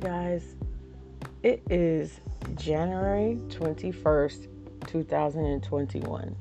[0.00, 0.54] Guys,
[1.42, 2.20] it is
[2.54, 4.46] January 21st,
[4.86, 6.36] 2021.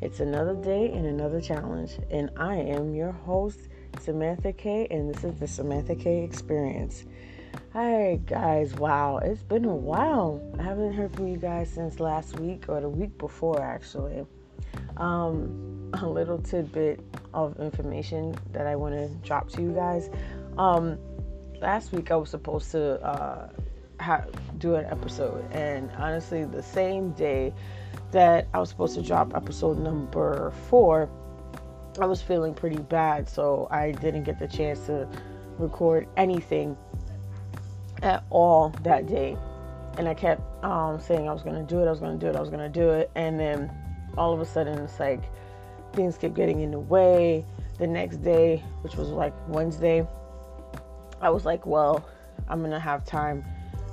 [0.00, 3.68] It's another day and another challenge, and I am your host,
[3.98, 7.04] Samantha K, and this is the Samantha K Experience.
[7.72, 10.40] Hi guys, wow, it's been a while.
[10.60, 14.24] I haven't heard from you guys since last week or the week before, actually.
[14.98, 17.00] Um, a little tidbit
[17.34, 20.10] of information that I want to drop to you guys.
[20.58, 20.98] Um,
[21.60, 23.48] last week I was supposed to uh,
[24.00, 24.24] ha-
[24.58, 27.52] do an episode, and honestly, the same day
[28.12, 31.08] that I was supposed to drop episode number four,
[32.00, 35.08] I was feeling pretty bad, so I didn't get the chance to
[35.58, 36.76] record anything
[38.02, 39.36] at all that day.
[39.98, 42.36] And I kept um, saying I was to do it, I was to do it,
[42.36, 43.70] I was to do it, and then
[44.16, 45.22] all of a sudden it's like
[45.92, 47.44] things kept getting in the way.
[47.78, 50.06] The next day, which was like Wednesday,
[51.20, 52.04] I was like, well,
[52.48, 53.44] I'm gonna have time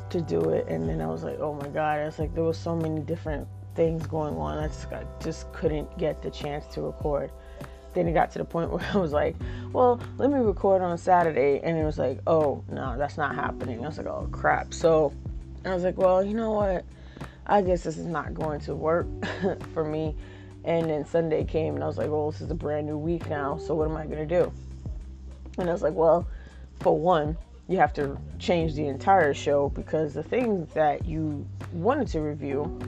[0.09, 0.67] to do it.
[0.67, 3.47] And then I was like, oh my god, it's like there was so many different
[3.75, 4.57] things going on.
[4.57, 7.31] I just, I just couldn't get the chance to record.
[7.93, 9.35] Then it got to the point where I was like,
[9.71, 11.61] well, let me record on Saturday.
[11.63, 13.83] And it was like, oh, no, that's not happening.
[13.83, 14.73] I was like, oh crap.
[14.73, 15.13] So
[15.65, 16.85] I was like, well, you know what?
[17.45, 19.07] I guess this is not going to work
[19.73, 20.15] for me.
[20.65, 23.29] And then Sunday came and I was like, well, this is a brand new week
[23.29, 23.57] now.
[23.57, 24.51] So what am I going to do?
[25.57, 26.27] And I was like, well,
[26.79, 32.07] for one, you have to change the entire show because the things that you wanted
[32.09, 32.79] to review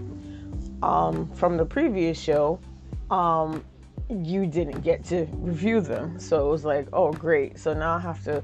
[0.82, 2.60] um, from the previous show,
[3.12, 3.64] um,
[4.10, 6.20] you didn't get to review them.
[6.20, 7.60] So it was like, oh, great.
[7.60, 8.44] So now I have to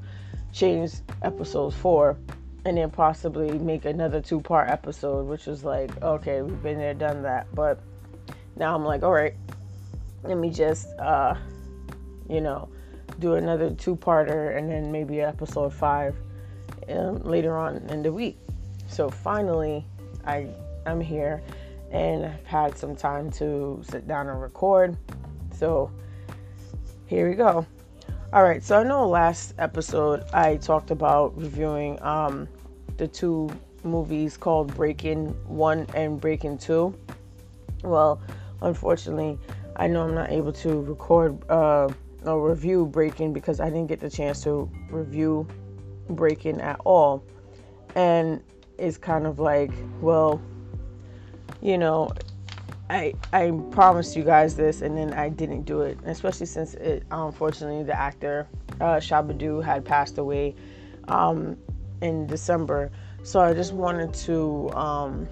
[0.52, 2.18] change episodes four
[2.66, 6.94] and then possibly make another two part episode, which was like, okay, we've been there,
[6.94, 7.48] done that.
[7.54, 7.80] But
[8.56, 9.36] now I'm like, all right,
[10.24, 11.36] let me just, uh,
[12.28, 12.68] you know,
[13.20, 16.16] do another two parter and then maybe episode five
[16.90, 18.38] um, later on in the week.
[18.88, 19.86] So finally,
[20.26, 20.48] I
[20.86, 21.42] I'm here
[21.92, 24.98] and I've had some time to sit down and record.
[25.52, 25.92] So
[27.06, 27.66] here we go.
[28.34, 32.48] All right, so I know last episode I talked about reviewing um,
[32.98, 33.50] the two
[33.84, 36.94] movies called Breaking One and Breaking Two.
[37.84, 38.22] Well,
[38.62, 39.38] unfortunately,
[39.76, 41.90] I know I'm not able to record uh,
[42.26, 45.48] a review Breaking because I didn't get the chance to review
[46.10, 47.24] Breaking at all.
[47.96, 48.42] And
[48.78, 49.72] it's kind of like,
[50.02, 50.42] well,
[51.62, 52.12] you know,
[52.90, 57.04] I I promised you guys this and then I didn't do it, especially since it
[57.10, 58.48] unfortunately the actor
[58.80, 60.56] uh, Shabba-Doo had passed away
[61.08, 61.58] um,
[62.02, 62.92] in December.
[63.24, 65.28] So I just wanted to um,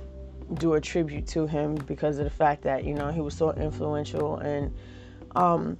[0.55, 3.51] do a tribute to him because of the fact that you know he was so
[3.53, 4.73] influential and
[5.35, 5.77] um,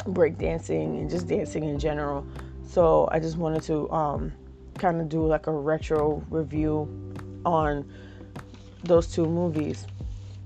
[0.00, 2.26] breakdancing and just dancing in general.
[2.66, 4.32] So I just wanted to um,
[4.78, 6.88] kind of do like a retro review
[7.44, 7.90] on
[8.84, 9.86] those two movies.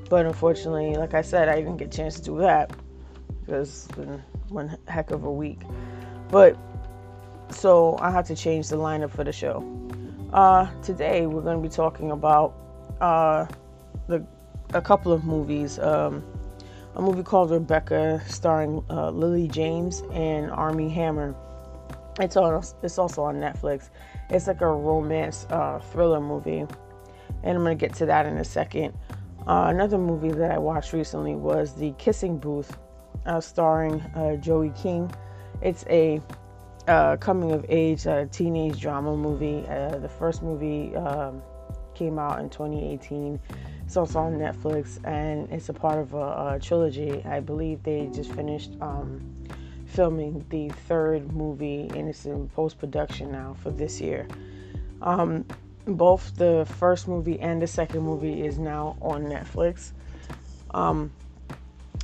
[0.08, 2.72] But unfortunately, like I said, I didn't get a chance to do that
[3.40, 3.88] because
[4.48, 5.60] one heck of a week.
[6.28, 6.56] But
[7.50, 9.64] so I had to change the lineup for the show.
[10.32, 12.54] Uh, today we're going to be talking about
[13.00, 13.46] uh,
[14.08, 14.26] the
[14.74, 15.78] a couple of movies.
[15.78, 16.24] Um,
[16.96, 21.34] a movie called Rebecca, starring uh, Lily James and Armie Hammer.
[22.18, 22.64] It's on.
[22.82, 23.90] It's also on Netflix.
[24.30, 26.70] It's like a romance uh, thriller movie, and
[27.44, 28.94] I'm gonna get to that in a second.
[29.46, 32.76] Uh, another movie that I watched recently was The Kissing Booth,
[33.26, 35.12] uh, starring uh, Joey King.
[35.60, 36.22] It's a
[36.88, 39.60] uh, coming of age teenage drama movie.
[39.60, 41.42] the first movie um,
[41.94, 43.38] came out in 2018
[43.86, 47.24] it's also on Netflix and it's a part of a, a trilogy.
[47.24, 49.22] I believe they just finished um,
[49.86, 54.26] filming the third movie and it's in post production now for this year.
[55.02, 55.44] Um,
[55.86, 59.92] both the first movie and the second movie is now on Netflix.
[60.72, 61.12] Um,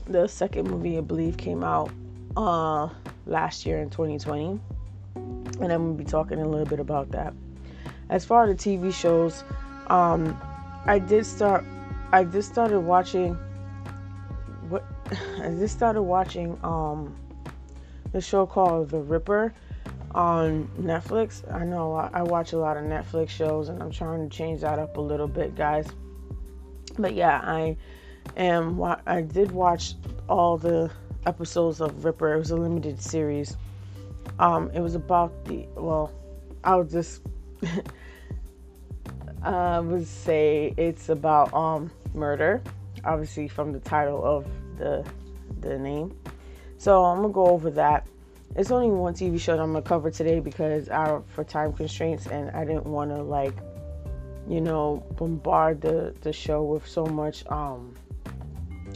[0.06, 1.90] the second movie, I believe, came out
[2.36, 2.90] uh,
[3.26, 4.60] last year in 2020,
[5.16, 7.34] and I'm gonna be talking a little bit about that.
[8.08, 9.42] As far as the TV shows,
[9.88, 10.40] um,
[10.86, 11.64] I did start.
[12.12, 13.34] I just started watching.
[14.68, 14.84] What
[15.40, 17.16] I just started watching um
[18.12, 19.54] the show called The Ripper
[20.14, 21.50] on Netflix.
[21.52, 24.78] I know I watch a lot of Netflix shows, and I'm trying to change that
[24.78, 25.86] up a little bit, guys.
[26.98, 27.76] But yeah, I
[28.36, 28.82] am.
[29.06, 29.94] I did watch
[30.28, 30.90] all the
[31.26, 32.34] episodes of Ripper.
[32.34, 33.56] It was a limited series.
[34.38, 36.12] Um, it was about the well.
[36.64, 37.22] I'll just
[39.42, 42.62] I would say it's about um, murder,
[43.04, 44.46] obviously from the title of
[44.78, 45.04] the
[45.60, 46.16] the name.
[46.78, 48.06] So I'm gonna go over that,
[48.54, 52.26] it's only one TV show that I'm gonna cover today because I, for time constraints,
[52.26, 53.54] and I didn't want to like,
[54.46, 57.94] you know, bombard the the show with so much um,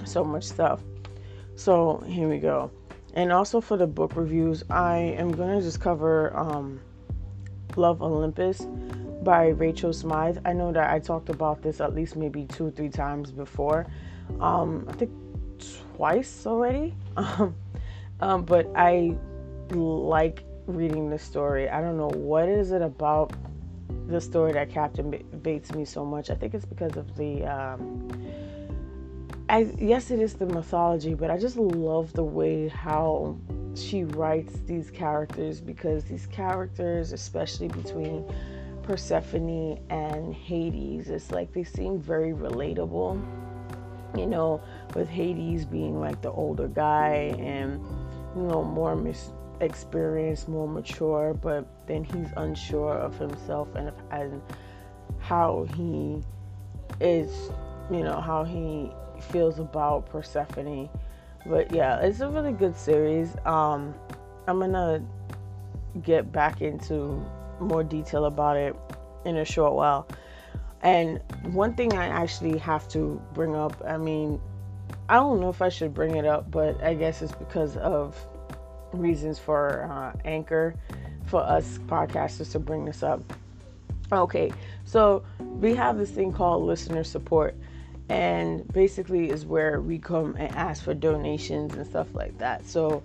[0.04, 0.82] so much stuff.
[1.54, 2.70] So here we go.
[3.14, 6.80] And also for the book reviews, I am gonna just cover um,
[7.76, 8.66] Lore Olympus
[9.26, 10.38] by Rachel Smythe.
[10.44, 13.84] I know that I talked about this at least maybe two or three times before.
[14.40, 15.10] Um, I think
[15.96, 16.94] twice already.
[18.20, 19.16] um, but I
[19.70, 21.68] like reading the story.
[21.68, 23.32] I don't know what is it about
[24.06, 26.30] the story that captivates me so much.
[26.30, 27.44] I think it's because of the.
[27.44, 28.08] Um,
[29.48, 33.36] I yes, it is the mythology, but I just love the way how
[33.74, 38.24] she writes these characters because these characters, especially between
[38.86, 43.20] Persephone and Hades, it's like they seem very relatable.
[44.16, 44.62] You know,
[44.94, 47.80] with Hades being like the older guy and
[48.34, 54.40] you know more mis- experienced, more mature, but then he's unsure of himself and and
[55.18, 56.22] how he
[57.00, 57.50] is,
[57.90, 58.90] you know, how he
[59.30, 60.88] feels about Persephone.
[61.44, 63.36] But yeah, it's a really good series.
[63.44, 63.94] Um,
[64.46, 65.02] I'm gonna
[66.02, 67.24] get back into
[67.60, 68.76] more detail about it
[69.24, 70.08] in a short while.
[70.82, 71.20] And
[71.52, 74.40] one thing I actually have to bring up, I mean,
[75.08, 78.16] I don't know if I should bring it up, but I guess it's because of
[78.92, 80.74] reasons for uh, Anchor
[81.26, 83.20] for us podcasters to bring this up.
[84.12, 84.52] Okay,
[84.84, 87.56] so we have this thing called listener support,
[88.08, 92.64] and basically is where we come and ask for donations and stuff like that.
[92.66, 93.02] So,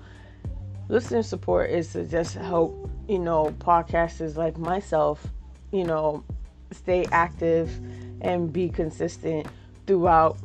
[0.91, 5.25] listener support is to just help you know podcasters like myself,
[5.71, 6.23] you know,
[6.71, 7.71] stay active
[8.19, 9.47] and be consistent
[9.87, 10.37] throughout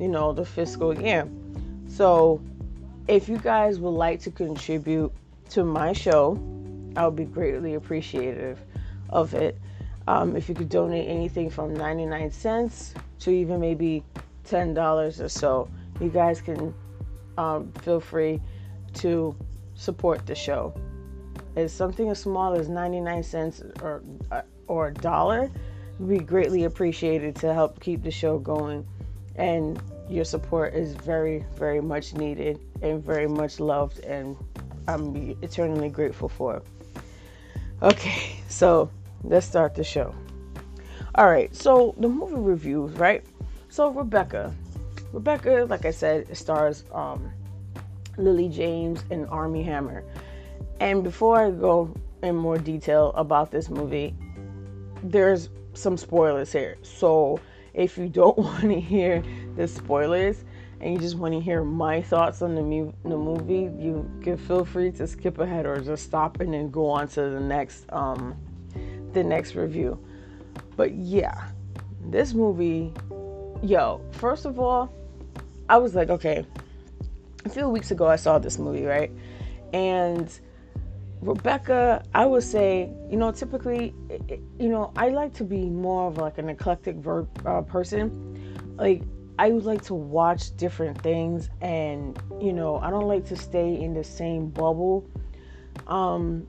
[0.00, 1.28] you know the fiscal year.
[1.88, 2.42] So
[3.06, 5.12] if you guys would like to contribute
[5.50, 6.36] to my show,
[6.96, 8.58] I would be greatly appreciative
[9.08, 9.56] of it.
[10.08, 14.02] Um, if you could donate anything from 99 cents to even maybe
[14.48, 15.68] $10 or so,
[16.00, 16.74] you guys can
[17.38, 18.40] um, feel free
[18.94, 19.36] to
[19.82, 20.72] support the show.
[21.56, 25.50] It's something as small as 99 cents or, uh, or a dollar
[25.98, 28.86] would be greatly appreciated to help keep the show going.
[29.36, 34.36] And your support is very, very much needed and very much loved, and
[34.86, 36.62] I'm eternally grateful for.
[37.82, 38.90] Okay, so
[39.24, 40.14] let's start the show.
[41.16, 43.24] All right, so the movie reviews, right?
[43.68, 44.54] So Rebecca,
[45.12, 47.32] Rebecca, like I said, stars um,
[48.16, 50.04] Lily James and Armie Hammer.
[50.80, 54.14] And before I go in more detail about this movie,
[55.02, 56.76] there's some spoilers here.
[56.82, 57.40] So
[57.74, 59.22] if you don't want to hear
[59.56, 60.44] the spoilers
[60.80, 64.36] and you just want to hear my thoughts on the, mu- the movie, you can
[64.36, 67.84] feel free to skip ahead or just stop and then go on to the next
[67.92, 68.36] um,
[69.12, 70.02] the next review.
[70.76, 71.48] But yeah,
[72.06, 72.92] this movie,
[73.62, 74.92] yo, first of all,
[75.68, 76.46] I was like, okay,
[77.44, 79.10] a few weeks ago I saw this movie, right?
[79.72, 80.28] And
[81.20, 83.94] Rebecca, I would say, you know, typically,
[84.58, 86.96] you know, I like to be more of like an eclectic
[87.46, 88.76] uh, person.
[88.76, 89.02] Like,
[89.38, 93.80] I would like to watch different things, and you know, I don't like to stay
[93.80, 95.08] in the same bubble.
[95.86, 96.46] Um,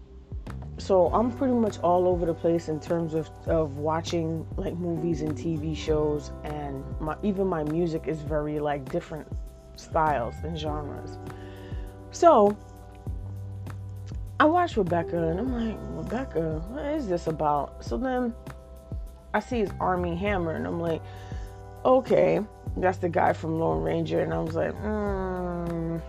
[0.80, 5.22] so I'm pretty much all over the place in terms of, of watching like movies
[5.22, 9.28] and TV shows, and my, even my music is very like different
[9.76, 11.18] styles and genres.
[12.12, 12.56] So
[14.40, 17.84] I watched Rebecca and I'm like, Rebecca, what is this about?
[17.84, 18.34] So then
[19.34, 21.02] I see his Armie Hammer and I'm like,
[21.86, 22.42] okay,
[22.78, 24.22] that's the guy from Lone Ranger.
[24.22, 26.02] And I was like, mm,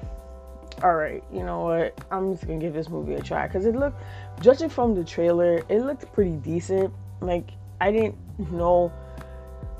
[0.82, 1.98] all right, you know what?
[2.10, 4.00] I'm just gonna give this movie a try because it looked,
[4.40, 6.92] judging from the trailer, it looked pretty decent.
[7.20, 8.16] Like I didn't
[8.52, 8.92] know,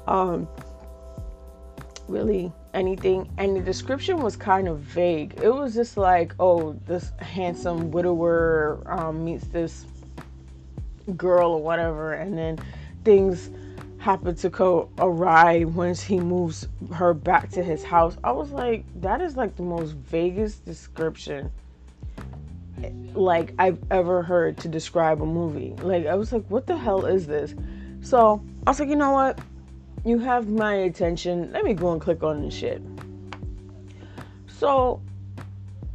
[0.07, 0.49] um,
[2.09, 5.35] really anything and the description was kind of vague.
[5.41, 9.87] It was just like oh this handsome widower um, meets this
[11.17, 12.59] girl or whatever and then
[13.05, 13.51] things
[13.99, 18.17] happen to go awry once he moves her back to his house.
[18.23, 21.51] I was like that is like the most vaguest description
[23.15, 25.75] like i've ever heard to describe a movie.
[25.83, 27.55] Like i was like what the hell is this?
[28.03, 29.39] So i was like you know what
[30.05, 31.51] you have my attention.
[31.53, 32.83] Let me go and click on this shit.
[34.47, 35.01] So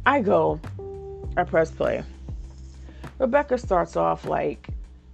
[0.04, 0.60] I go,
[1.36, 2.02] I press play.
[3.18, 4.68] Rebecca starts off like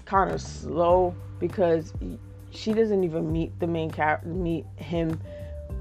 [0.04, 1.92] kind of slow because
[2.50, 5.20] she doesn't even meet the main character, meet him.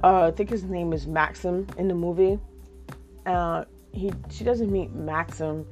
[0.04, 2.40] Uh, I think his name is Maxim in the movie.
[3.26, 5.66] Uh, he she doesn't meet Maxim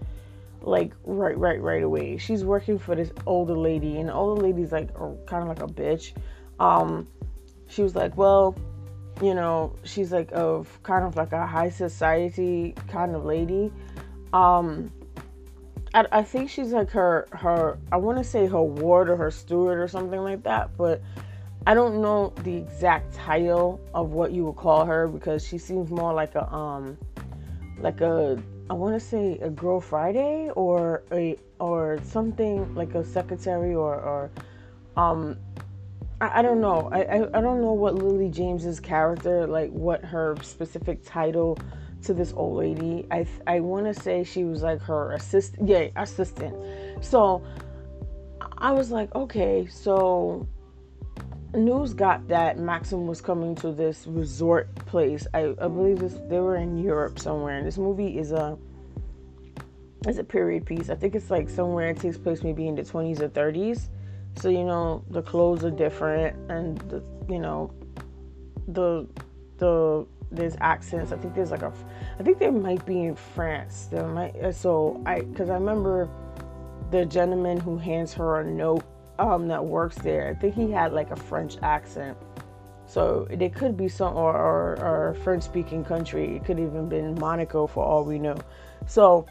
[0.62, 4.72] like right right right away she's working for this older lady and the older lady's
[4.72, 4.94] like
[5.26, 6.14] kind of like a bitch
[6.58, 7.06] um
[7.74, 8.56] she was like well
[9.22, 13.72] you know she's like of kind of like a high society kind of lady.
[14.32, 14.92] Um
[15.94, 19.32] I, I think she's like her her I want to say her ward or her
[19.32, 21.02] steward or something like that, but
[21.66, 25.90] I don't know the exact title of what you would call her because she seems
[25.90, 26.98] more like a um
[27.80, 33.04] like a I want to say a girl Friday or a or something like a
[33.06, 34.32] secretary or or
[34.98, 35.38] um
[36.22, 40.04] I, I don't know I, I I don't know what Lily James's character like what
[40.06, 41.58] her specific title
[42.04, 43.08] to this old lady.
[43.12, 45.68] I I want to say she was like her assistant.
[45.68, 46.56] Yeah, assistant.
[47.04, 47.44] So
[48.58, 50.48] I was like, okay, so
[51.54, 55.28] news got that Maxim was coming to this resort place.
[55.34, 57.58] I, I believe this they were in Europe somewhere.
[57.58, 58.58] And this movie is a
[60.06, 60.90] it's a period piece.
[60.90, 63.88] I think it's like somewhere it takes place maybe in the 20s or 30s.
[64.36, 67.72] So you know the clothes are different and the you know
[68.68, 69.08] the
[69.58, 71.12] the there's accents.
[71.12, 71.72] I think there's like a,
[72.20, 73.88] I think they might be in France.
[73.92, 76.10] There might uh, so I because I remember
[76.92, 78.84] the gentleman who hands her a note
[79.20, 80.30] um, that works there.
[80.30, 82.18] I think he had like a French accent.
[82.86, 86.36] So they could be some or, or, or French speaking country.
[86.36, 88.36] It could even been Monaco for all we know.
[88.86, 89.26] So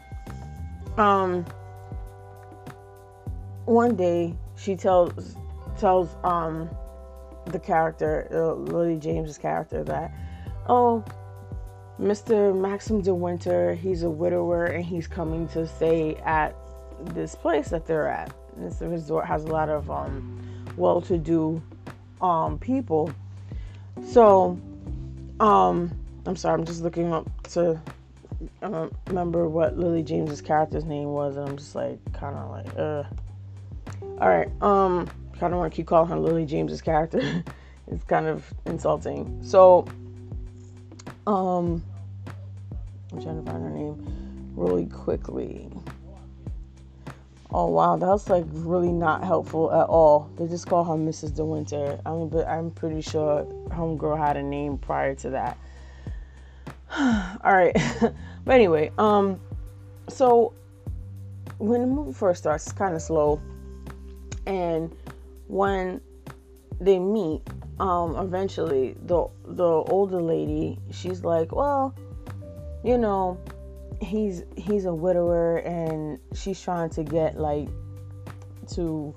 [0.97, 1.45] um
[3.65, 5.35] one day she tells
[5.77, 6.69] tells um
[7.47, 10.11] the character uh, Lily James's character that
[10.67, 11.03] oh,
[11.99, 12.57] Mr.
[12.59, 16.55] Maxim de Winter, he's a widower and he's coming to stay at
[17.13, 18.33] this place that they're at.
[18.57, 20.39] This resort has a lot of um,
[20.77, 21.61] well-to-do
[22.21, 23.11] um, people.
[24.07, 24.59] So,
[25.39, 25.91] um,
[26.25, 27.79] I'm sorry, I'm just looking up to
[28.61, 32.77] uh, remember what Lily James's character's name was, and I'm just like, kind of like,
[32.77, 33.03] uh.
[34.19, 35.07] All right, um,
[35.39, 37.43] kind of want to keep calling her Lily James's character.
[37.91, 39.39] it's kind of insulting.
[39.43, 39.85] So,
[41.27, 41.83] um,
[43.11, 45.69] I'm trying to find her name really quickly.
[47.55, 50.31] Oh wow, that's like really not helpful at all.
[50.37, 51.35] They just call her Mrs.
[51.35, 51.99] De Winter.
[52.03, 55.57] I mean, but I'm pretty sure Homegirl had a name prior to that.
[56.97, 57.75] all right,
[58.45, 59.39] but anyway, um,
[60.09, 60.53] so
[61.59, 63.39] when the movie first starts, it's kind of slow,
[64.45, 64.95] and
[65.47, 66.01] when
[66.79, 67.41] they meet,
[67.79, 71.95] um, eventually the the older lady, she's like, well,
[72.83, 73.39] you know,
[74.01, 77.69] he's he's a widower and she's trying to get like
[78.73, 79.13] to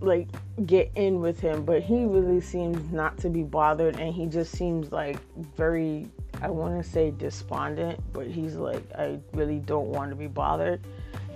[0.00, 0.28] like
[0.66, 4.52] get in with him, but he really seems not to be bothered and he just
[4.52, 5.18] seems like
[5.56, 6.08] very
[6.42, 10.80] I want to say despondent, but he's like I really don't want to be bothered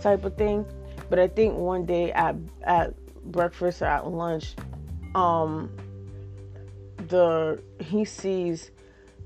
[0.01, 0.67] type of thing.
[1.09, 2.95] But I think one day at at
[3.25, 4.55] breakfast or at lunch,
[5.15, 5.71] um
[7.09, 8.71] the he sees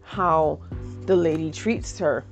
[0.02, 0.60] how
[1.06, 2.24] the lady treats her.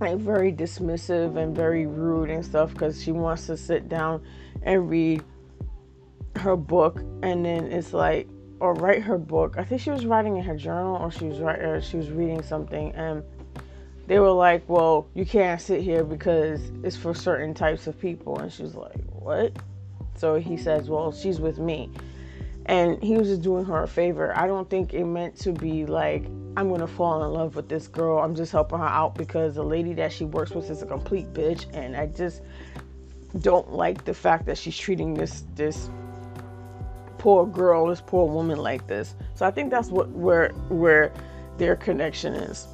[0.00, 4.22] Like very dismissive and very rude and stuff because she wants to sit down
[4.62, 5.22] and read
[6.36, 7.00] her book.
[7.22, 9.56] And then it's like or write her book.
[9.58, 12.42] I think she was writing in her journal or she was writing she was reading
[12.42, 12.92] something.
[12.92, 13.22] And
[14.06, 18.38] they were like well you can't sit here because it's for certain types of people
[18.38, 19.52] and she was like what
[20.14, 21.90] so he says well she's with me
[22.66, 24.36] and he was just doing her a favor.
[24.36, 26.24] I don't think it meant to be like
[26.56, 28.18] I'm gonna fall in love with this girl.
[28.18, 31.32] I'm just helping her out because the lady that she works with is a complete
[31.32, 32.42] bitch, and I just
[33.40, 35.88] don't like the fact that she's treating this this
[37.18, 39.14] poor girl, this poor woman like this.
[39.34, 41.12] So I think that's what where where
[41.58, 42.68] their connection is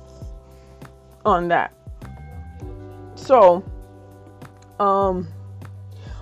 [1.28, 1.72] on that.
[3.14, 3.64] So,
[4.80, 5.28] um,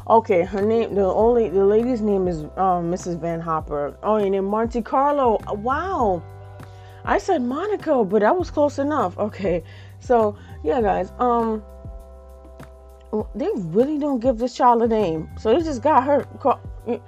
[0.09, 3.19] Okay, her name, the only, the lady's name is um, Mrs.
[3.19, 3.97] Van Hopper.
[4.05, 5.41] Oh, and then Monte Carlo.
[5.49, 6.23] Wow.
[7.05, 9.19] I said Monaco, but that was close enough.
[9.19, 9.65] Okay.
[9.99, 11.65] So, yeah, guys, um,
[13.35, 15.29] they really don't give this child a name.
[15.41, 16.25] So they just got her.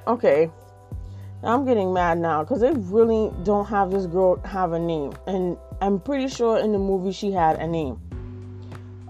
[0.09, 0.51] Okay.
[1.45, 5.13] I'm getting mad now because they really don't have this girl have a name.
[5.29, 8.01] And I'm pretty sure in the movie she had a name.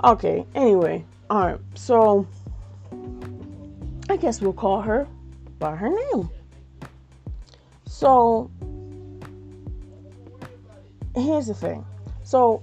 [0.05, 1.05] Okay, anyway.
[1.31, 1.61] All right.
[1.75, 2.27] So
[4.11, 5.07] I guess we'll call her
[5.59, 6.31] by her name.
[7.87, 8.51] So
[11.15, 11.85] here's the thing.
[12.23, 12.63] So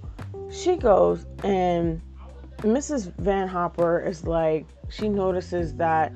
[0.52, 2.02] she goes and
[2.60, 3.14] Mrs.
[3.18, 6.14] Van Hopper is like she notices that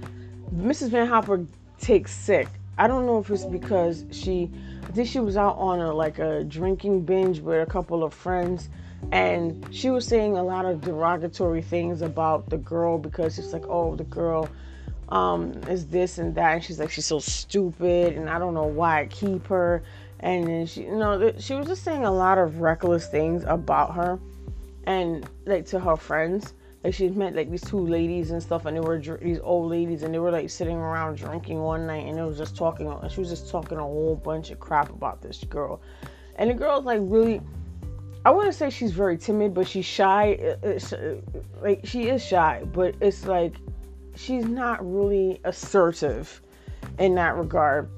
[0.56, 0.90] Mrs.
[0.90, 1.46] Van Hopper
[1.80, 2.48] takes sick.
[2.80, 4.50] I don't know if it's because she
[4.88, 8.14] I think she was out on a like a drinking binge with a couple of
[8.14, 8.70] friends
[9.12, 13.66] and she was saying a lot of derogatory things about the girl because it's like,
[13.68, 14.50] oh, the girl
[15.10, 18.66] um, is this and that, and she's like, she's so stupid, and I don't know
[18.66, 19.84] why I keep her,
[20.20, 23.96] and then she, you know, she was just saying a lot of reckless things about
[23.96, 24.20] her,
[24.86, 26.54] and like to her friends.
[26.84, 29.70] Like she met like these two ladies and stuff, and they were dr- these old
[29.70, 32.88] ladies, and they were like sitting around drinking one night, and it was just talking.
[32.88, 35.82] And she was just talking a whole bunch of crap about this girl,
[36.38, 37.42] and the girl's like really
[38.26, 40.38] I wouldn't say she's very timid, but she's shy.
[40.42, 41.22] Uh, uh, it's, uh,
[41.62, 43.56] like she is shy, but it's like
[44.16, 46.42] she's not really assertive
[46.98, 47.90] in that regard.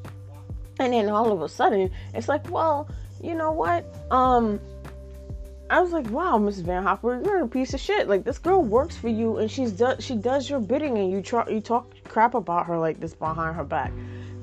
[0.79, 2.87] And then all of a sudden, it's like, well,
[3.21, 3.85] you know what?
[4.11, 4.59] Um,
[5.71, 6.63] I was like, wow, Mrs.
[6.63, 8.09] Van Hopper, you're a piece of shit.
[8.09, 11.21] Like this girl works for you, and she's does she does your bidding, and you
[11.21, 13.93] try you talk crap about her like this behind her back.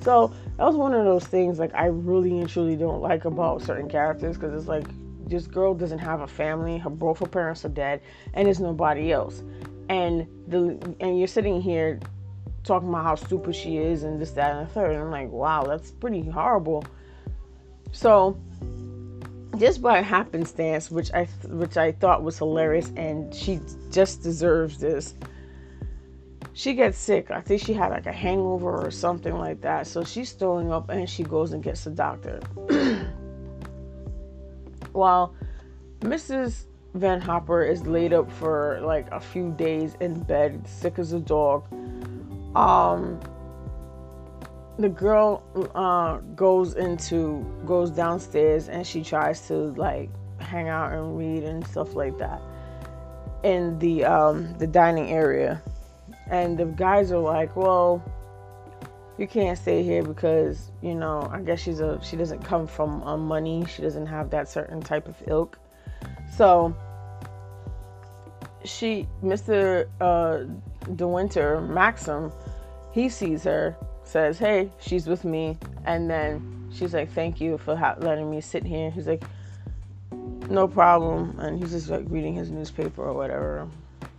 [0.00, 3.61] So that was one of those things like I really and truly don't like about
[3.61, 4.87] certain characters because it's like
[5.28, 6.78] this girl doesn't have a family.
[6.78, 8.00] Her both her parents are dead,
[8.32, 9.42] and there's nobody else.
[9.90, 12.00] And the and you're sitting here
[12.64, 14.92] talking about how stupid she is and this, that, and the third.
[14.92, 16.85] And I'm like, wow, that's pretty horrible.
[17.92, 18.40] So
[19.59, 23.61] just by happenstance, which I which I thought was hilarious, and she
[23.91, 25.15] just deserves this.
[26.53, 27.31] She gets sick.
[27.31, 29.87] I think she had like a hangover or something like that.
[29.87, 32.41] So she's throwing up, and she goes and gets the doctor.
[34.93, 35.35] while
[36.00, 36.65] Mrs.
[36.95, 41.21] Van Hopper is laid up for like a few days in bed, sick as a
[41.21, 41.65] dog.
[42.57, 43.21] Um,
[44.78, 45.42] the girl
[45.75, 51.66] uh, goes into goes downstairs and she tries to like hang out and read and
[51.66, 52.40] stuff like that
[53.42, 55.62] in the um, the dining area,
[56.30, 58.02] and the guys are like, "Well,
[59.18, 63.02] you can't stay here because you know i guess she's a she doesn't come from
[63.02, 63.66] um, money.
[63.66, 65.58] She doesn't have that certain type of ilk.
[66.37, 66.75] So
[68.64, 70.44] she mr uh
[70.94, 72.32] de maxim
[72.92, 73.76] he sees her
[74.08, 78.40] says hey she's with me and then she's like thank you for ha- letting me
[78.40, 79.23] sit here he's like
[80.49, 83.68] no problem and he's just like reading his newspaper or whatever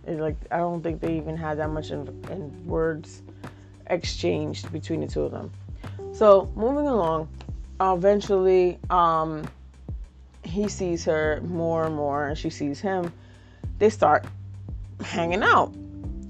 [0.06, 3.22] it's like i don't think they even had that much in, in words
[3.90, 5.50] exchanged between the two of them.
[6.12, 7.28] So moving along,
[7.80, 9.44] eventually, um,
[10.42, 13.12] he sees her more and more, and she sees him.
[13.78, 14.24] They start
[15.02, 15.74] hanging out.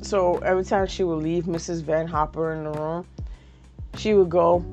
[0.02, 1.82] So every time she would leave Mrs.
[1.82, 3.06] Van Hopper in the room,
[3.96, 4.64] she would go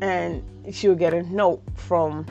[0.00, 2.26] and she would get a note from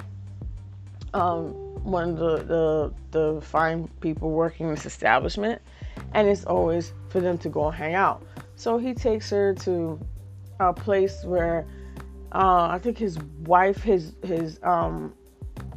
[1.13, 5.62] um, one of the, the the fine people working this establishment,
[6.13, 8.24] and it's always for them to go and hang out.
[8.56, 10.00] So he takes her to
[10.60, 11.65] a place where
[12.32, 15.13] uh, I think his wife, his his um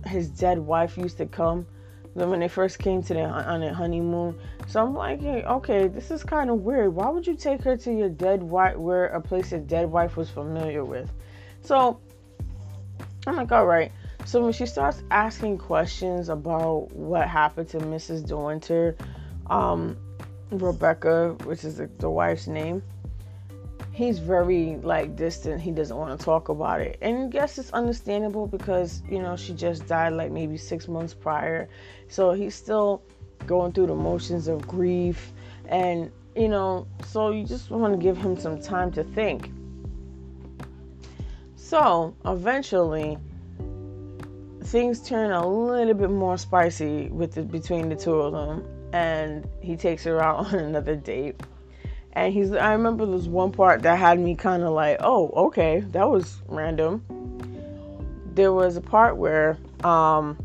[0.06, 1.66] his dead wife used to come
[2.24, 4.38] when they first came to the on their honeymoon.
[4.68, 6.94] So I'm like, hey, okay, this is kind of weird.
[6.94, 10.16] Why would you take her to your dead wife, where a place your dead wife
[10.16, 11.12] was familiar with?
[11.60, 12.00] So
[13.26, 13.92] I'm like, all right.
[14.24, 18.26] So when she starts asking questions about what happened to Mrs.
[18.26, 18.96] De Winter,
[19.48, 19.96] um,
[20.50, 22.82] Rebecca, which is the, the wife's name,
[23.96, 25.58] he's very like distant.
[25.58, 26.98] He doesn't want to talk about it.
[27.00, 31.14] And I guess it's understandable because, you know, she just died like maybe six months
[31.14, 31.66] prior.
[32.08, 33.02] So he's still
[33.46, 35.32] going through the motions of grief.
[35.64, 39.50] And, you know, so you just want to give him some time to think.
[41.54, 43.16] So eventually,
[44.62, 49.48] things turn a little bit more spicy with the, between the two of them and
[49.62, 51.40] he takes her out on another date.
[52.16, 55.80] And he's I remember there's one part that had me kind of like, "Oh, okay,
[55.92, 57.04] that was random."
[58.34, 60.38] There was a part where um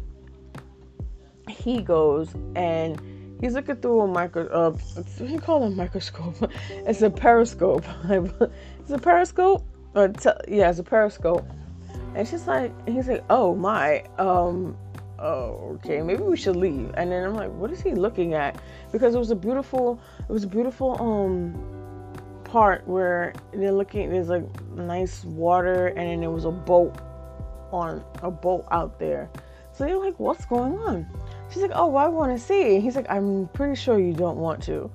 [1.49, 3.01] he goes and
[3.39, 4.77] he's looking through a micro uh
[5.17, 6.35] he call it a microscope.
[6.69, 7.85] it's a periscope.
[8.09, 9.65] it's a periscope?
[9.95, 11.49] Yeah, it's a periscope.
[12.15, 14.75] And she's like he's like, "Oh my, um
[15.21, 16.91] oh, okay, maybe we should leave.
[16.95, 18.59] And then I'm like, what is he looking at?
[18.91, 21.55] Because it was a beautiful, it was a beautiful um
[22.43, 24.09] part where they're looking.
[24.09, 26.95] There's like nice water, and then there was a boat
[27.71, 29.29] on a boat out there.
[29.73, 31.07] So they're like, what's going on?
[31.49, 32.79] She's like, oh, well, I want to see.
[32.79, 34.91] He's like, I'm pretty sure you don't want to.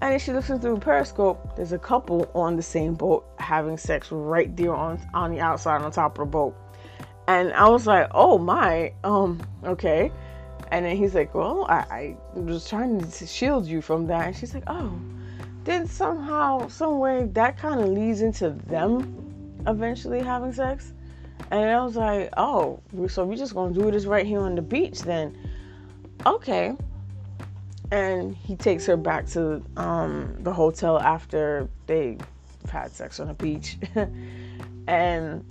[0.00, 1.56] And then she looks through a periscope.
[1.56, 5.82] There's a couple on the same boat having sex right there on on the outside
[5.82, 6.54] on top of the boat.
[7.28, 10.12] And I was like, oh my, um, okay.
[10.70, 14.26] And then he's like, well, I, I was trying to shield you from that.
[14.26, 14.98] And she's like, oh.
[15.64, 20.92] Then somehow, some way, that kind of leads into them eventually having sex.
[21.50, 24.62] And I was like, oh, so we're just gonna do this right here on the
[24.62, 25.36] beach then.
[26.24, 26.76] okay.
[27.92, 32.18] And he takes her back to um, the hotel after they
[32.68, 33.78] had sex on the beach.
[34.88, 35.44] and,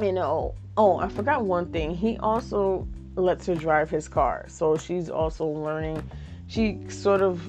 [0.00, 1.94] you know, oh, I forgot one thing.
[1.94, 4.46] He also lets her drive his car.
[4.48, 6.02] So she's also learning.
[6.46, 7.42] She sort of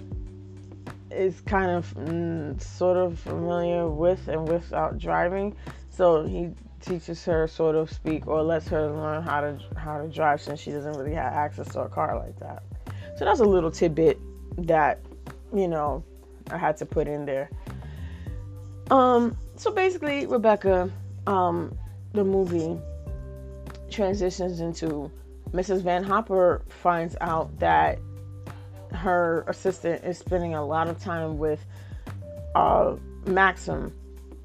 [1.12, 5.56] is kind of mm, sort of familiar with and without driving.
[5.89, 10.08] So he teaches her sort of speak or lets her learn how to how to
[10.08, 12.63] drive since she doesn't really have access to a car like that.
[13.17, 14.19] So that's a little tidbit
[14.58, 14.99] that
[15.54, 16.04] you know
[16.52, 17.49] I had to put in there.
[18.91, 20.91] Um so basically Rebecca
[21.26, 21.78] um
[22.12, 22.78] the movie
[23.89, 25.12] transitions into
[25.54, 25.82] Mrs.
[25.82, 28.00] Van Hopper finds out that
[28.92, 31.63] her assistant is spending a lot of time with
[32.56, 33.94] uh, Maxim.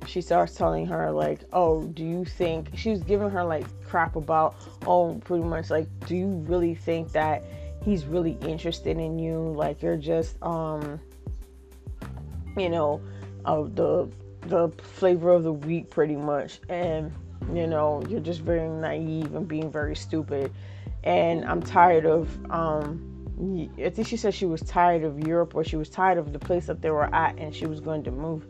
[0.07, 4.55] She starts telling her, like, oh, do you think she's giving her like crap about,
[4.87, 7.43] oh, pretty much like, do you really think that
[7.83, 9.39] he's really interested in you?
[9.39, 11.01] Like, you're just, um,
[12.57, 13.01] you know,
[13.45, 14.09] uh, the
[14.43, 17.13] the flavor of the week, pretty much, and
[17.53, 20.53] you know, you're just very naive and being very stupid.
[21.05, 23.09] And I'm tired of, um,
[23.79, 26.39] I think she said she was tired of Europe or she was tired of the
[26.39, 28.47] place that they were at and she was going to move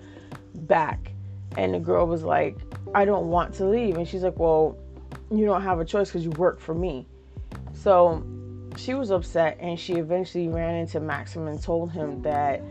[0.55, 1.13] back.
[1.57, 2.57] And the girl was like,
[2.95, 3.97] I don't want to leave.
[3.97, 4.79] And she's like, Well,
[5.31, 7.07] you don't have a choice because you work for me.
[7.75, 8.25] So
[8.77, 12.63] she was upset and she eventually ran into Maxim and told him that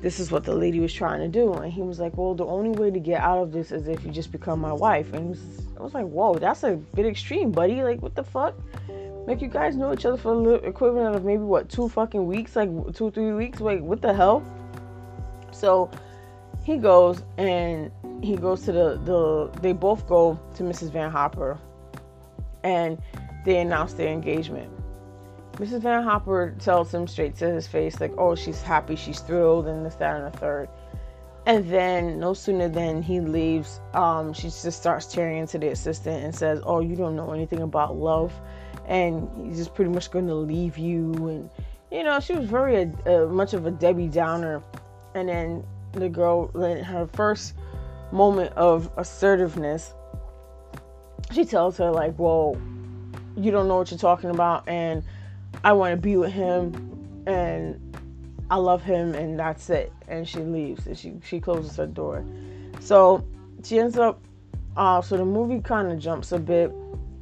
[0.00, 1.52] this is what the lady was trying to do.
[1.52, 4.04] And he was like, Well, the only way to get out of this is if
[4.04, 5.12] you just become my wife.
[5.12, 5.36] And
[5.78, 7.82] I was like, Whoa, that's a bit extreme, buddy.
[7.82, 8.54] Like, what the fuck?
[9.26, 12.56] Like, you guys know each other for the equivalent of maybe what, two fucking weeks?
[12.56, 13.60] Like, two, three weeks?
[13.60, 14.42] Like, what the hell?
[15.52, 15.90] So
[16.64, 17.90] he goes and
[18.22, 20.90] he goes to the, the they both go to Mrs.
[20.90, 21.58] Van Hopper
[22.62, 23.00] and
[23.44, 24.70] they announce their engagement.
[25.52, 25.82] Mrs.
[25.82, 29.84] Van Hopper tells him straight to his face, like, oh, she's happy, she's thrilled, and
[29.84, 30.68] this, that, and the third.
[31.46, 36.24] And then, no sooner than he leaves, um, she just starts tearing into the assistant
[36.24, 38.32] and says, oh, you don't know anything about love.
[38.90, 41.12] And he's just pretty much going to leave you.
[41.14, 41.50] And,
[41.90, 44.62] you know, she was very uh, much of a Debbie Downer.
[45.14, 47.54] And then the girl, in her first
[48.12, 49.94] moment of assertiveness,
[51.32, 52.56] she tells her, like, well,
[53.36, 54.68] you don't know what you're talking about.
[54.68, 55.02] And
[55.64, 57.96] I want to be with him and
[58.50, 59.92] I love him and that's it.
[60.08, 62.24] And she leaves and she, she closes her door.
[62.80, 63.24] So
[63.62, 64.20] she ends up,
[64.76, 66.72] uh, so the movie kind of jumps a bit.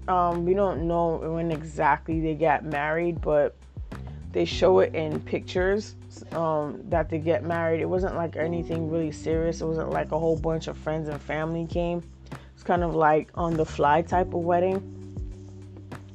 [0.09, 3.55] Um, we don't know when exactly they got married, but
[4.33, 5.95] they show it in pictures
[6.33, 7.81] um, that they get married.
[7.81, 9.61] It wasn't like anything really serious.
[9.61, 12.03] It wasn't like a whole bunch of friends and family came.
[12.55, 14.83] It's kind of like on the fly type of wedding.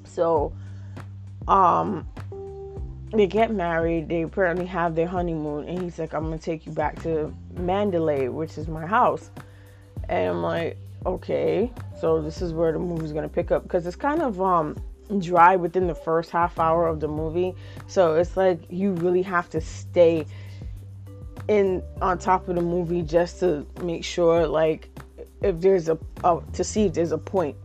[0.05, 0.53] So,
[1.47, 2.07] um,
[3.13, 4.09] they get married.
[4.09, 8.31] They apparently have their honeymoon, and he's like, "I'm gonna take you back to Manderley,
[8.31, 9.29] which is my house."
[10.09, 13.95] And I'm like, "Okay." So this is where the movie's gonna pick up because it's
[13.95, 14.75] kind of um
[15.19, 17.55] dry within the first half hour of the movie.
[17.87, 20.25] So it's like you really have to stay
[21.47, 24.89] in on top of the movie just to make sure, like,
[25.41, 27.55] if there's a, a to see if there's a point.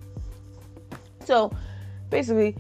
[1.24, 1.53] So
[2.11, 2.57] basically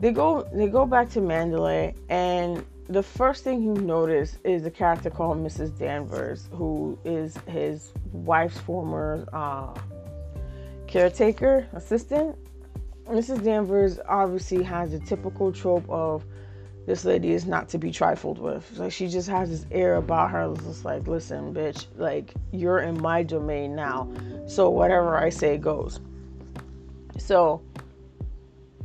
[0.00, 4.70] they go they go back to Manderley and the first thing you notice is a
[4.70, 5.78] character called Mrs.
[5.78, 9.72] Danvers, who is his wife's former uh,
[10.92, 12.36] caretaker assistant.
[13.06, 13.42] Mrs.
[13.42, 16.22] Danvers obviously has a typical trope of
[16.86, 18.70] this lady is not to be trifled with.
[18.76, 20.52] Like she just has this air about her.
[20.52, 24.12] It's just like, listen, bitch, like you're in my domain now,
[24.46, 25.98] so whatever I say goes.
[27.18, 27.62] So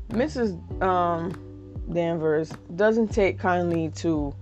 [0.09, 0.81] Mrs.
[0.81, 1.33] Um,
[1.91, 4.33] Danvers doesn't take kindly to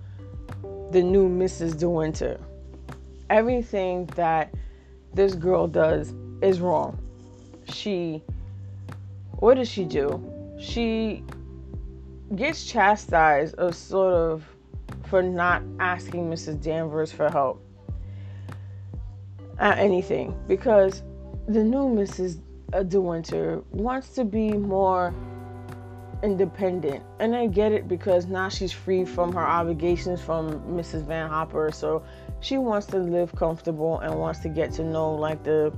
[0.91, 1.79] the new Mrs.
[1.79, 2.39] De Winter.
[3.31, 4.53] Everything that
[5.15, 6.99] this girl does is wrong.
[7.67, 8.23] She,
[9.39, 10.21] what does she do?
[10.59, 11.23] She
[12.35, 14.45] gets chastised of sort of
[15.07, 16.61] for not asking Mrs.
[16.61, 17.61] Danvers for help
[19.59, 21.03] at anything because
[21.47, 22.39] the new Mrs.
[22.87, 25.13] De Winter wants to be more
[26.23, 27.03] independent.
[27.19, 31.05] And I get it because now she's free from her obligations from Mrs.
[31.05, 31.71] Van Hopper.
[31.71, 32.03] So
[32.39, 35.71] she wants to live comfortable and wants to get to know like the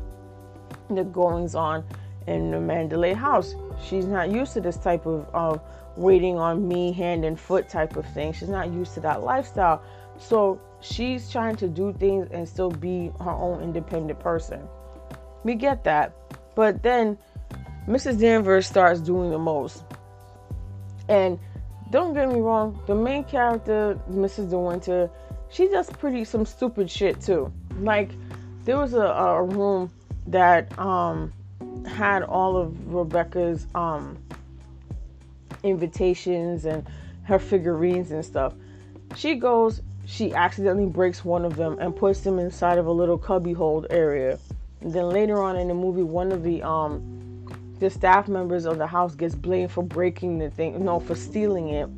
[0.96, 1.84] the goings on
[2.28, 3.56] in the Manderley house.
[3.84, 5.62] She's not used to this type of, of
[5.96, 8.34] waiting on me hand and foot type of thing.
[8.34, 9.82] She's not used to that lifestyle.
[10.20, 14.68] So she's trying to do things and still be her own independent person.
[15.44, 16.14] We get that.
[16.56, 17.18] But then
[17.88, 18.20] Mrs.
[18.20, 19.84] Danvers starts doing the most.
[21.08, 21.40] And
[21.90, 24.50] don't get me wrong, the main character, Mrs.
[24.50, 25.10] De Winter,
[25.50, 27.52] she does pretty some stupid shit too.
[27.80, 28.12] Like
[28.66, 29.90] there was a, a room
[30.28, 31.34] that um
[31.86, 34.18] had all of Rebecca's um
[35.64, 36.88] invitations and
[37.24, 38.54] her figurines and stuff.
[39.16, 43.18] She goes, she accidentally breaks one of them and puts them inside of a little
[43.18, 44.40] cubby hold area.
[44.82, 47.14] And then later on in the movie, one of the um
[47.80, 51.70] the staff members of the house gets blamed for breaking the thing, no, for stealing
[51.70, 51.90] it.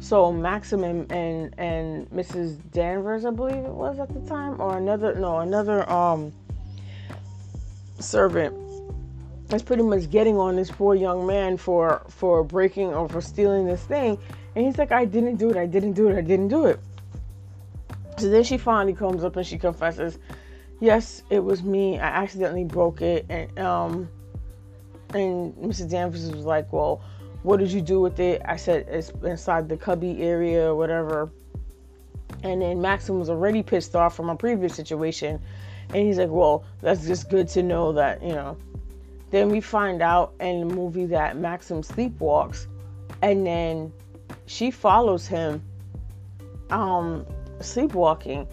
[0.00, 2.58] So Maxim and, and and Mrs.
[2.72, 6.32] Danvers, I believe it was at the time, or another no, another um
[7.98, 8.54] servant
[9.52, 13.66] is pretty much getting on this poor young man for for breaking or for stealing
[13.66, 14.18] this thing,
[14.54, 16.80] and he's like, I didn't do it, I didn't do it, I didn't do it.
[18.18, 20.18] So then she finally comes up and she confesses,
[20.80, 21.98] yes, it was me.
[21.98, 24.08] I accidentally broke it, and um
[25.14, 25.90] and Mrs.
[25.90, 27.02] Danvers was like, Well,
[27.42, 28.42] what did you do with it?
[28.44, 31.30] I said, It's inside the cubby area or whatever.
[32.42, 35.40] And then Maxim was already pissed off from a previous situation.
[35.94, 38.56] And he's like, Well, that's just good to know that, you know.
[39.30, 42.66] Then we find out in the movie that Maxim sleepwalks.
[43.22, 43.92] And then
[44.46, 45.62] she follows him
[46.70, 47.24] um
[47.60, 48.46] sleepwalking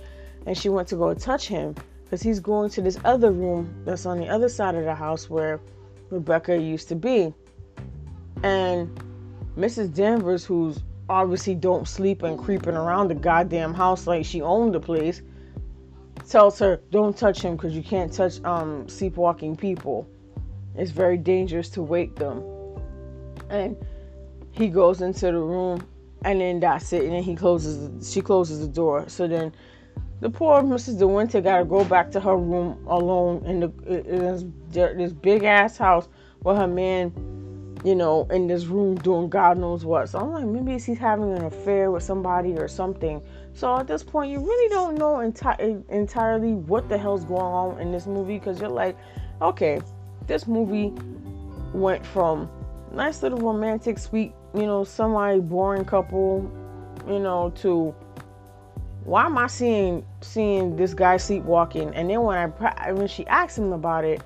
[0.46, 4.06] and she went to go touch him because he's going to this other room that's
[4.06, 5.60] on the other side of the house where
[6.10, 7.34] Rebecca used to be.
[8.44, 9.02] And
[9.58, 9.96] Mrs.
[9.96, 14.80] Danvers, who's obviously don't sleep and creeping around the goddamn house like she owned the
[14.80, 15.22] place,
[16.30, 20.08] tells her, "Don't touch him because you can't touch um, sleepwalking people.
[20.76, 22.44] It's very dangerous to wake them."
[23.50, 23.78] And
[24.52, 25.86] he goes into the room,
[26.26, 27.04] and then that's it.
[27.04, 28.12] And then he closes.
[28.12, 29.08] She closes the door.
[29.08, 29.54] So then
[30.24, 31.00] the poor Mrs.
[31.00, 35.12] De Winter got to go back to her room alone in, the, in this, this
[35.12, 36.08] big ass house
[36.44, 37.12] with her man,
[37.84, 40.08] you know, in this room doing God knows what.
[40.08, 43.22] So I'm like, maybe he's having an affair with somebody or something.
[43.54, 47.80] So at this point, you really don't know enti- entirely what the hell's going on
[47.80, 48.98] in this movie because you're like,
[49.42, 49.82] okay,
[50.28, 50.92] this movie
[51.74, 52.50] went from
[52.92, 56.50] nice little romantic, sweet, you know, semi boring couple,
[57.08, 57.94] you know, to
[59.04, 61.94] why am I seeing seeing this guy sleepwalking?
[61.94, 64.22] And then when I when she asked him about it,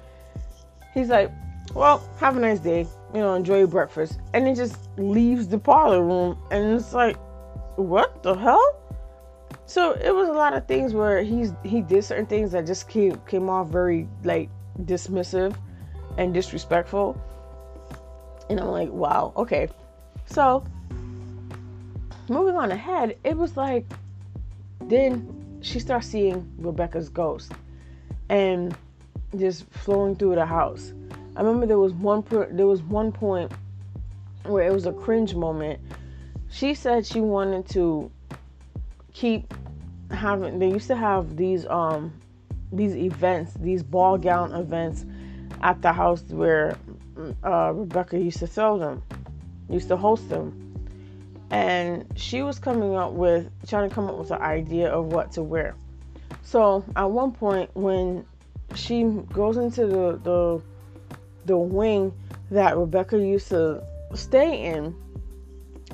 [0.94, 1.32] he's like,
[1.74, 2.88] "Well, have a nice day.
[3.14, 7.18] You know, enjoy your breakfast." And then just leaves the parlor room, and it's like,
[7.78, 8.87] what the hell?
[9.68, 12.88] So it was a lot of things where he's he did certain things that just
[12.88, 14.50] came came off very like
[14.84, 15.58] dismissive
[16.18, 17.22] and disrespectful.
[18.50, 19.68] And I'm like, wow, okay.
[20.26, 20.64] So
[22.30, 23.86] moving on ahead, it was like
[24.86, 27.52] then she starts seeing Rebecca's ghost
[28.30, 28.74] and
[29.38, 30.94] just flowing through the house.
[31.36, 33.52] I remember there was one there was one point
[34.44, 35.82] where it was a cringe moment.
[36.50, 38.10] She said she wanted to
[39.20, 39.52] keep
[40.12, 42.14] having they used to have these um
[42.72, 45.06] these events, these ball gown events
[45.62, 46.78] at the house where
[47.44, 49.02] uh, Rebecca used to throw them,
[49.70, 50.68] used to host them
[51.50, 55.32] and she was coming up with trying to come up with an idea of what
[55.32, 55.76] to wear.
[56.44, 58.26] So at one point when
[58.76, 60.62] she goes into the the
[61.46, 62.14] the wing
[62.52, 63.82] that Rebecca used to
[64.14, 64.96] stay in,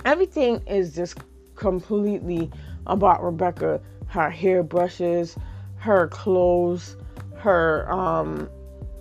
[0.04, 1.18] everything is just
[1.56, 2.52] completely
[2.88, 3.82] about Rebecca.
[4.08, 5.38] Her hairbrushes,
[5.78, 6.96] her clothes,
[7.36, 8.50] her um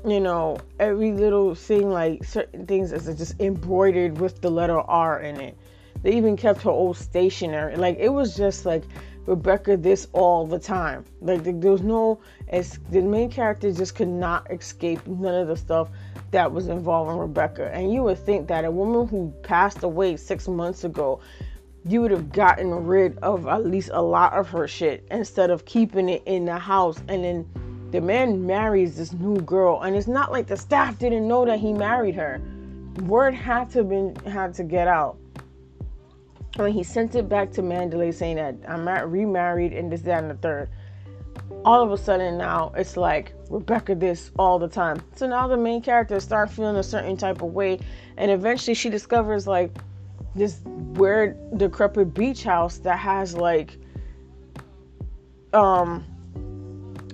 [0.05, 5.21] you know, every little thing like certain things is just embroidered with the letter R
[5.21, 5.57] in it.
[6.03, 7.77] They even kept her old stationery.
[7.77, 8.83] Like it was just like
[9.27, 11.05] Rebecca this all the time.
[11.21, 15.57] Like there was no as the main character just could not escape none of the
[15.57, 15.89] stuff
[16.33, 17.71] that was involving Rebecca.
[17.73, 21.21] And you would think that a woman who passed away six months ago,
[21.85, 25.65] you would have gotten rid of at least a lot of her shit instead of
[25.65, 26.99] keeping it in the house.
[27.09, 31.27] And then the man marries this new girl, and it's not like the staff didn't
[31.27, 32.41] know that he married her.
[33.05, 35.17] Word had to been had to get out
[36.57, 40.31] when he sent it back to Manderley saying that I'm remarried and this, that, and
[40.31, 40.69] the third,
[41.65, 45.03] all of a sudden now it's like Rebecca this all the time.
[45.17, 47.79] So now the main character start feeling a certain type of way,
[48.17, 49.75] and eventually she discovers like
[50.35, 53.79] this weird decrepit beach house that has like
[55.53, 56.05] um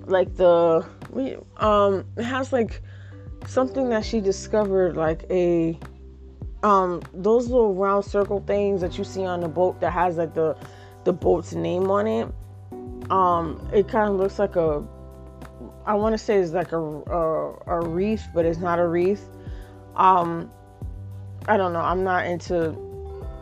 [0.06, 0.86] like the
[1.56, 2.82] um it has like
[3.46, 5.78] something that she discovered like a
[6.62, 10.34] um those little round circle things that you see on the boat that has like
[10.34, 10.56] the
[11.04, 12.28] the boat's name on it.
[13.10, 14.84] Um it kind of looks like a
[15.86, 19.28] i want to say it's like a, a, a wreath but it's not a wreath
[19.96, 20.50] um
[21.48, 22.87] i don't know i'm not into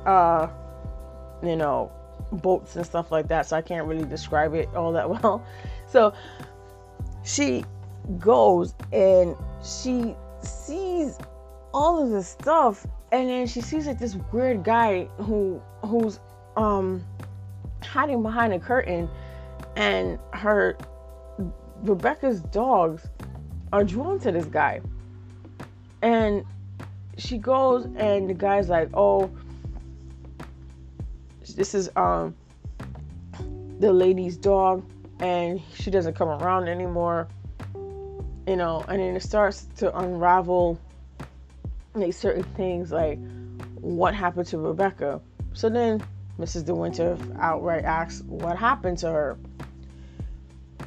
[0.07, 0.49] uh
[1.42, 1.92] you know,
[2.33, 3.47] boats and stuff like that.
[3.47, 5.45] So I can't really describe it all that well.
[5.88, 6.14] So
[7.25, 7.64] she
[8.19, 11.19] goes and she sees
[11.75, 16.21] all of this stuff and then she sees like this weird guy who who's
[16.57, 17.05] um
[17.83, 19.09] hiding behind a curtain
[19.77, 20.77] and her
[21.83, 23.07] Rebecca's dogs
[23.73, 24.81] are drawn to this guy.
[26.03, 26.45] And
[27.19, 29.31] she goes and the guy's like, "Oh,
[31.57, 32.37] this is um
[33.81, 34.88] the lady's dog
[35.21, 37.29] and she doesn't come around anymore."
[38.47, 40.79] You know, and then it starts to unravel
[41.95, 43.19] like certain things like
[43.81, 45.21] what happened to Rebecca.
[45.53, 46.03] So then
[46.38, 46.66] Mrs.
[46.66, 49.38] De Winter outright asks what happened to her.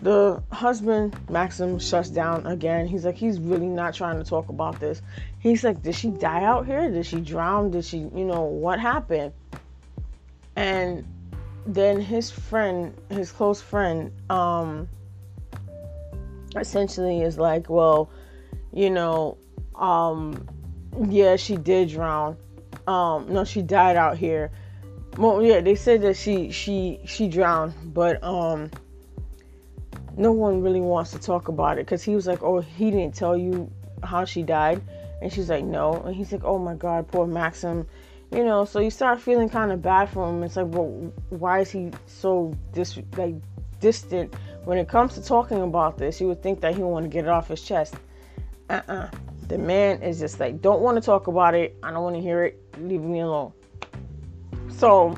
[0.01, 2.87] The husband, Maxim, shuts down again.
[2.87, 5.01] He's like, he's really not trying to talk about this.
[5.39, 6.89] He's like, did she die out here?
[6.89, 7.71] Did she drown?
[7.71, 9.33] Did she, you know, what happened?
[10.59, 11.05] And
[11.65, 14.89] then his friend, his close friend, um,
[16.53, 18.09] essentially is like, well,
[18.73, 19.37] you know,
[19.73, 20.45] um,
[21.07, 22.35] yeah, she did drown.
[22.87, 24.51] Um, no, she died out here.
[25.17, 28.69] Well, yeah, they said that she she she drowned, but um,
[30.17, 33.15] no one really wants to talk about it because he was like, oh, he didn't
[33.15, 33.71] tell you
[34.03, 34.81] how she died,
[35.21, 37.87] and she's like, no, and he's like, oh my god, poor Maxim,
[38.31, 38.65] you know.
[38.65, 40.43] So you start feeling kind of bad for him.
[40.43, 43.35] It's like, well, why is he so dis like
[43.79, 44.33] distant
[44.65, 46.19] when it comes to talking about this?
[46.19, 47.95] You would think that he would want to get it off his chest.
[48.69, 49.09] Uh-uh.
[49.47, 51.75] The man is just like, don't want to talk about it.
[51.81, 52.61] I don't want to hear it.
[52.79, 53.51] Leave me alone.
[54.69, 55.17] So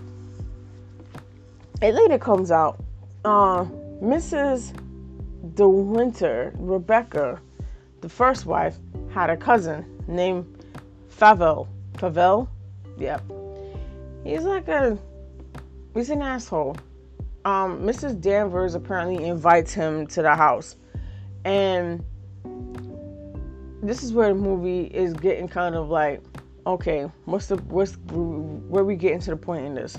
[1.82, 2.80] it later comes out,
[3.26, 3.65] uh,
[4.02, 4.74] Mrs.
[5.56, 7.41] De Winter, Rebecca,
[8.02, 8.78] the first wife,
[9.12, 10.45] had a cousin named
[11.10, 11.67] Favell.
[11.97, 12.47] Favell?
[13.02, 13.24] Yep.
[14.24, 14.96] He's like a,
[15.96, 16.78] he's an asshole.
[17.46, 18.22] Um, Mrs.
[18.22, 20.76] Danvers apparently invites him to the house.
[21.44, 22.06] And
[23.82, 26.22] this is where the movie is getting kind of like,
[26.68, 29.98] okay, what's the what's where we getting to the point in this?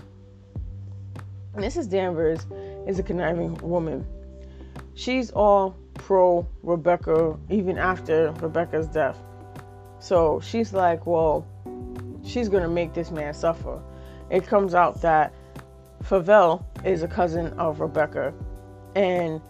[1.57, 1.91] Mrs.
[1.91, 2.47] Danvers
[2.87, 4.07] is a conniving woman.
[4.95, 9.19] She's all pro Rebecca even after Rebecca's death.
[9.99, 11.45] So she's like, well,
[12.25, 13.81] she's gonna make this man suffer.
[14.31, 15.33] It comes out that
[16.05, 18.33] Favell is a cousin of Rebecca,
[18.95, 19.41] and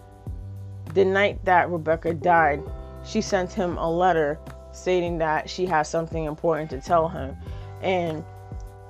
[0.93, 2.61] the night that Rebecca died,
[3.05, 4.39] she sent him a letter
[4.71, 7.35] stating that she has something important to tell him.
[7.81, 8.23] And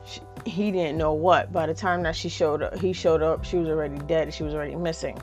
[0.05, 1.51] she, he didn't know what.
[1.51, 4.33] By the time that she showed up he showed up she was already dead.
[4.33, 5.21] She was already missing.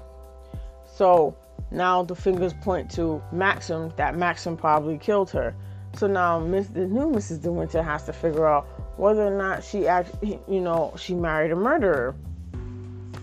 [0.87, 1.37] So
[1.71, 5.55] now the fingers point to maxim that maxim probably killed her
[5.95, 8.67] so now Miss, the new mrs de winter has to figure out
[8.99, 12.15] whether or not she actually you know she married a murderer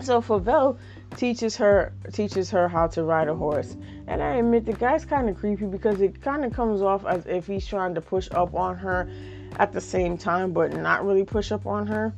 [0.00, 0.78] so Favell
[1.16, 3.76] teaches her teaches her how to ride a horse.
[4.06, 7.26] And I admit the guy's kind of creepy because it kind of comes off as
[7.26, 9.10] if he's trying to push up on her
[9.58, 12.12] at the same time, but not really push up on her.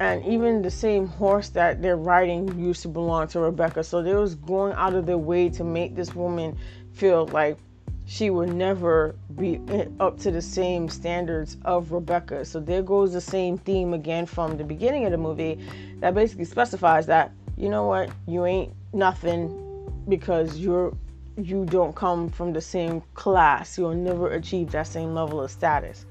[0.00, 3.84] And even the same horse that they're riding used to belong to Rebecca.
[3.84, 6.56] So they was going out of their way to make this woman
[6.92, 7.58] feel like
[8.06, 9.60] she would never be
[10.00, 12.44] up to the same standards of Rebecca.
[12.44, 15.58] So there goes the same theme again from the beginning of the movie
[16.00, 19.60] that basically specifies that you know what, you ain't nothing
[20.08, 20.92] because you're
[21.36, 23.76] you don't come from the same class.
[23.76, 26.04] You'll never achieve that same level of status.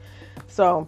[0.48, 0.88] So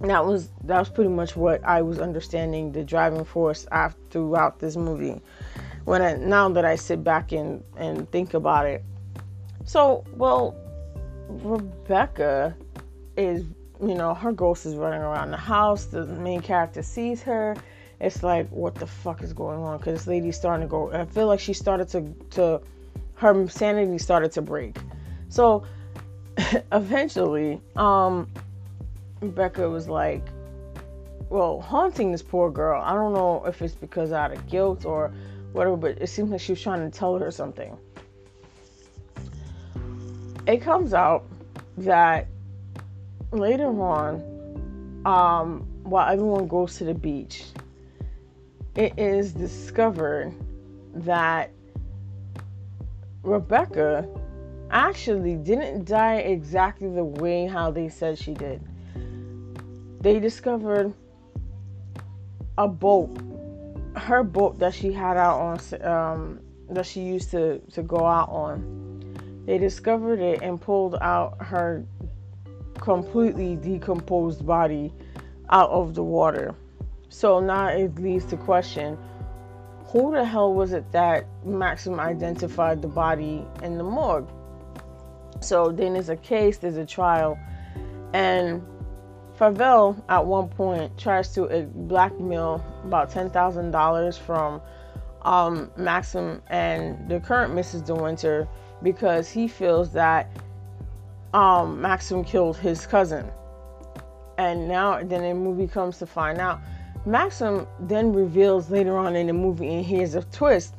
[0.00, 4.58] that was that was pretty much what I was understanding the driving force after, throughout
[4.58, 5.20] this movie.
[5.84, 8.84] When I now that I sit back and and think about it,
[9.64, 10.54] so well,
[11.28, 12.54] Rebecca
[13.16, 13.44] is
[13.80, 15.86] you know her ghost is running around the house.
[15.86, 17.56] The main character sees her.
[18.00, 19.78] It's like what the fuck is going on?
[19.78, 22.60] Because this lady's starting to go i feel like she started to to
[23.14, 24.76] her sanity started to break.
[25.28, 25.64] So
[26.72, 28.28] eventually um
[29.20, 30.26] rebecca was like
[31.28, 32.82] well haunting this poor girl.
[32.82, 35.12] I don't know if it's because out of guilt or
[35.52, 37.76] whatever but it seems like she was trying to tell her something
[40.46, 41.24] it comes out
[41.78, 42.26] that
[43.30, 44.22] later on
[45.04, 47.44] um while everyone goes to the beach
[48.74, 50.32] it is discovered
[50.94, 51.50] that
[53.22, 54.08] Rebecca
[54.70, 58.60] actually didn't die exactly the way how they said she did.
[60.00, 60.92] They discovered
[62.58, 63.16] a boat,
[63.96, 66.40] her boat that she had out on, um,
[66.70, 68.91] that she used to, to go out on.
[69.46, 71.84] They discovered it and pulled out her
[72.80, 74.92] completely decomposed body
[75.50, 76.54] out of the water.
[77.08, 78.96] So now it leads to question
[79.86, 84.30] who the hell was it that Maxim identified the body in the morgue?
[85.40, 87.38] So then there's a case, there's a trial,
[88.14, 88.62] and
[89.38, 94.62] Favell at one point tries to uh, blackmail about ten thousand dollars from
[95.22, 97.84] um, Maxim and the current Mrs.
[97.84, 98.48] De Winter
[98.82, 100.30] because he feels that
[101.34, 103.30] um, Maxim killed his cousin.
[104.38, 106.60] And now, then the movie comes to find out.
[107.04, 110.74] Maxim then reveals later on in the movie, and here's a twist.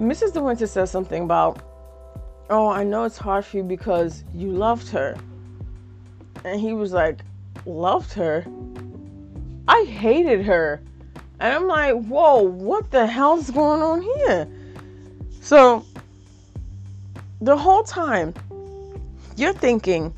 [0.00, 0.32] Mrs.
[0.32, 1.62] De Winter says something about,
[2.50, 5.16] Oh, I know it's hard for you because you loved her.
[6.44, 7.20] And he was like,
[7.66, 8.44] Loved her?
[9.68, 10.82] I hated her.
[11.40, 14.48] And I'm like, Whoa, what the hell's going on here?
[15.40, 15.84] So,
[17.42, 18.32] the whole time,
[19.36, 20.14] you're thinking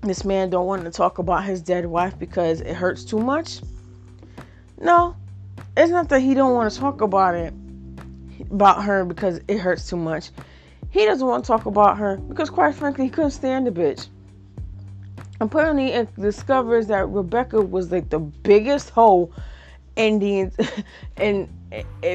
[0.00, 3.60] this man don't want to talk about his dead wife because it hurts too much.
[4.80, 5.14] No,
[5.76, 7.52] it's not that he don't want to talk about it
[8.50, 10.30] about her because it hurts too much.
[10.90, 14.06] He doesn't want to talk about her because, quite frankly, he couldn't stand the bitch.
[15.40, 19.30] Apparently, it discovers that Rebecca was like the biggest hoe
[19.96, 20.50] in the
[21.18, 21.48] and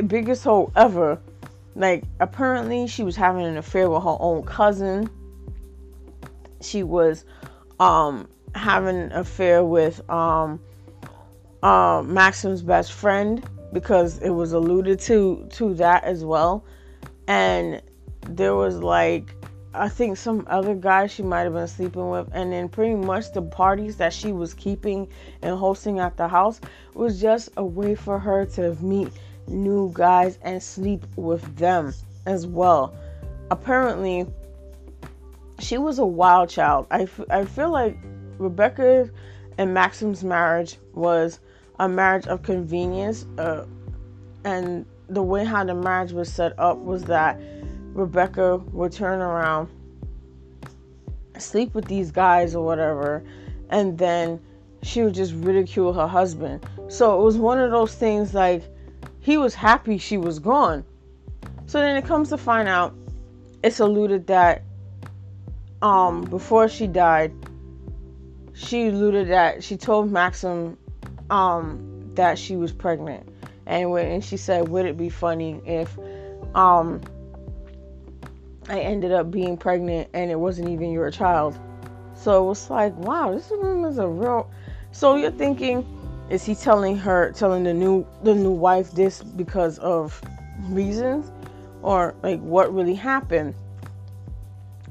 [0.07, 1.21] biggest hoe ever.
[1.75, 5.09] Like, apparently, she was having an affair with her own cousin
[6.61, 7.25] she was
[7.79, 10.59] um, having an affair with um,
[11.63, 16.65] uh, Maxim's best friend because it was alluded to to that as well.
[17.27, 17.81] And
[18.27, 19.35] there was like
[19.73, 23.31] I think some other guy she might have been sleeping with, and then pretty much
[23.33, 25.07] the parties that she was keeping
[25.43, 26.59] and hosting at the house
[26.95, 29.09] was just a way for her to meet
[29.49, 31.93] new guys and sleep with them
[32.25, 32.95] as well.
[33.51, 34.25] Apparently,
[35.59, 36.87] she was a wild child.
[36.91, 37.97] I, f- I feel like
[38.37, 39.09] Rebecca
[39.57, 41.39] and Maxim's marriage was
[41.79, 43.25] a marriage of convenience.
[43.37, 43.65] Uh,
[44.43, 47.39] and the way how the marriage was set up was that
[47.93, 49.67] Rebecca would turn around,
[51.37, 53.23] sleep with these guys or whatever,
[53.69, 54.39] and then
[54.83, 56.65] she would just ridicule her husband.
[56.87, 58.63] So it was one of those things like
[59.29, 60.83] he was happy she was gone.
[61.67, 62.95] So then it comes to find out
[63.63, 64.63] it's alluded that
[65.81, 67.31] um, before she died,
[68.53, 70.77] she alluded that she told Maxim
[71.29, 73.29] um, that she was pregnant,
[73.65, 75.97] and when and she said, "Would it be funny if
[76.55, 76.99] um,
[78.67, 81.57] I ended up being pregnant and it wasn't even your child?"
[82.15, 84.51] So it was like, wow, this woman is a real.
[84.91, 85.85] So you're thinking,
[86.29, 90.21] is he telling her, telling the new the new wife this because of
[90.69, 91.31] reasons,
[91.81, 93.55] or like what really happened?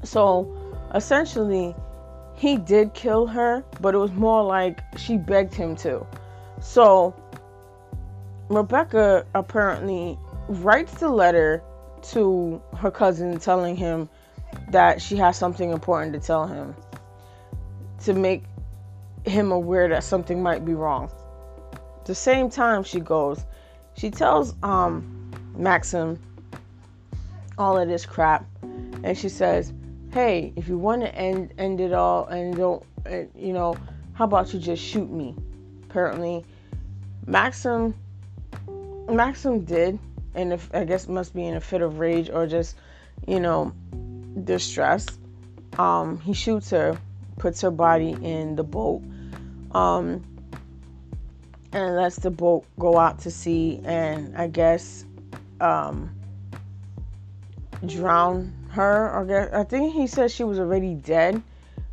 [0.03, 0.47] So
[0.93, 1.75] essentially
[2.35, 6.05] he did kill her, but it was more like she begged him to.
[6.61, 7.13] So
[8.49, 10.17] Rebecca apparently
[10.47, 11.61] writes the letter
[12.01, 14.09] to her cousin telling him
[14.71, 16.75] that she has something important to tell him
[18.03, 18.43] to make
[19.25, 21.11] him aware that something might be wrong.
[22.09, 23.45] The same time she goes,
[23.93, 26.19] she tells um Maxim
[27.55, 28.47] all of this crap
[29.03, 29.71] and she says,
[30.11, 33.77] hey, if you want to end end it all and don't, and, you know,
[34.13, 35.35] how about you just shoot me?
[35.83, 36.43] Apparently,
[37.27, 37.93] Maxim
[39.07, 39.99] Maxim did,
[40.33, 42.75] and if I guess must be in a fit of rage or just,
[43.27, 43.71] you know,
[44.45, 45.05] distress.
[45.77, 46.97] Um, he shoots her,
[47.37, 49.03] puts her body in the boat,
[49.73, 50.25] um,
[51.71, 55.05] and lets the boat go out to sea, and I guess
[55.61, 56.15] um,
[57.85, 61.41] drown her or I think he said she was already dead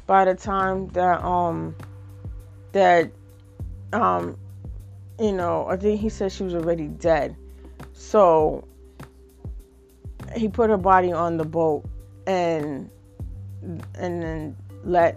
[0.06, 1.74] by the time that um
[2.72, 3.10] that
[3.92, 4.36] um
[5.18, 7.36] you know I think he said she was already dead.
[7.92, 8.64] So
[10.34, 11.84] he put her body on the boat
[12.26, 12.90] and
[13.62, 15.16] and then let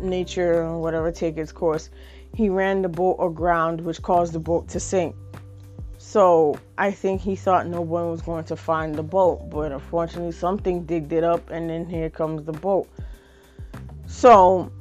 [0.00, 1.90] nature or whatever take its course
[2.34, 5.14] he ran the boat aground which caused the boat to sink
[6.02, 10.32] so I think he thought no one was going to find the boat, but unfortunately,
[10.32, 12.88] something digged it up, and then here comes the boat.
[14.06, 14.72] So,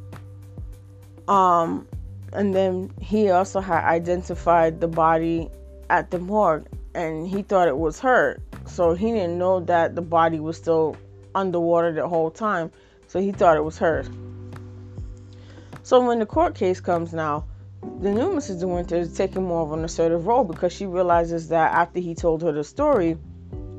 [1.27, 1.85] um,
[2.31, 5.49] and then he also had identified the body
[5.89, 8.39] at the morgue, and he thought it was her.
[8.65, 10.95] So he didn't know that the body was still
[11.35, 12.71] underwater the whole time.
[13.07, 14.05] So he thought it was her.
[15.89, 17.45] So when the court case comes now,
[17.81, 18.63] the new Mrs.
[18.63, 22.43] Winter is taking more of an assertive role because she realizes that after he told
[22.43, 23.17] her the story,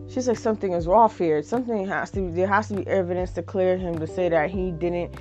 [0.08, 1.40] she's like something is off here.
[1.44, 4.72] Something has to there has to be evidence to clear him to say that he
[4.72, 5.14] didn't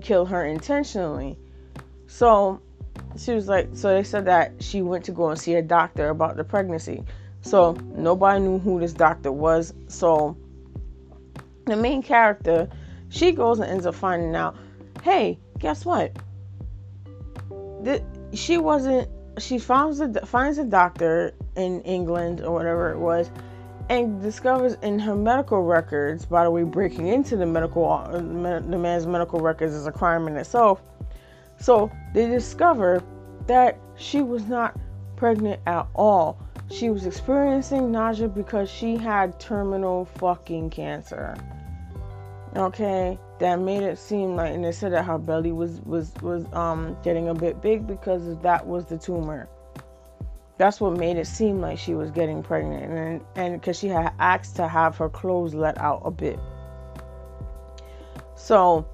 [0.00, 1.36] kill her intentionally.
[2.06, 2.62] So
[3.18, 6.08] she was like, so they said that she went to go and see a doctor
[6.08, 7.04] about the pregnancy.
[7.42, 9.74] So nobody knew who this doctor was.
[9.88, 10.38] So
[11.66, 12.70] the main character,
[13.10, 14.56] she goes and ends up finding out,
[15.02, 16.12] hey, guess what?
[17.48, 18.04] The,
[18.34, 19.08] she wasn't.
[19.38, 23.30] She finds a finds a doctor in England or whatever it was,
[23.88, 26.26] and discovers in her medical records.
[26.26, 30.26] By the way, breaking into the medical uh, the man's medical records is a crime
[30.26, 30.82] in itself.
[31.58, 33.02] So they discover
[33.46, 34.78] that she was not
[35.16, 36.38] pregnant at all.
[36.70, 41.36] She was experiencing nausea because she had terminal fucking cancer.
[42.54, 46.44] Okay, that made it seem like, and they said that her belly was was was
[46.52, 49.48] um getting a bit big because that was the tumor.
[50.58, 54.12] That's what made it seem like she was getting pregnant, and and because she had
[54.18, 56.38] asked to have her clothes let out a bit.
[58.34, 58.86] So,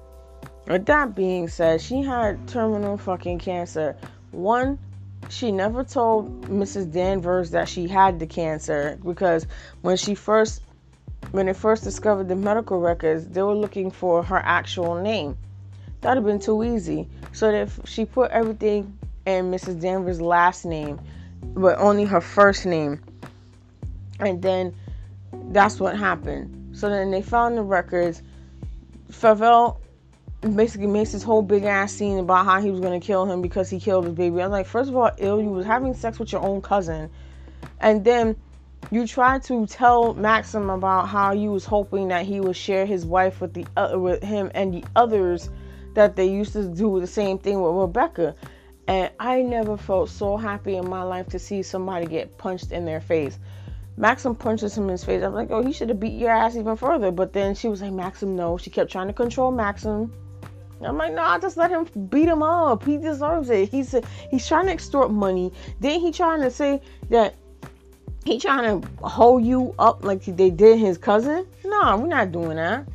[0.65, 3.97] with that being said, she had terminal fucking cancer.
[4.31, 4.79] One,
[5.27, 6.93] she never told Mrs.
[6.93, 9.45] Danvers that she had the cancer because
[9.81, 10.61] when she first
[11.31, 15.37] when they first discovered the medical records, they were looking for her actual name.
[16.01, 17.07] That'd have been too easy.
[17.33, 19.81] So if she put everything in Mrs.
[19.81, 20.99] Danvers' last name,
[21.41, 23.01] but only her first name.
[24.19, 24.75] And then
[25.51, 26.77] that's what happened.
[26.77, 28.21] So then they found the records.
[29.11, 29.77] Favell
[30.55, 33.69] basically makes this whole big ass scene about how he was gonna kill him because
[33.69, 34.41] he killed his baby.
[34.41, 37.09] I'm like, first of all, ill, you was having sex with your own cousin,
[37.81, 38.35] and then
[38.91, 43.05] you tried to tell Maxim about how you was hoping that he would share his
[43.05, 45.49] wife with the uh, with him and the others
[45.93, 48.35] that they used to do the same thing with Rebecca.
[48.87, 52.85] And I never felt so happy in my life to see somebody get punched in
[52.85, 53.37] their face.
[53.97, 55.21] Maxim punches him in his face.
[55.21, 57.11] I'm like, oh, he should have beat your ass even further.
[57.11, 58.57] But then she was like, Maxim, no.
[58.57, 60.11] She kept trying to control Maxim.
[60.81, 62.85] I'm like, nah, just let him beat him up.
[62.85, 63.69] He deserves it.
[63.69, 63.93] He's
[64.31, 65.51] he's trying to extort money.
[65.81, 67.35] Then he trying to say that
[68.25, 71.47] he trying to hold you up like they did his cousin.
[71.63, 72.87] No, we're not doing that.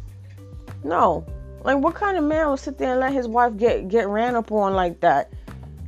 [0.82, 1.24] No,
[1.64, 4.36] like what kind of man would sit there and let his wife get get ran
[4.36, 5.32] up on like that?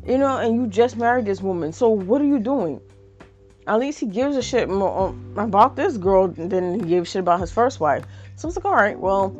[0.06, 1.72] You know, and you just married this woman.
[1.72, 2.80] So what are you doing?
[3.66, 7.20] At least he gives a shit more um, about this girl than he gave shit
[7.20, 8.04] about his first wife.
[8.36, 9.34] So I was like, all right, well,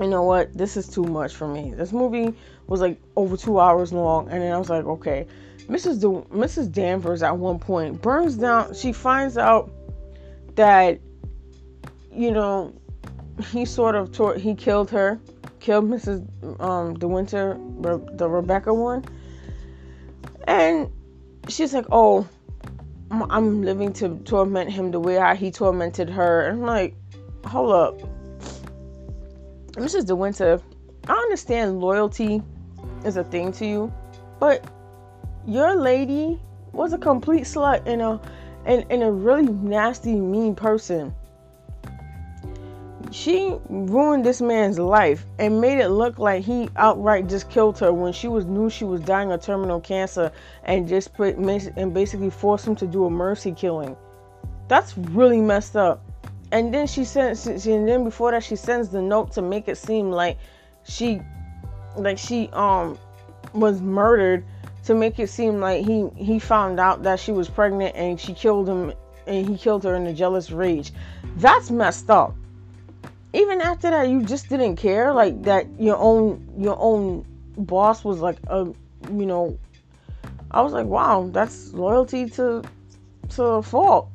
[0.00, 0.56] you know what?
[0.56, 1.74] This is too much for me.
[1.74, 2.34] This movie
[2.68, 5.26] was like over two hours long, and then I was like, okay.
[5.70, 6.00] Mrs.
[6.28, 6.72] Mrs.
[6.72, 8.74] Danvers at one point burns down.
[8.74, 9.70] She finds out
[10.56, 11.00] that
[12.12, 12.74] you know
[13.50, 15.20] he sort of tore, he killed her,
[15.60, 16.26] killed Mrs.
[16.60, 19.04] Um, De Winter, the Rebecca one,
[20.46, 20.90] and
[21.48, 22.28] she's like, oh.
[23.12, 26.42] I'm living to torment him the way he tormented her.
[26.42, 26.94] And I'm like,
[27.44, 28.00] hold up
[29.72, 30.06] Mrs.
[30.06, 30.60] De Winter,
[31.08, 32.42] I understand loyalty
[33.04, 33.92] is a thing to you,
[34.38, 34.64] but
[35.50, 36.40] your lady
[36.72, 38.20] was a complete slut and a
[38.64, 41.14] and, and a really nasty, mean person.
[43.10, 47.92] She ruined this man's life and made it look like he outright just killed her
[47.92, 50.30] when she was knew she was dying of terminal cancer
[50.64, 53.96] and just put and basically forced him to do a mercy killing.
[54.68, 56.00] That's really messed up
[56.52, 59.76] and then she sends and then before that she sends the note to make it
[59.76, 60.38] seem like
[60.84, 61.20] she
[61.96, 62.98] like she um
[63.52, 64.44] was murdered
[64.84, 68.32] to make it seem like he he found out that she was pregnant and she
[68.34, 68.92] killed him
[69.26, 70.92] and he killed her in a jealous rage.
[71.36, 72.34] That's messed up.
[73.32, 75.12] Even after that you just didn't care?
[75.12, 77.24] Like that your own your own
[77.56, 78.72] boss was like a
[79.10, 79.58] you know
[80.50, 82.62] i was like wow that's loyalty to
[83.30, 84.08] to a fault.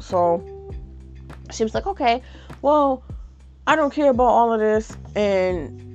[0.00, 0.44] So
[1.52, 2.22] she was like, okay,
[2.62, 3.02] well,
[3.66, 5.85] I don't care about all of this, and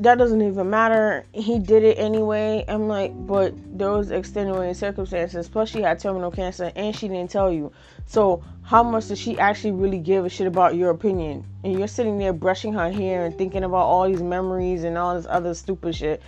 [0.00, 1.24] that doesn't even matter.
[1.32, 2.64] He did it anyway.
[2.66, 5.48] I'm like, but there was extenuating circumstances.
[5.48, 7.72] Plus, she had terminal cancer, and she didn't tell you.
[8.06, 11.44] So, how much does she actually really give a shit about your opinion?
[11.62, 15.14] And you're sitting there brushing her hair and thinking about all these memories and all
[15.14, 16.22] this other stupid shit,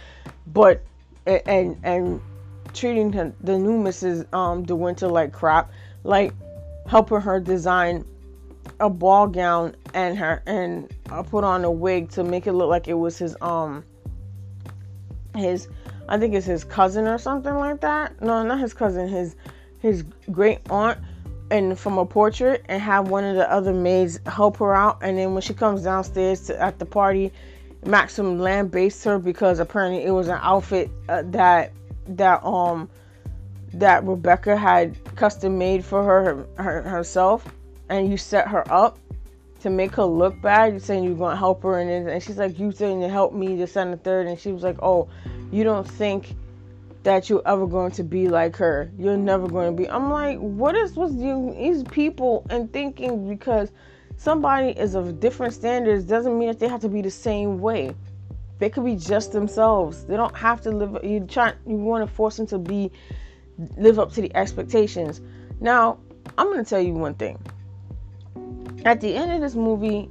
[0.47, 0.83] but
[1.27, 2.21] and and
[2.75, 4.33] treating the, the new Mrs.
[4.33, 5.71] Um De Winter like crap,
[6.05, 6.33] like
[6.87, 8.05] helping her design
[8.81, 12.69] a ball gown and her and I put on a wig to make it look
[12.69, 13.85] like it was his um
[15.37, 15.69] his
[16.09, 18.21] I think it's his cousin or something like that.
[18.21, 19.37] No, not his cousin, his
[19.79, 20.99] his great aunt
[21.51, 25.19] and from a portrait and have one of the other maids help her out and
[25.19, 27.33] then when she comes downstairs to, at the party
[27.85, 31.73] Maxim lambastes her because apparently it was an outfit uh, that
[32.07, 32.89] that um
[33.75, 37.47] that Rebecca had custom made for her, her herself
[37.93, 38.99] and you set her up
[39.61, 42.59] to make her look bad, you're saying you're gonna help her, and and she's like,
[42.59, 45.09] you saying to help me, this and the third, and she was like, oh,
[45.51, 46.35] you don't think
[47.03, 48.91] that you're ever going to be like her.
[48.97, 49.91] You're never going to be.
[49.91, 53.73] I'm like, what is what's you these people and thinking because
[54.17, 57.95] somebody is of different standards doesn't mean that they have to be the same way.
[58.59, 60.05] They could be just themselves.
[60.05, 61.05] They don't have to live.
[61.05, 61.55] You try.
[61.67, 62.91] You want to force them to be
[63.77, 65.21] live up to the expectations.
[65.61, 65.99] Now,
[66.39, 67.39] I'm going to tell you one thing.
[68.85, 70.11] At the end of this movie,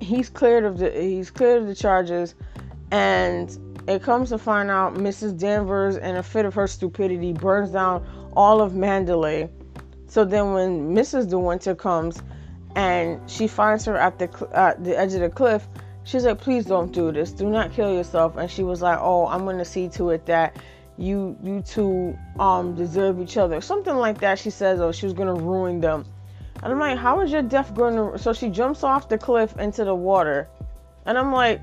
[0.00, 2.34] he's cleared of the he's cleared of the charges,
[2.90, 5.38] and it comes to find out Mrs.
[5.38, 9.50] Danvers, in a fit of her stupidity, burns down all of Manderley.
[10.06, 11.28] So then, when Mrs.
[11.28, 12.22] De Winter comes
[12.76, 14.28] and she finds her at the
[14.80, 15.68] the edge of the cliff,
[16.04, 17.32] she's like, "Please don't do this.
[17.32, 20.56] Do not kill yourself." And she was like, "Oh, I'm gonna see to it that
[20.96, 24.38] you you two um deserve each other." Something like that.
[24.38, 26.06] She says, "Oh, she was gonna ruin them."
[26.62, 29.56] And I'm like, "How is your death going to?" So she jumps off the cliff
[29.58, 30.48] into the water,
[31.06, 31.60] and I'm like,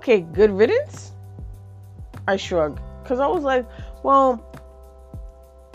[0.00, 1.12] okay, good riddance?
[2.26, 2.80] I shrug.
[3.02, 3.66] Because I was like,
[4.02, 4.42] well,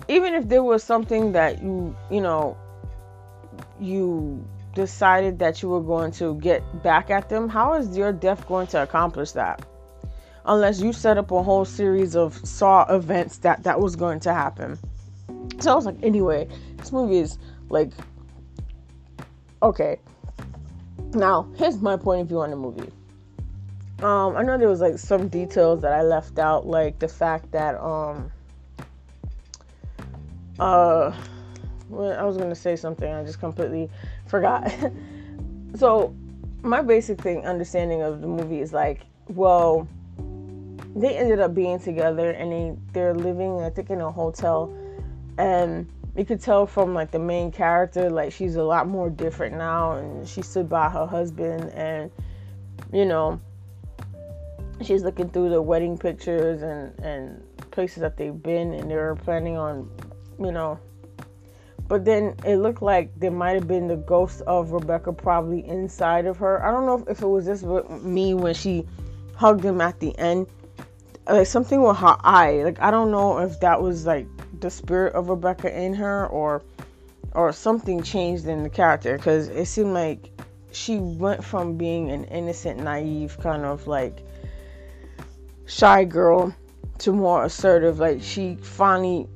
[0.07, 2.57] even if there was something that you, you know,
[3.80, 8.47] you decided that you were going to get back at them, how is your death
[8.47, 9.63] going to accomplish that?
[10.45, 14.34] Unless you set up a whole series of saw events that that was going to
[14.34, 14.80] happen.
[15.59, 16.47] So I was like, anyway,
[16.86, 17.91] this movie is like,
[19.63, 19.99] okay.
[21.13, 22.91] Now, here's my point of view on the movie.
[24.03, 27.51] Um, I know there was like some details that I left out, like the fact
[27.53, 28.31] that um,
[30.59, 31.11] uh,
[31.89, 33.89] well, I was gonna say something, I just completely
[34.27, 34.71] forgot.
[35.75, 36.13] so,
[36.61, 39.88] my basic thing, understanding of the movie is like, well,
[40.95, 44.71] they ended up being together, and they they're living, I think, in a hotel,
[45.38, 49.57] and you could tell from like the main character, like she's a lot more different
[49.57, 52.11] now, and she stood by her husband, and
[52.93, 53.39] you know
[54.82, 59.16] she's looking through the wedding pictures and and places that they've been and they were
[59.16, 59.89] planning on
[60.39, 60.80] you know.
[61.88, 66.26] But then it looked like there might have been the ghost of rebecca probably inside
[66.26, 66.63] of her.
[66.66, 67.63] I don't know if it was just
[68.01, 68.88] me when she
[69.36, 70.47] hugged him at the end.
[71.28, 72.63] Like something with her eye.
[72.63, 74.28] Like i don't know if that was like
[74.62, 76.64] the spirit of rebecca in her or
[77.34, 80.32] or something changed in the character because it seemed like
[80.72, 84.26] she went from being an innocent naive kind of like
[85.66, 86.53] shy girl
[86.99, 87.99] to more assertive.
[87.99, 89.28] Like she finally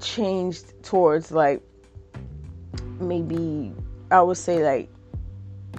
[0.00, 1.62] changed towards like
[2.98, 3.72] maybe
[4.10, 4.88] I would say like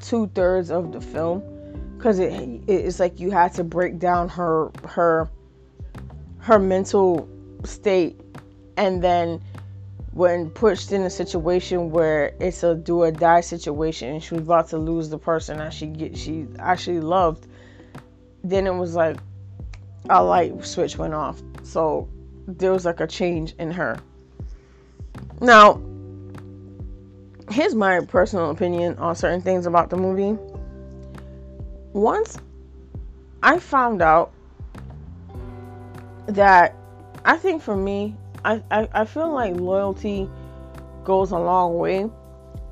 [0.02, 1.44] two thirds of the film
[1.98, 2.32] because it
[2.68, 5.30] it's like you had to break down her her
[6.40, 7.28] her mental
[7.64, 8.21] state
[8.78, 9.42] and then
[10.14, 14.44] when pushed in a situation where it's a do or die situation and she was
[14.44, 17.48] about to lose the person that she get she actually loved
[18.44, 19.18] then it was like
[20.10, 21.42] a light switch went off.
[21.64, 22.08] So
[22.48, 23.98] there was like a change in her.
[25.40, 25.82] Now,
[27.50, 30.40] here's my personal opinion on certain things about the movie.
[31.94, 32.38] Once
[33.44, 34.32] I found out
[36.28, 36.76] that
[37.26, 40.30] I think for me, I, I, I feel like loyalty
[41.04, 42.10] goes a long way.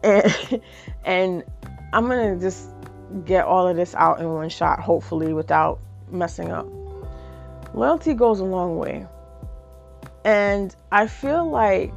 [0.03, 0.61] And,
[1.05, 1.43] and
[1.93, 2.69] I'm going to just
[3.25, 5.79] get all of this out in one shot, hopefully, without
[6.11, 6.67] messing up
[7.73, 9.05] loyalty goes a long way.
[10.23, 11.93] And I feel like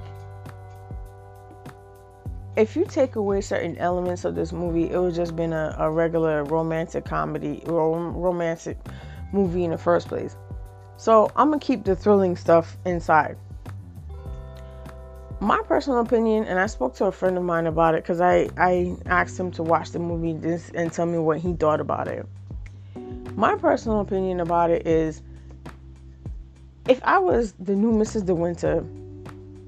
[2.57, 5.91] if you take away certain elements of this movie, it would just been a, a
[5.91, 8.79] regular romantic comedy or romantic
[9.33, 10.37] movie in the first place.
[10.97, 13.37] So I'm gonna keep the thrilling stuff inside.
[15.43, 18.49] My personal opinion, and I spoke to a friend of mine about it because I,
[18.57, 20.39] I asked him to watch the movie
[20.73, 22.25] and tell me what he thought about it.
[23.35, 25.21] My personal opinion about it is
[26.89, 28.25] if I was the new Mrs.
[28.25, 28.85] De Winter,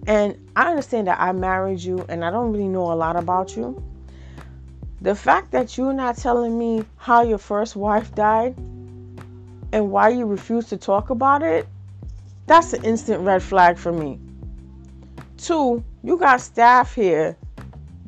[0.07, 3.57] and I understand that I married you and I don't really know a lot about
[3.57, 3.83] you,
[5.01, 8.55] the fact that you're not telling me how your first wife died
[9.73, 11.67] and why you refuse to talk about it,
[12.47, 14.21] that's an instant red flag for me.
[15.45, 17.37] Two, you got staff here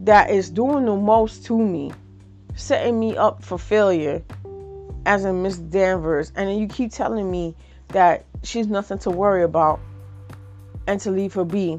[0.01, 1.93] that is doing the most to me,
[2.55, 4.23] setting me up for failure
[5.05, 7.55] as a Miss Danvers, and then you keep telling me
[7.89, 9.81] that she's nothing to worry about
[10.87, 11.79] and to leave her be.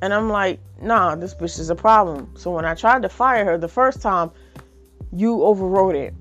[0.00, 2.28] And I'm like, nah, this bitch is a problem.
[2.34, 4.32] So when I tried to fire her the first time,
[5.12, 6.14] you overrode it.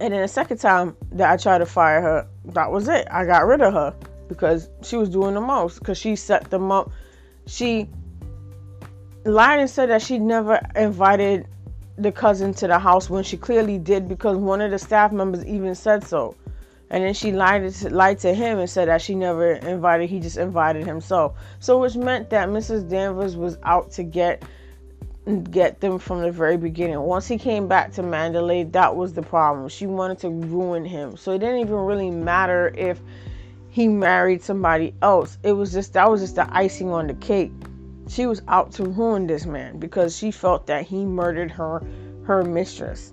[0.00, 3.08] And then the second time that I tried to fire her, that was it.
[3.10, 3.96] I got rid of her
[4.28, 5.78] because she was doing the most.
[5.78, 6.90] Because she set them up.
[7.46, 7.88] She
[9.24, 11.46] lied and said that she never invited
[11.96, 15.44] the cousin to the house when she clearly did because one of the staff members
[15.44, 16.36] even said so.
[16.90, 20.20] And then she lied to, lied to him and said that she never invited, he
[20.20, 21.36] just invited himself.
[21.60, 22.88] So which meant that Mrs.
[22.88, 24.42] Danvers was out to get
[25.50, 26.98] get them from the very beginning.
[27.00, 29.68] Once he came back to Manderley, that was the problem.
[29.68, 31.18] She wanted to ruin him.
[31.18, 32.98] So it didn't even really matter if
[33.70, 35.38] he married somebody else.
[35.42, 37.52] It was just that was just the icing on the cake.
[38.08, 41.82] She was out to ruin this man because she felt that he murdered her
[42.24, 43.12] her mistress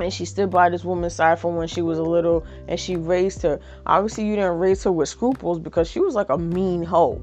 [0.00, 2.96] and she stood by this woman's side from when she was a little and she
[2.96, 3.60] raised her.
[3.86, 7.20] Obviously, you didn't raise her with scruples because she was like a mean hoe.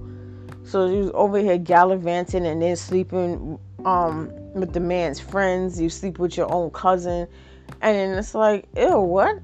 [0.64, 5.80] So she was over here gallivanting and then sleeping um, with the man's friends.
[5.80, 7.28] You sleep with your own cousin.
[7.82, 9.40] And then it's like, ew, what?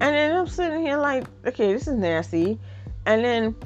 [0.00, 2.58] And then I'm sitting here like, okay, this is nasty.
[3.06, 3.56] And then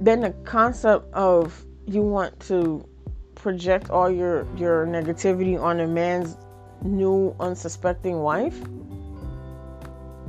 [0.00, 2.86] then the concept of you want to
[3.34, 6.36] project all your your negativity on a man's
[6.82, 8.60] new unsuspecting wife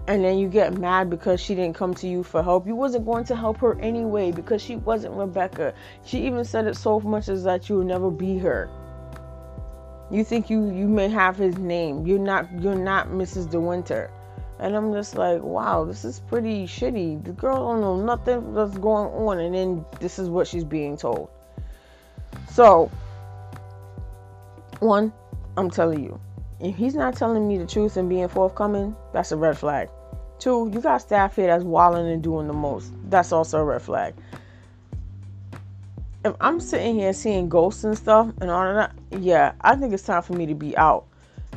[0.09, 2.65] and then you get mad because she didn't come to you for help.
[2.65, 5.75] You wasn't going to help her anyway because she wasn't Rebecca.
[6.03, 8.67] She even said it so much as that you will never be her.
[10.09, 12.07] You think you you may have his name.
[12.07, 13.51] You're not you're not Mrs.
[13.51, 14.09] De Winter.
[14.59, 17.23] And I'm just like, wow, this is pretty shitty.
[17.23, 20.97] The girl don't know nothing that's going on and then this is what she's being
[20.97, 21.29] told.
[22.51, 22.91] So
[24.79, 25.13] one,
[25.57, 26.19] I'm telling you,
[26.59, 29.89] if he's not telling me the truth and being forthcoming, that's a red flag.
[30.39, 32.93] Two, you got staff here that's wilding and doing the most.
[33.09, 34.13] That's also a red flag.
[36.23, 38.91] If I'm sitting here seeing ghosts and stuff and all of that,
[39.21, 41.08] yeah, I think it's time for me to be out.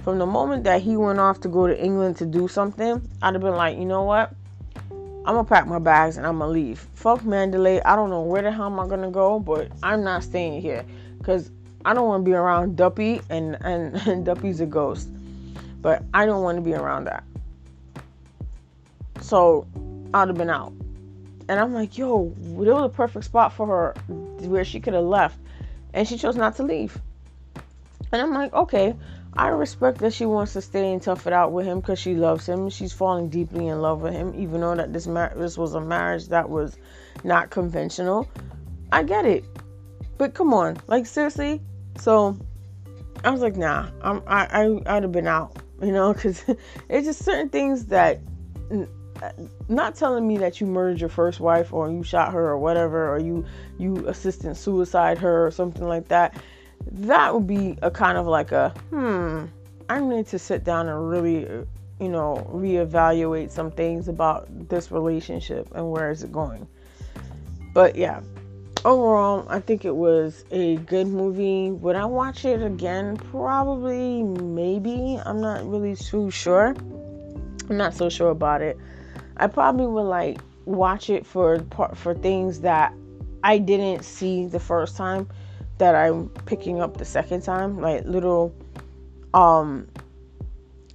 [0.02, 3.34] From the moment that he went off to go to England to do something, I'd
[3.34, 4.34] have been like, you know what?
[5.24, 6.80] I'm gonna pack my bags and I'm gonna leave.
[6.94, 7.80] Fuck Manderley.
[7.84, 10.84] I don't know where the hell am I gonna go, but I'm not staying here
[11.18, 11.50] because
[11.84, 15.08] I don't want to be around Duppy, and, and, and Duppy's a ghost.
[15.80, 17.24] But I don't want to be around that.
[19.20, 19.66] So
[20.14, 20.72] I'd have been out.
[21.48, 23.94] And I'm like, yo, it was a perfect spot for her
[24.46, 25.38] where she could have left.
[25.92, 26.98] And she chose not to leave.
[28.12, 28.94] And I'm like, okay,
[29.34, 32.14] I respect that she wants to stay and tough it out with him because she
[32.14, 32.68] loves him.
[32.68, 35.80] She's falling deeply in love with him, even though that this mar- this was a
[35.80, 36.76] marriage that was
[37.24, 38.28] not conventional.
[38.92, 39.44] I get it,
[40.18, 41.62] but come on, like seriously,
[41.96, 42.36] so
[43.24, 44.46] I was like, nah, I'm, I,
[44.86, 46.44] I, I'd have been out, you know, because
[46.88, 48.20] it's just certain things that,
[48.70, 49.30] uh,
[49.68, 53.12] not telling me that you murdered your first wife or you shot her or whatever,
[53.14, 53.44] or you,
[53.78, 56.34] you assistant suicide her or something like that.
[56.90, 59.44] That would be a kind of like a, hmm,
[59.88, 61.40] I need to sit down and really,
[62.00, 66.66] you know, reevaluate some things about this relationship and where is it going.
[67.74, 68.20] But yeah,
[68.84, 71.70] overall, I think it was a good movie.
[71.70, 73.16] Would I watch it again?
[73.16, 75.20] Probably, maybe.
[75.24, 76.74] I'm not really too sure.
[77.68, 78.76] I'm not so sure about it.
[79.36, 81.64] I probably would like watch it for
[81.94, 82.92] for things that
[83.42, 85.28] I didn't see the first time
[85.78, 88.54] that I'm picking up the second time, like little
[89.34, 89.88] um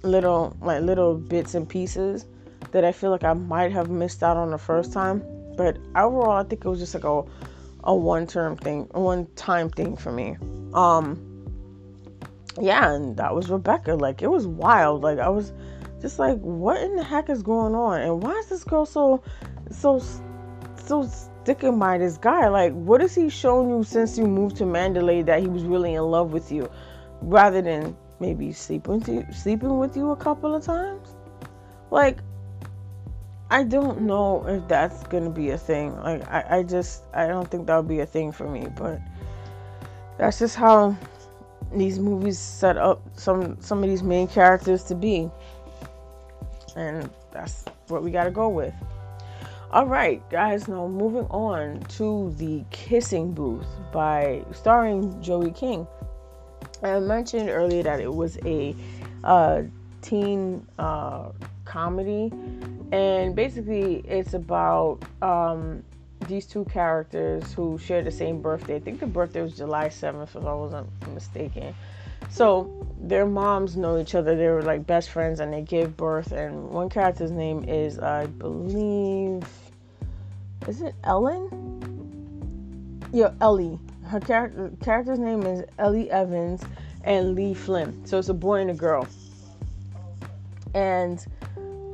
[0.02, 2.26] little like little bits and pieces
[2.72, 5.22] that I feel like I might have missed out on the first time.
[5.56, 7.22] But overall, I think it was just like a
[7.84, 10.36] a one term thing, a one time thing for me.
[10.74, 11.24] Um
[12.60, 13.94] yeah, and that was Rebecca.
[13.94, 15.02] Like it was wild.
[15.02, 15.52] Like I was
[16.00, 18.00] just like, what in the heck is going on?
[18.00, 19.22] And why is this girl so
[19.70, 20.00] so
[20.76, 21.08] so
[21.48, 22.46] sticking by this guy?
[22.48, 25.94] Like, what has he shown you since you moved to Manderley that he was really
[25.94, 26.70] in love with you,
[27.22, 31.14] rather than maybe sleeping to, sleeping with you a couple of times?
[31.90, 32.18] Like,
[33.48, 35.96] I don't know if that's gonna be a thing.
[35.96, 39.00] Like I, I just I don't think that'll be a thing for me, but
[40.18, 40.94] that's just how
[41.72, 45.30] these movies set up some some of these main characters to be.
[46.76, 48.74] And that's what we gotta go with.
[49.70, 55.86] Alright, guys, now moving on to the kissing booth by starring Joey King.
[56.82, 58.74] I mentioned earlier that it was a
[59.24, 59.64] uh,
[60.00, 61.32] teen uh,
[61.66, 62.32] comedy,
[62.92, 65.84] and basically it's about um,
[66.28, 68.76] these two characters who share the same birthday.
[68.76, 71.74] I think the birthday was July 7th, if I wasn't mistaken.
[72.30, 74.36] So their moms know each other.
[74.36, 76.32] They were like best friends, and they give birth.
[76.32, 79.44] And one character's name is, I believe,
[80.66, 81.48] is it Ellen?
[83.12, 83.78] Yeah, Ellie.
[84.06, 86.62] Her character character's name is Ellie Evans
[87.04, 88.04] and Lee Flynn.
[88.06, 89.06] So it's a boy and a girl.
[90.74, 91.24] And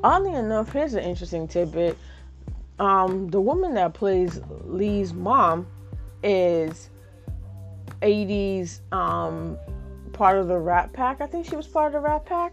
[0.03, 1.97] oddly enough, here's an interesting tidbit.
[2.79, 5.67] Um, the woman that plays Lee's mom
[6.23, 6.91] is
[8.03, 9.57] 80s um,
[10.13, 11.21] part of the Rat Pack.
[11.21, 12.53] I think she was part of the Rat Pack.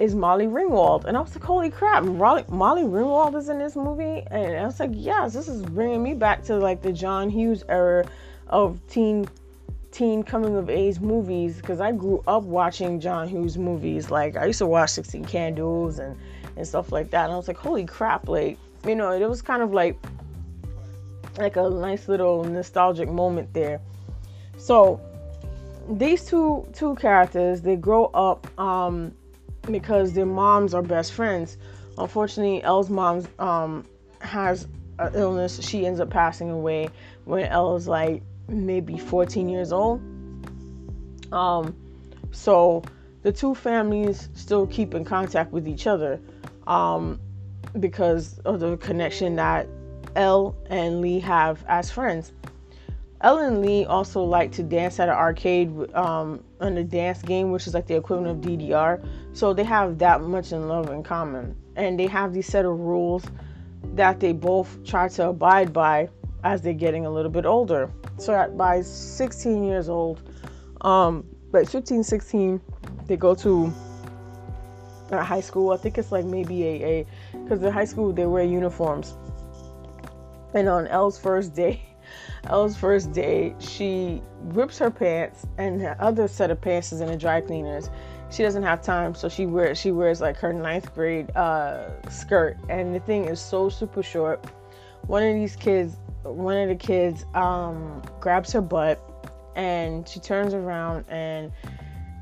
[0.00, 1.04] Is Molly Ringwald.
[1.04, 4.24] And I was like, holy crap, Molly, Molly Ringwald is in this movie?
[4.30, 7.62] And I was like, yes, this is bringing me back to like the John Hughes
[7.68, 8.06] era
[8.48, 9.28] of teen
[9.92, 14.10] teen coming of age movies because I grew up watching John Hughes movies.
[14.10, 16.16] Like I used to watch 16 Candles and,
[16.56, 17.24] and stuff like that.
[17.24, 19.98] And I was like, holy crap, like, you know, it was kind of like
[21.38, 23.80] like a nice little nostalgic moment there.
[24.56, 24.98] So
[25.90, 29.12] these two two characters they grow up um,
[29.62, 31.56] because their moms are best friends.
[31.98, 33.86] Unfortunately, Elle's mom um,
[34.20, 34.66] has
[34.98, 35.60] an illness.
[35.66, 36.88] She ends up passing away
[37.24, 40.00] when Elle's like maybe 14 years old.
[41.32, 41.76] Um,
[42.32, 42.82] so
[43.22, 46.20] the two families still keep in contact with each other
[46.66, 47.20] um,
[47.78, 49.66] because of the connection that
[50.16, 52.32] Elle and Lee have as friends.
[53.20, 57.50] Elle and Lee also like to dance at an arcade um, on the dance game,
[57.50, 59.04] which is like the equivalent of DDR.
[59.32, 61.56] So they have that much in love in common.
[61.76, 63.24] And they have these set of rules
[63.94, 66.08] that they both try to abide by
[66.44, 67.90] as they're getting a little bit older.
[68.18, 70.22] So at, by 16 years old,
[70.82, 72.60] um, by 15, 16,
[73.06, 73.72] they go to
[75.10, 75.72] a high school.
[75.72, 79.16] I think it's like maybe a, because in high school they wear uniforms.
[80.54, 81.82] And on Elle's first day,
[82.44, 87.08] Elle's first day, she rips her pants, and the other set of pants is in
[87.08, 87.90] the dry cleaners.
[88.30, 92.56] She doesn't have time, so she wears she wears like her ninth grade uh, skirt,
[92.68, 94.44] and the thing is so super short.
[95.06, 99.00] One of these kids, one of the kids, um, grabs her butt,
[99.56, 101.52] and she turns around and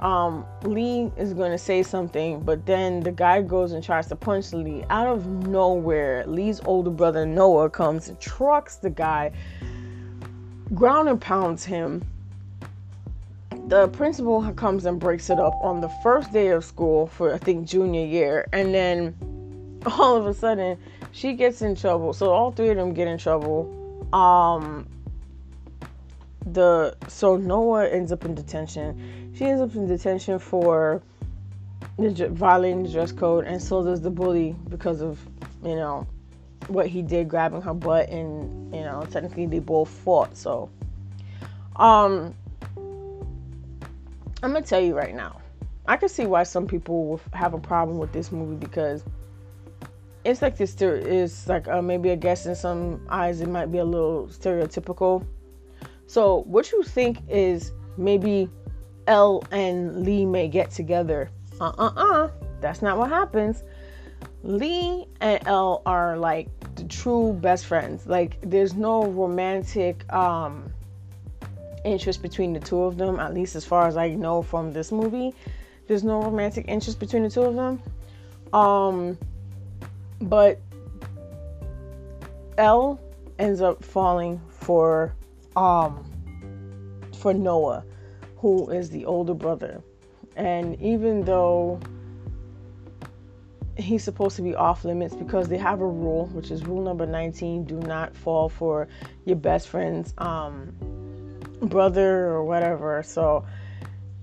[0.01, 4.16] um, Lee is going to say something, but then the guy goes and tries to
[4.16, 4.85] punch Lee.
[4.91, 9.33] Out of nowhere, Lee's older brother Noah comes and trucks the guy,
[10.75, 12.05] ground and pounds him.
[13.69, 17.39] The principal comes and breaks it up on the first day of school for I
[17.39, 19.14] think junior year, and then
[19.99, 20.79] all of a sudden
[21.12, 22.12] she gets in trouble.
[22.12, 23.75] So all three of them get in trouble.
[24.12, 24.87] Um,
[26.47, 29.35] the so Noah ends up in detention.
[29.37, 31.03] She ends up in detention for
[31.99, 35.21] violating the dress code, and so does the bully because of
[35.62, 36.07] you know
[36.66, 40.36] what he did, grabbing her butt, and you know technically they both fought.
[40.36, 40.70] So,
[41.76, 42.34] um,
[44.42, 45.40] I'm gonna tell you right now,
[45.86, 49.04] I can see why some people will have a problem with this movie because
[50.24, 50.80] it's like this.
[50.80, 55.24] Is like uh, maybe I guess in some eyes it might be a little stereotypical
[56.09, 58.48] so, what you think is maybe
[59.06, 61.30] Elle and Lee may get together?
[61.61, 62.30] Uh uh uh.
[62.62, 63.62] That's not what happens.
[64.49, 68.07] Lee and Elle are like the true best friends.
[68.07, 70.72] Like, there's no romantic um,
[71.84, 74.90] interest between the two of them, at least as far as I know from this
[74.90, 75.34] movie.
[75.86, 77.82] There's no romantic interest between the two of them.
[78.55, 79.18] Um,
[80.22, 80.59] but
[82.57, 82.99] Elle
[83.38, 85.14] ends up falling for
[85.57, 86.11] um,
[87.18, 87.84] for Noah,
[88.38, 89.82] who is the older brother.
[90.36, 91.80] And even though
[93.79, 97.07] he's supposed to be off limits because they have a rule, which is rule number
[97.07, 98.89] 19 do not fall for
[99.24, 100.72] your best friend's um,
[101.62, 103.03] brother or whatever.
[103.05, 103.47] So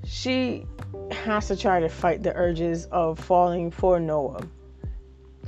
[0.05, 0.65] she
[1.11, 4.43] has to try to fight the urges of falling for Noah.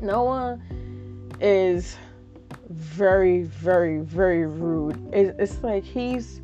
[0.01, 0.59] Noah
[1.41, 1.97] is
[2.69, 5.13] very, very, very rude.
[5.13, 6.41] It, it's like he's.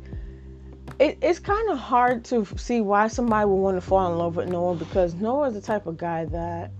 [1.00, 4.36] It, it's kind of hard to see why somebody would want to fall in love
[4.36, 6.70] with Noah because Noah is the type of guy that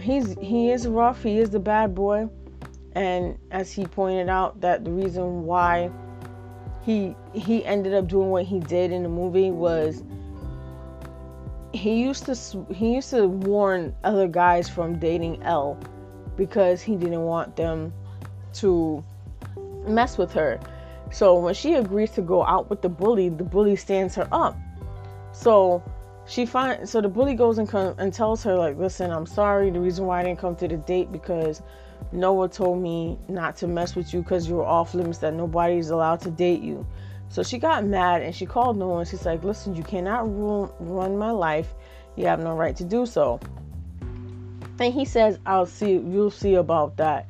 [0.00, 1.22] he's he is rough.
[1.22, 2.28] He is the bad boy,
[2.92, 5.90] and as he pointed out, that the reason why
[6.82, 10.02] he he ended up doing what he did in the movie was
[11.72, 15.78] he used to he used to warn other guys from dating Elle
[16.36, 17.92] because he didn't want them
[18.54, 19.04] to
[19.86, 20.58] mess with her.
[21.10, 24.56] So when she agrees to go out with the bully, the bully stands her up.
[25.32, 25.82] So
[26.28, 29.70] she finds so the bully goes and come and tells her like, "Listen, I'm sorry.
[29.70, 31.62] The reason why I didn't come to the date because
[32.12, 35.18] Noah told me not to mess with you because you were off limits.
[35.18, 36.86] That nobody's allowed to date you."
[37.30, 40.70] So she got mad and she called Noah and she's like, "Listen, you cannot run
[40.80, 41.74] run my life.
[42.16, 43.40] You have no right to do so."
[44.80, 45.92] And he says, "I'll see.
[45.92, 47.26] You'll see about that."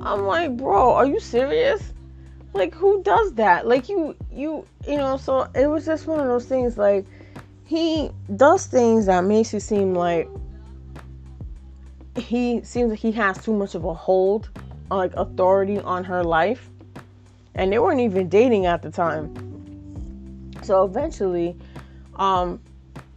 [0.00, 1.92] I'm like, bro, are you serious?
[2.54, 3.66] Like, who does that?
[3.66, 5.16] Like, you, you, you know.
[5.16, 6.76] So it was just one of those things.
[6.76, 7.06] Like,
[7.64, 10.28] he does things that makes you seem like
[12.16, 14.50] he seems like he has too much of a hold,
[14.90, 16.68] like authority on her life,
[17.54, 19.32] and they weren't even dating at the time.
[20.62, 21.56] So eventually,
[22.16, 22.60] um,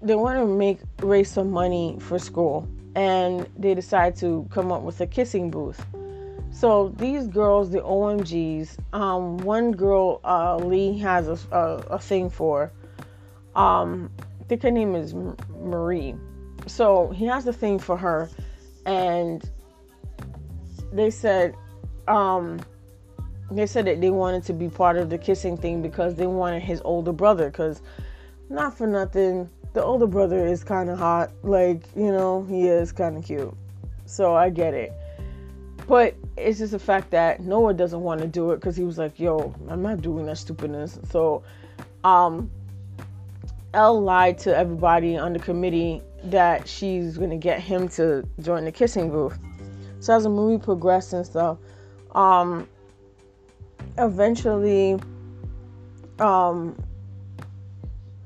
[0.01, 4.81] they want to make raise some money for school, and they decide to come up
[4.81, 5.85] with a kissing booth.
[6.51, 12.29] So these girls, the OMGs, um, one girl uh, Lee has a, a, a thing
[12.29, 12.71] for.
[13.55, 14.09] Um,
[14.47, 16.15] think her name is Marie.
[16.67, 18.29] So he has a thing for her,
[18.85, 19.49] and
[20.91, 21.55] they said,
[22.07, 22.59] um,
[23.51, 26.61] they said that they wanted to be part of the kissing thing because they wanted
[26.61, 27.49] his older brother.
[27.49, 27.81] Because
[28.49, 31.31] not for nothing, the older brother is kind of hot.
[31.43, 33.53] Like you know, he is kind of cute.
[34.05, 34.93] So I get it.
[35.87, 38.97] But it's just the fact that Noah doesn't want to do it because he was
[38.97, 40.99] like, yo, I'm not doing that stupidness.
[41.11, 41.43] So,
[42.03, 42.49] um,
[43.75, 48.71] Elle lied to everybody on the committee that she's to get him to join the
[48.71, 49.37] kissing booth.
[49.99, 51.57] So as the movie progressed and stuff,
[52.13, 52.67] um,
[53.97, 54.97] eventually,
[56.19, 56.81] um,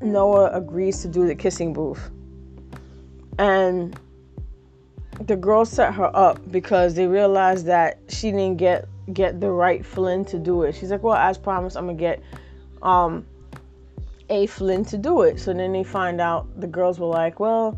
[0.01, 2.11] Noah agrees to do the kissing booth.
[3.39, 3.99] And
[5.21, 9.83] the girls set her up because they realized that she didn't get get the right
[9.83, 10.75] Flynn to do it.
[10.75, 12.21] She's like, "Well, as promised, I'm gonna get
[12.81, 13.25] um
[14.29, 17.77] a Flynn to do it." So then they find out the girls were like, "Well,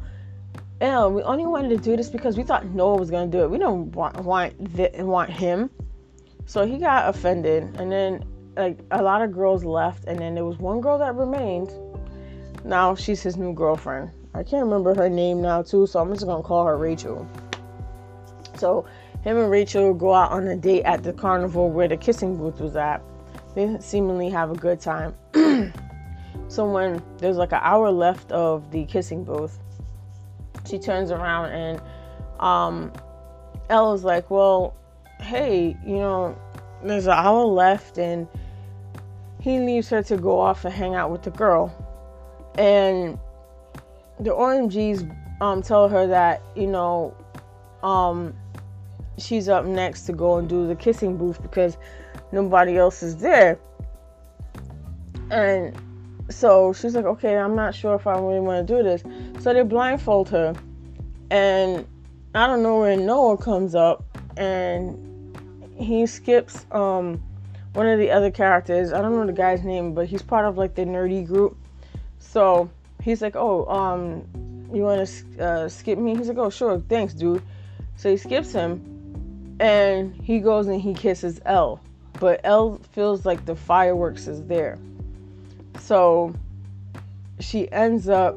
[0.82, 3.50] yeah, we only wanted to do this because we thought Noah was gonna do it.
[3.50, 4.54] We don't want want
[5.00, 5.70] want him."
[6.46, 8.26] So he got offended, and then
[8.58, 11.72] like a lot of girls left, and then there was one girl that remained.
[12.64, 14.12] Now she's his new girlfriend.
[14.34, 17.28] I can't remember her name now too, so I'm just gonna call her Rachel.
[18.56, 18.86] So
[19.24, 22.60] him and Rachel go out on a date at the carnival where the kissing booth
[22.60, 23.02] was at.
[23.56, 25.14] They seemingly have a good time.
[26.48, 29.60] so when there's like an hour left of the kissing booth,
[30.68, 31.82] she turns around and
[32.40, 32.92] um
[33.70, 34.76] Ella's like, Well,
[35.22, 36.38] hey, you know,
[36.84, 38.28] there's an hour left and
[39.40, 41.74] he leaves her to go off and hang out with the girl.
[42.58, 43.18] And
[44.20, 47.16] the OMGs um, tell her that you know
[47.82, 48.36] um,
[49.18, 51.78] she's up next to go and do the kissing booth because
[52.32, 53.58] nobody else is there.
[55.32, 55.76] And
[56.32, 59.04] so she's like, okay, I'm not sure if I really want to do this.
[59.44, 60.56] So they blindfold her,
[61.30, 61.86] and
[62.34, 64.04] I don't know where Noah comes up,
[64.38, 64.98] and
[65.78, 67.22] he skips um,
[67.74, 68.94] one of the other characters.
[68.94, 71.58] I don't know the guy's name, but he's part of like the nerdy group.
[72.20, 72.70] So
[73.02, 74.24] he's like, oh, um,
[74.74, 76.16] you want to uh, skip me?
[76.16, 77.42] He's like, oh, sure, thanks, dude.
[77.98, 81.80] So he skips him, and he goes and he kisses Elle,
[82.20, 84.80] but Elle feels like the fireworks is there.
[85.80, 86.34] So
[87.40, 88.36] she ends up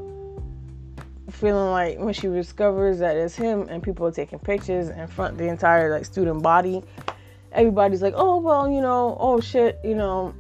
[1.30, 5.36] feeling like when she discovers that it's him and people are taking pictures in front
[5.38, 6.82] the entire like student body
[7.52, 10.34] everybody's like oh well you know oh shit you know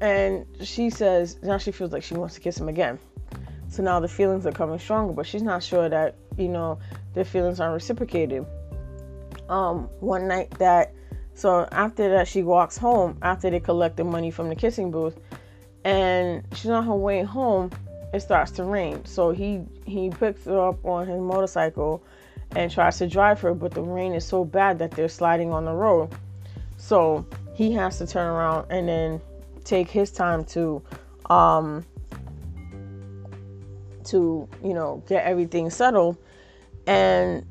[0.00, 2.98] and she says now she feels like she wants to kiss him again
[3.68, 6.78] so now the feelings are coming stronger, but she's not sure that, you know,
[7.14, 8.46] their feelings are reciprocated.
[9.48, 10.94] Um, one night that,
[11.34, 15.18] so after that, she walks home after they collect the money from the kissing booth,
[15.84, 17.70] and she's on her way home.
[18.12, 22.02] It starts to rain, so he he picks her up on his motorcycle
[22.56, 25.66] and tries to drive her, but the rain is so bad that they're sliding on
[25.66, 26.10] the road.
[26.78, 29.20] So he has to turn around and then
[29.64, 30.82] take his time to
[31.28, 31.84] um,
[34.08, 36.16] to, you know, get everything settled.
[36.86, 37.44] And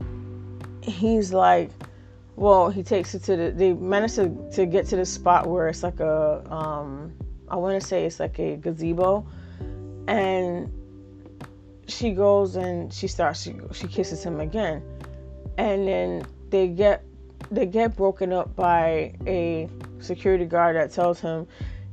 [0.81, 1.69] he's like,
[2.35, 5.67] well, he takes it to the, they managed to, to get to the spot where
[5.67, 7.13] it's like a, um,
[7.49, 9.25] I want to say it's like a gazebo.
[10.07, 10.71] And
[11.87, 14.83] she goes and she starts, she, she kisses him again.
[15.57, 17.03] And then they get,
[17.51, 19.69] they get broken up by a
[19.99, 21.47] security guard that tells him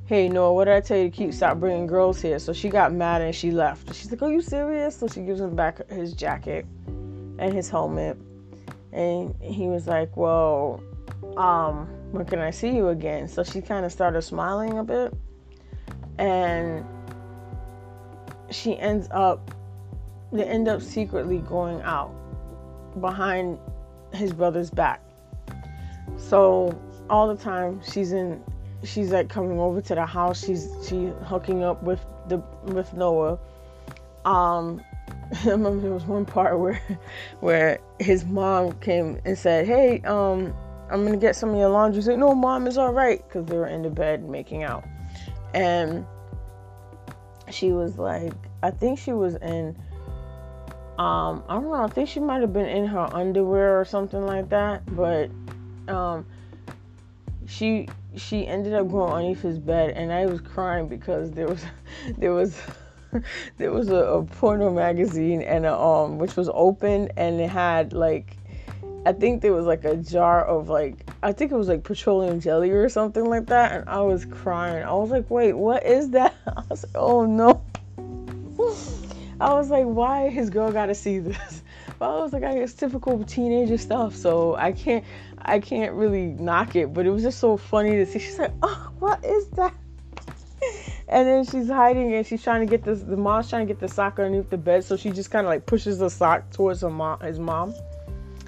[0.07, 2.39] hey Noah, what did I tell you to keep stop bringing girls here?
[2.39, 3.95] So she got mad and she left.
[3.95, 4.97] She's like, are you serious?
[4.97, 6.67] So she gives him back his jacket
[7.39, 8.17] and his helmet,
[8.93, 10.83] and he was like, well,
[11.37, 13.27] um, when can I see you again?
[13.29, 15.15] So she kind of started smiling a bit,
[16.19, 16.85] and
[18.51, 19.51] she ends up,
[20.33, 22.15] they end up secretly going out
[23.01, 23.59] behind
[24.13, 25.01] his brother's back.
[26.17, 26.79] So
[27.11, 28.43] all the time she's in
[28.85, 30.45] she's like coming over to the house.
[30.45, 33.39] She's she hooking up with the with Noah.
[34.25, 34.83] Um,
[35.45, 36.81] I remember there was one part where
[37.41, 40.55] where his mom came and said, "Hey, um,
[40.91, 43.57] I'm gonna get some of your laundry." Like, "No, mom, it's all right," because they
[43.57, 44.85] were in the bed making out,
[45.55, 46.05] and
[47.51, 49.77] she was like, I think she was in.
[50.99, 51.75] Um, I don't know.
[51.75, 55.31] I think she might have been in her underwear or something like that, but
[55.89, 56.25] um,
[57.47, 61.65] she she ended up going underneath his bed and I was crying because there was
[62.19, 62.61] there was
[63.59, 67.93] there was a, a porno magazine and a, um which was open and it had
[67.93, 68.37] like
[69.07, 72.41] I think there was like a jar of like I think it was like petroleum
[72.41, 74.83] jelly or something like that, and I was crying.
[74.83, 77.63] I was like, "Wait, what is that?" I was like, "Oh no!"
[79.41, 81.63] I was like, "Why his girl got to see this?"
[81.99, 85.05] But I was like, "I guess typical teenager stuff." So I can't,
[85.39, 86.93] I can't really knock it.
[86.93, 88.19] But it was just so funny to see.
[88.19, 89.75] She's like, "Oh, what is that?"
[91.07, 93.03] And then she's hiding and she's trying to get this.
[93.03, 95.51] The mom's trying to get the sock underneath the bed, so she just kind of
[95.51, 97.75] like pushes the sock towards her mom, his mom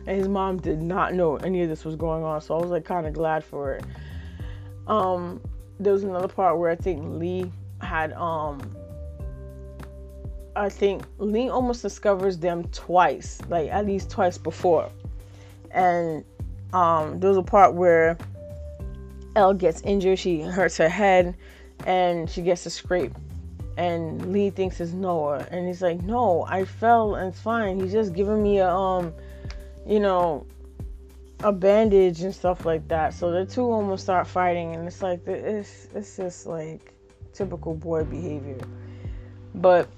[0.07, 2.70] and his mom did not know any of this was going on so i was
[2.70, 3.84] like kind of glad for it.
[4.86, 5.40] Um
[5.80, 7.50] there was another part where i think lee
[7.80, 8.74] had um
[10.54, 14.88] i think lee almost discovers them twice like at least twice before.
[15.72, 16.24] And
[16.72, 18.16] um there was a part where
[19.34, 21.36] Elle gets injured she hurts her head
[21.84, 23.12] and she gets a scrape.
[23.76, 27.78] And lee thinks it's noah and he's like no i fell and it's fine.
[27.78, 29.12] He's just giving me a um
[29.87, 30.47] you know,
[31.43, 33.14] a bandage and stuff like that.
[33.14, 36.95] So the two almost start fighting, and it's like it's it's just like
[37.32, 38.59] typical boy behavior.
[39.55, 39.89] But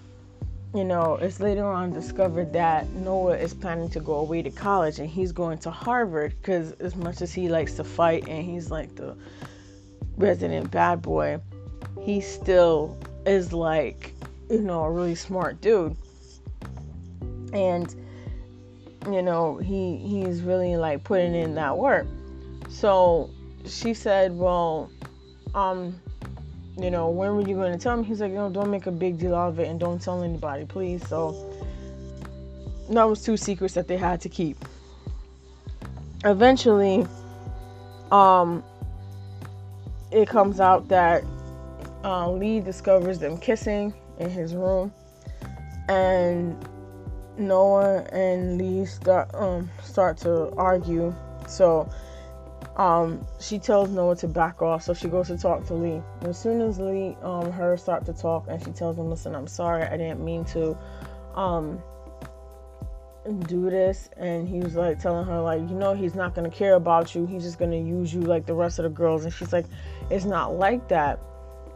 [0.75, 4.99] you know, it's later on discovered that Noah is planning to go away to college,
[4.99, 8.71] and he's going to Harvard because as much as he likes to fight and he's
[8.71, 9.17] like the
[10.17, 11.41] resident bad boy,
[12.03, 14.13] he still is like
[14.51, 15.97] you know a really smart dude,
[17.53, 17.95] and
[19.07, 22.07] you know he he's really like putting in that work.
[22.69, 23.31] So
[23.67, 24.91] she said well
[25.55, 26.01] um
[26.77, 28.93] you know when were you going to tell him he's like no don't make a
[28.93, 31.07] big deal out of it and don't tell anybody please.
[31.09, 31.55] So
[32.91, 34.57] that was two secrets that they had to keep.
[36.25, 37.07] Eventually
[38.11, 38.63] um
[40.11, 41.23] it comes out that
[42.05, 44.93] uh, lee discovers them kissing in his room.
[45.89, 46.57] And
[47.39, 51.15] Noah and Lee start um start to argue.
[51.47, 51.89] So
[52.77, 56.03] um she tells Noah to back off, so she goes to talk to Lee.
[56.23, 59.47] As soon as Lee um her start to talk and she tells him, Listen, I'm
[59.49, 60.77] sorry, I didn't mean to
[61.35, 61.83] um
[63.47, 66.75] do this and he was like telling her like you know he's not gonna care
[66.75, 69.53] about you he's just gonna use you like the rest of the girls and she's
[69.53, 69.67] like
[70.11, 71.19] it's not like that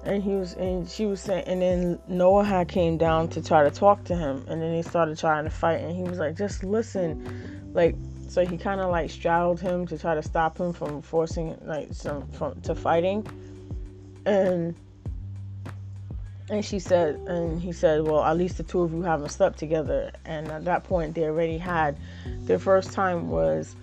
[0.05, 3.63] and he was and she was saying and then noah had came down to try
[3.63, 6.37] to talk to him and then they started trying to fight and he was like
[6.37, 7.71] just listen.
[7.73, 7.95] Like
[8.29, 11.89] so he kind of like straddled him to try to stop him from forcing like
[11.93, 13.27] some from to fighting.
[14.27, 14.75] And
[16.51, 19.59] and she said and he said well at least the two of you haven't slept
[19.59, 20.11] together.
[20.25, 21.97] And at that point they already had
[22.41, 23.77] their first time was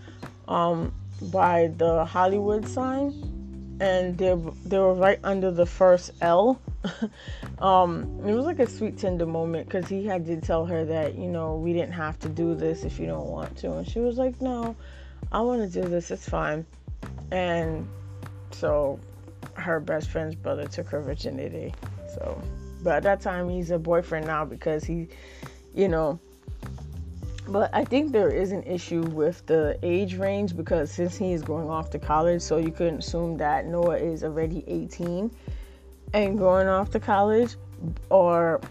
[0.50, 3.39] um by the hollywood sign
[3.80, 6.60] and they they were right under the first L.
[7.60, 11.16] um, it was like a sweet tender moment because he had to tell her that
[11.16, 14.00] you know we didn't have to do this if you don't want to, and she
[14.00, 14.76] was like, "No,
[15.32, 16.12] I want to do this.
[16.12, 16.66] It's fine."
[17.32, 17.88] And
[18.52, 19.00] so
[19.56, 21.74] her best friend's brother took her virginity.
[22.14, 22.42] So,
[22.84, 25.08] but at that time he's a boyfriend now because he,
[25.74, 26.20] you know,
[27.52, 31.42] but I think there is an issue with the age range because since he is
[31.42, 35.32] going off to college, so you couldn't assume that Noah is already 18
[36.14, 37.56] and going off to college,
[38.10, 38.62] or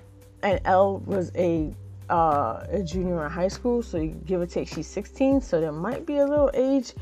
[0.43, 1.75] and Elle was a
[2.11, 6.07] uh, a junior in high school, so give or take she's 16, so there might
[6.07, 6.95] be a little age,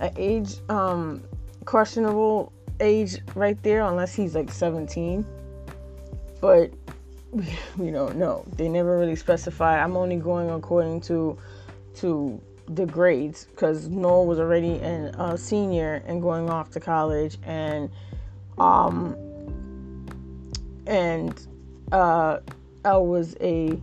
[0.00, 1.22] an age um,
[1.66, 5.26] questionable age right there, unless he's like 17.
[6.40, 6.70] But
[7.76, 8.44] we don't know.
[8.56, 9.82] They never really specify.
[9.82, 11.36] I'm only going according to
[11.96, 17.90] to the grades because Noah was already a senior and going off to college, and
[18.58, 19.16] um
[20.86, 21.46] and
[21.92, 22.38] uh,
[22.84, 23.80] Elle was a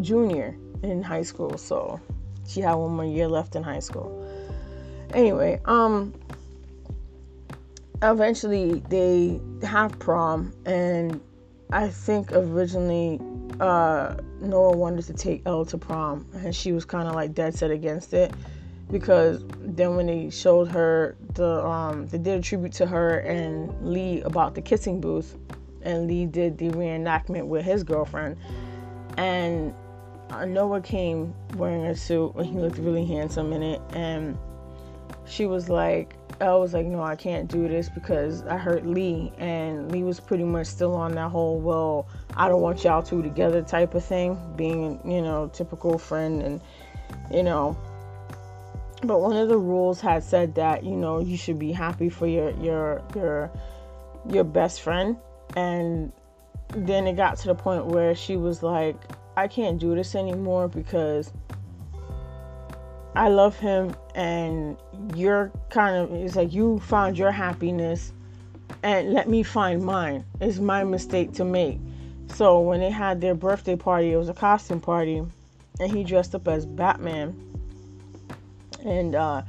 [0.00, 2.00] junior in high school, so
[2.46, 4.12] she had one more year left in high school.
[5.14, 6.12] Anyway, um
[8.02, 11.18] eventually they have prom and
[11.70, 13.20] I think originally
[13.60, 17.54] uh, Noah wanted to take Elle to prom, and she was kind of like dead
[17.54, 18.32] set against it
[18.90, 23.72] because then when they showed her the um, they did a tribute to her and
[23.82, 25.36] Lee about the kissing booth,
[25.82, 28.36] and Lee did the reenactment with his girlfriend,
[29.16, 29.74] and
[30.30, 34.38] uh, Noah came wearing a suit and he looked really handsome in it, and
[35.24, 39.32] she was like, I was like, no, I can't do this because I hurt Lee,
[39.38, 43.22] and Lee was pretty much still on that whole, well, I don't want y'all two
[43.22, 46.60] together type of thing, being, you know, typical friend, and,
[47.32, 47.76] you know.
[49.02, 52.26] But one of the rules had said that, you know, you should be happy for
[52.26, 53.50] your your your
[54.28, 55.16] your best friend,
[55.54, 56.12] and
[56.68, 58.96] then it got to the point where she was like,
[59.36, 61.30] I can't do this anymore because
[63.14, 64.76] I love him and
[65.14, 68.12] you're kind of, it's like you found your happiness
[68.82, 70.24] and let me find mine.
[70.40, 71.78] It's my mistake to make.
[72.28, 75.22] So when they had their birthday party, it was a costume party,
[75.80, 77.34] and he dressed up as Batman.
[78.84, 79.42] And uh,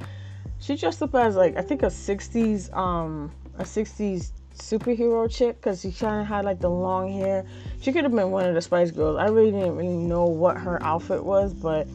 [0.60, 5.82] she dressed up as like I think a '60s um a '60s superhero chick because
[5.82, 7.46] she kind of had like the long hair.
[7.82, 9.18] She could have been one of the Spice Girls.
[9.18, 11.88] I really didn't really know what her outfit was, but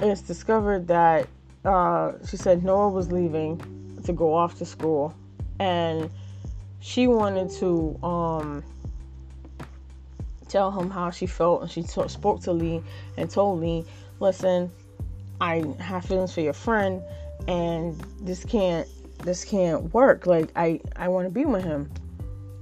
[0.00, 1.28] it's discovered that
[1.66, 5.14] uh, she said Noah was leaving to go off to school,
[5.58, 6.08] and
[6.80, 8.64] she wanted to um,
[10.48, 12.82] tell him how she felt, and she t- spoke to Lee
[13.16, 13.84] and told Lee,
[14.20, 14.70] "Listen,
[15.40, 17.02] I have feelings for your friend,
[17.48, 18.88] and this can't
[19.24, 20.26] this can't work.
[20.26, 21.90] Like I I want to be with him."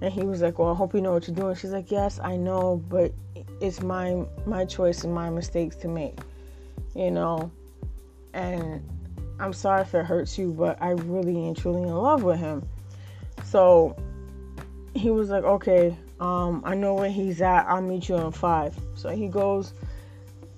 [0.00, 2.18] And he was like, "Well, I hope you know what you're doing." She's like, "Yes,
[2.22, 3.12] I know, but
[3.60, 6.18] it's my my choice and my mistakes to make."
[6.94, 7.50] You know,
[8.32, 8.82] and
[9.38, 12.68] I'm sorry if it hurts you, but I really and truly in love with him.
[13.44, 13.96] So
[14.94, 17.66] he was like, "Okay, um, I know where he's at.
[17.66, 18.78] I'll meet you in five.
[18.94, 19.74] So he goes,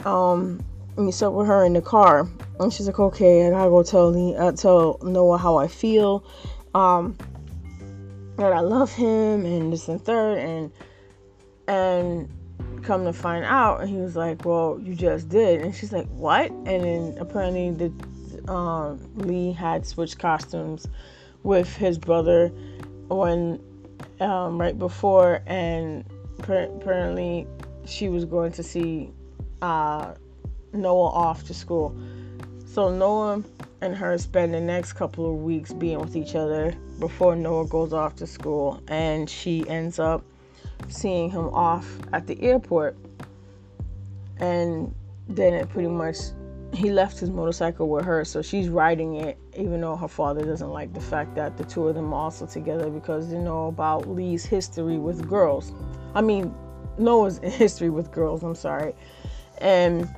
[0.05, 0.63] um,
[0.97, 2.29] meets up with her in the car,
[2.61, 6.25] and she's like, "Okay, I gotta go tell Lee, uh, tell Noah how I feel,
[6.75, 7.17] um,
[8.37, 10.71] that I love him, and this and third, and
[11.69, 12.29] and
[12.83, 16.07] come to find out, and he was like, "Well, you just did," and she's like,
[16.09, 17.93] "What?" And then apparently the
[18.49, 20.87] um, Lee had switched costumes
[21.43, 22.49] with his brother
[23.09, 23.61] when
[24.21, 26.05] um, right before, and
[26.39, 27.47] apparently
[27.85, 29.11] she was going to see
[29.63, 30.15] uh,
[30.73, 31.97] Noah off to school.
[32.67, 33.43] So Noah
[33.81, 37.93] and her spend the next couple of weeks being with each other before Noah goes
[37.93, 40.25] off to school, and she ends up
[40.89, 42.97] seeing him off at the airport.
[44.39, 44.95] And
[45.29, 46.17] then it pretty much
[46.73, 50.71] he left his motorcycle with her, so she's riding it, even though her father doesn't
[50.71, 54.09] like the fact that the two of them are also together because they know about
[54.09, 55.73] Lee's history with girls.
[56.15, 56.55] I mean,
[56.99, 58.43] Noah's history with girls.
[58.43, 58.95] I'm sorry,
[59.59, 60.09] and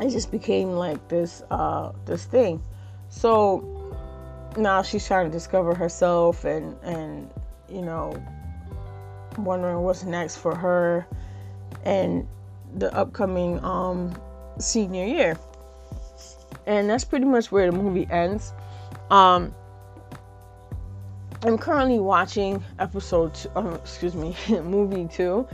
[0.00, 2.62] it just became like this uh, this thing.
[3.08, 3.78] So
[4.56, 7.30] now she's trying to discover herself and and
[7.68, 8.12] you know
[9.38, 11.06] wondering what's next for her
[11.84, 12.26] and
[12.76, 14.12] the upcoming um
[14.58, 15.38] senior year.
[16.66, 18.52] And that's pretty much where the movie ends.
[19.10, 19.54] Um,
[21.42, 25.46] I'm currently watching episode, two, um, excuse me, movie two.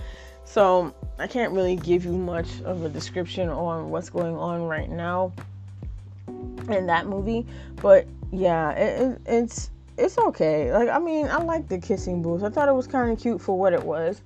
[0.44, 4.90] So I can't really give you much of a description on what's going on right
[4.90, 5.32] now
[6.70, 7.46] in that movie.
[7.76, 10.72] But yeah, it, it, it's it's okay.
[10.72, 12.42] Like I mean, I like the kissing booth.
[12.42, 14.22] I thought it was kind of cute for what it was.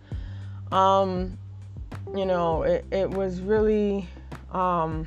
[0.72, 1.36] Um,
[2.14, 4.08] you know, it, it was really
[4.52, 5.06] um,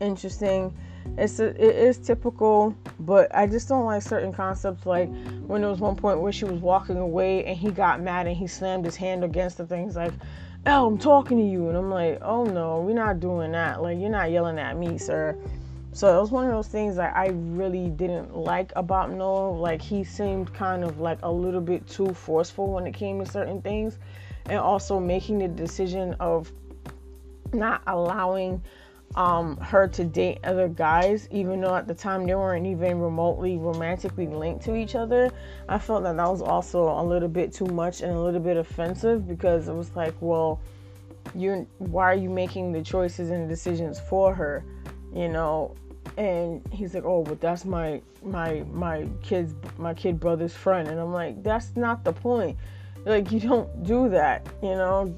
[0.00, 0.74] interesting.
[1.18, 4.86] It's a, it is typical, but I just don't like certain concepts.
[4.86, 5.10] Like
[5.46, 8.36] when there was one point where she was walking away and he got mad and
[8.36, 10.12] he slammed his hand against the things like,
[10.66, 13.82] "Oh, I'm talking to you," and I'm like, "Oh no, we're not doing that.
[13.82, 15.36] Like you're not yelling at me, sir."
[15.94, 19.50] So it was one of those things that I really didn't like about Noah.
[19.50, 23.30] Like he seemed kind of like a little bit too forceful when it came to
[23.30, 23.98] certain things,
[24.46, 26.50] and also making the decision of
[27.52, 28.62] not allowing
[29.14, 33.58] um, her to date other guys, even though at the time they weren't even remotely
[33.58, 35.30] romantically linked to each other.
[35.68, 38.56] I felt that that was also a little bit too much and a little bit
[38.56, 40.60] offensive because it was like, well,
[41.34, 44.64] you why are you making the choices and decisions for her,
[45.14, 45.74] you know?
[46.16, 50.98] And he's like, oh, but that's my my my kid's my kid brother's friend, and
[50.98, 52.56] I'm like, that's not the point.
[53.04, 55.14] Like you don't do that, you know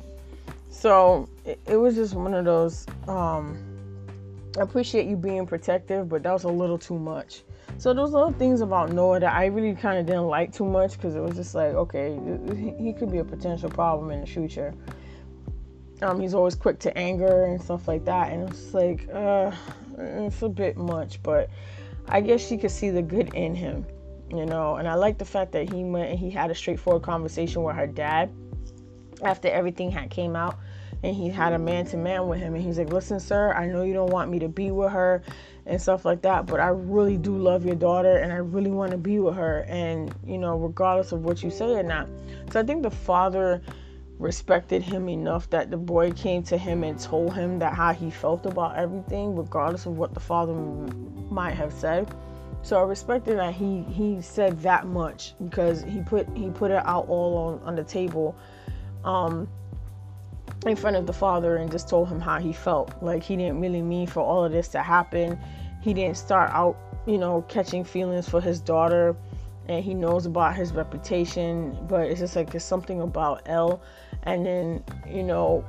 [0.75, 2.87] so it, it was just one of those.
[3.07, 3.59] Um,
[4.59, 7.43] I appreciate you being protective, but that was a little too much.
[7.79, 10.93] So those little things about Noah that I really kind of didn't like too much
[10.93, 12.19] because it was just like, okay,
[12.79, 14.75] he could be a potential problem in the future.
[16.03, 19.53] Um, he's always quick to anger and stuff like that, and it's like, uh,
[19.99, 21.23] it's a bit much.
[21.23, 21.51] But
[22.09, 23.87] I guess she could see the good in him,
[24.31, 24.77] you know.
[24.77, 27.77] And I like the fact that he went and he had a straightforward conversation with
[27.77, 28.31] her dad
[29.25, 30.59] after everything had came out
[31.03, 33.67] and he had a man to man with him and he's like listen sir i
[33.67, 35.23] know you don't want me to be with her
[35.67, 38.91] and stuff like that but i really do love your daughter and i really want
[38.91, 42.09] to be with her and you know regardless of what you say or not.
[42.51, 43.61] So i think the father
[44.19, 48.11] respected him enough that the boy came to him and told him that how he
[48.11, 50.55] felt about everything regardless of what the father
[51.31, 52.09] might have said.
[52.63, 56.83] So I respected that he he said that much because he put he put it
[56.87, 58.37] out all on, on the table
[59.05, 59.49] um
[60.67, 62.95] in front of the father and just told him how he felt.
[63.03, 65.39] Like he didn't really mean for all of this to happen.
[65.83, 66.77] He didn't start out,
[67.07, 69.17] you know, catching feelings for his daughter
[69.69, 73.81] and he knows about his reputation, but it's just like it's something about Elle
[74.25, 75.65] and then, you know,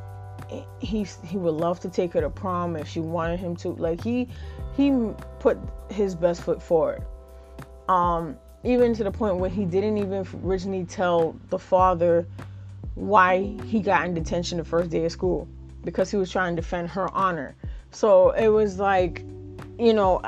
[0.79, 3.69] he he would love to take her to prom if she wanted him to.
[3.69, 4.29] Like he
[4.75, 4.91] he
[5.39, 5.57] put
[5.89, 7.03] his best foot forward.
[7.87, 12.27] Um, even to the point where he didn't even originally tell the father
[12.95, 15.47] why he got in detention the first day of school
[15.83, 17.55] because he was trying to defend her honor.
[17.91, 19.23] So it was like,
[19.77, 20.21] you know,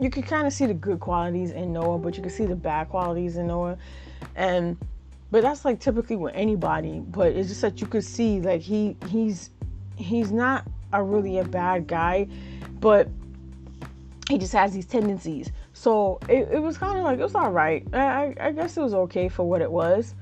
[0.00, 2.56] you could kind of see the good qualities in Noah, but you could see the
[2.56, 3.76] bad qualities in Noah.
[4.36, 4.76] And
[5.30, 8.96] but that's like typically with anybody, but it's just that you could see like he
[9.08, 9.50] he's
[9.96, 12.26] he's not a really a bad guy,
[12.80, 13.08] but
[14.28, 15.50] he just has these tendencies.
[15.72, 17.86] So it, it was kind of like it was all right.
[17.92, 20.14] I, I guess it was okay for what it was.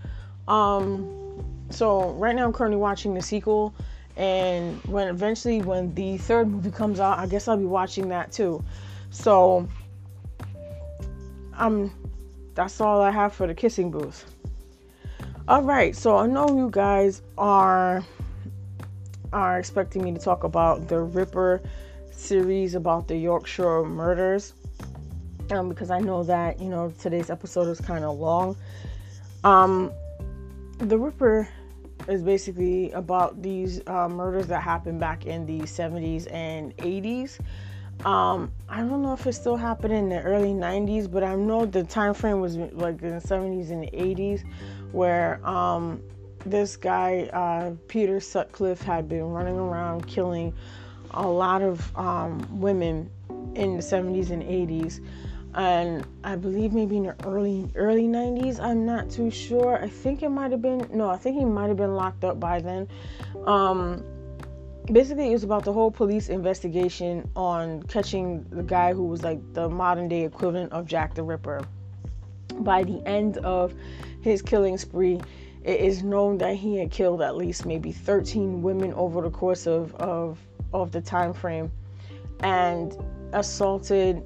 [0.48, 1.25] Um,
[1.70, 3.74] so right now I'm currently watching the sequel,
[4.16, 8.32] and when eventually when the third movie comes out, I guess I'll be watching that
[8.32, 8.64] too.
[9.10, 9.68] So
[11.54, 11.92] um,
[12.54, 14.24] that's all I have for the kissing booth.
[15.48, 18.04] All right, so I know you guys are
[19.32, 21.60] are expecting me to talk about the Ripper
[22.10, 24.54] series about the Yorkshire murders.
[25.50, 28.56] Um, because I know that you know today's episode is kind of long.
[29.44, 29.92] Um,
[30.78, 31.48] the Ripper
[32.08, 37.40] is basically about these uh, murders that happened back in the 70s and 80s.
[38.04, 41.64] Um, I don't know if it still happened in the early 90s, but I know
[41.64, 44.44] the time frame was like in the 70s and the 80s,
[44.92, 46.02] where um,
[46.44, 50.54] this guy uh, Peter Sutcliffe had been running around killing
[51.12, 53.10] a lot of um, women
[53.54, 55.00] in the 70s and 80s
[55.56, 58.60] and I believe maybe in the early early 90s.
[58.60, 59.82] I'm not too sure.
[59.82, 62.38] I think it might have been no, I think he might have been locked up
[62.38, 62.86] by then.
[63.46, 64.04] Um,
[64.92, 69.40] basically, it was about the whole police investigation on catching the guy who was like
[69.54, 71.66] the modern day equivalent of Jack the Ripper.
[72.58, 73.74] By the end of
[74.20, 75.20] his killing spree,
[75.64, 79.66] it is known that he had killed at least maybe 13 women over the course
[79.66, 80.38] of of
[80.74, 81.70] of the time frame
[82.40, 82.94] and
[83.32, 84.22] assaulted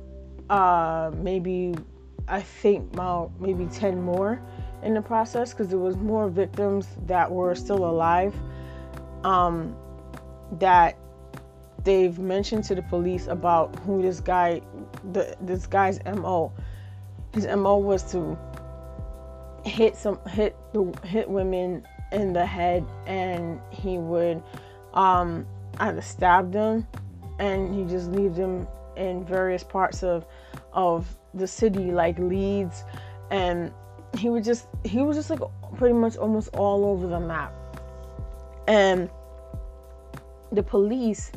[0.51, 1.75] uh, maybe
[2.29, 4.43] I think about maybe 10 more
[4.83, 8.35] in the process because there was more victims that were still alive
[9.25, 9.77] um,
[10.59, 10.99] that
[11.85, 14.61] they've mentioned to the police about who this guy
[15.13, 16.53] the this guy's mo
[17.33, 18.39] his mo was to
[19.65, 24.43] hit some hit the hit women in the head and he would
[24.93, 25.47] um
[25.79, 26.87] either stab them
[27.39, 28.67] and he just leave them
[28.97, 30.27] in various parts of
[30.73, 32.85] of the city like Leeds
[33.31, 33.73] and
[34.19, 35.41] he would just he was just like
[35.77, 37.53] pretty much almost all over the map.
[38.67, 39.09] And
[40.53, 41.31] the police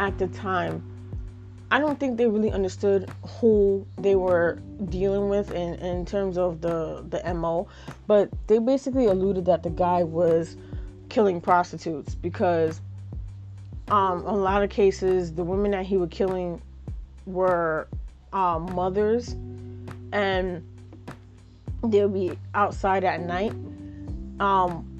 [0.00, 0.82] at the time
[1.70, 6.60] I don't think they really understood who they were dealing with in, in terms of
[6.60, 7.66] the, the MO,
[8.06, 10.56] but they basically alluded that the guy was
[11.08, 12.80] killing prostitutes because
[13.88, 16.62] um, a lot of cases the women that he was killing
[17.26, 17.88] were
[18.34, 19.34] um, mothers
[20.12, 20.62] and
[21.82, 23.52] they'll be outside at night.
[24.40, 24.90] Um,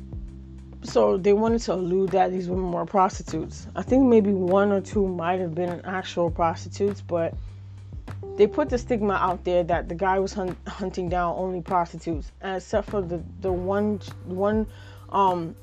[0.82, 3.66] so they wanted to allude that these women were prostitutes.
[3.74, 7.34] I think maybe one or two might have been actual prostitutes, but
[8.36, 12.30] they put the stigma out there that the guy was hunt- hunting down only prostitutes,
[12.42, 14.66] except for the the one one
[15.10, 15.54] um,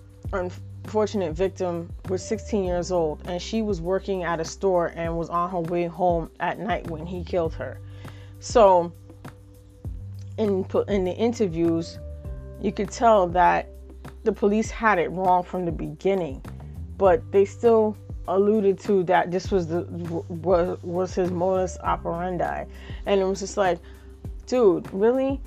[0.84, 5.30] unfortunate victim was 16 years old and she was working at a store and was
[5.30, 7.80] on her way home at night when he killed her.
[8.40, 8.91] So
[10.38, 11.99] in in the interviews,
[12.60, 13.70] you could tell that
[14.24, 16.44] the police had it wrong from the beginning,
[16.98, 17.95] but they still
[18.28, 19.84] alluded to that this was the
[20.30, 22.66] was was his modus operandi,
[23.06, 23.80] and it was just like,
[24.48, 25.40] dude, really?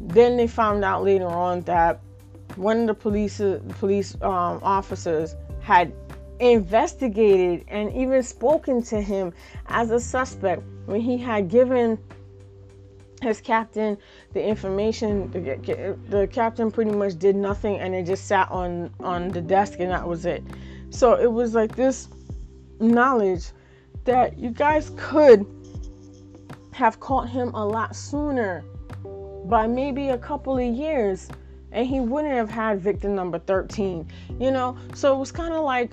[0.00, 2.00] Then they found out later on that
[2.54, 3.40] one of the police
[3.78, 5.92] police um, officers had
[6.38, 9.32] investigated and even spoken to him
[9.66, 11.98] as a suspect when he had given
[13.22, 13.96] his captain
[14.32, 15.30] the information.
[15.30, 19.80] The, the captain pretty much did nothing and it just sat on on the desk
[19.80, 20.42] and that was it.
[20.90, 22.08] So it was like this
[22.80, 23.46] knowledge
[24.04, 25.46] that you guys could
[26.72, 28.62] have caught him a lot sooner
[29.46, 31.28] by maybe a couple of years
[31.72, 34.06] and he wouldn't have had victim number 13
[34.38, 35.92] you know so it was kind of like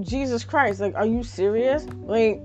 [0.00, 2.40] jesus christ like are you serious like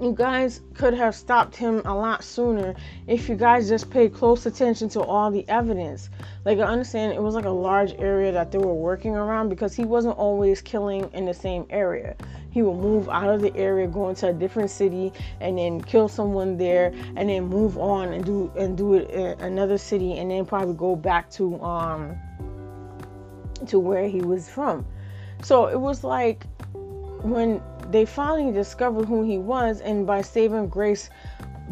[0.00, 2.74] you guys could have stopped him a lot sooner
[3.06, 6.10] if you guys just paid close attention to all the evidence.
[6.44, 9.74] Like I understand it was like a large area that they were working around because
[9.74, 12.14] he wasn't always killing in the same area.
[12.56, 15.12] He would move out of the area, go into a different city,
[15.42, 19.38] and then kill someone there, and then move on and do and do it in
[19.42, 22.16] another city, and then probably go back to um
[23.66, 24.86] to where he was from.
[25.42, 26.46] So it was like
[27.20, 27.60] when
[27.90, 31.10] they finally discovered who he was, and by saving Grace,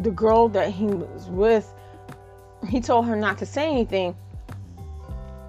[0.03, 1.73] the girl that he was with,
[2.69, 4.15] he told her not to say anything.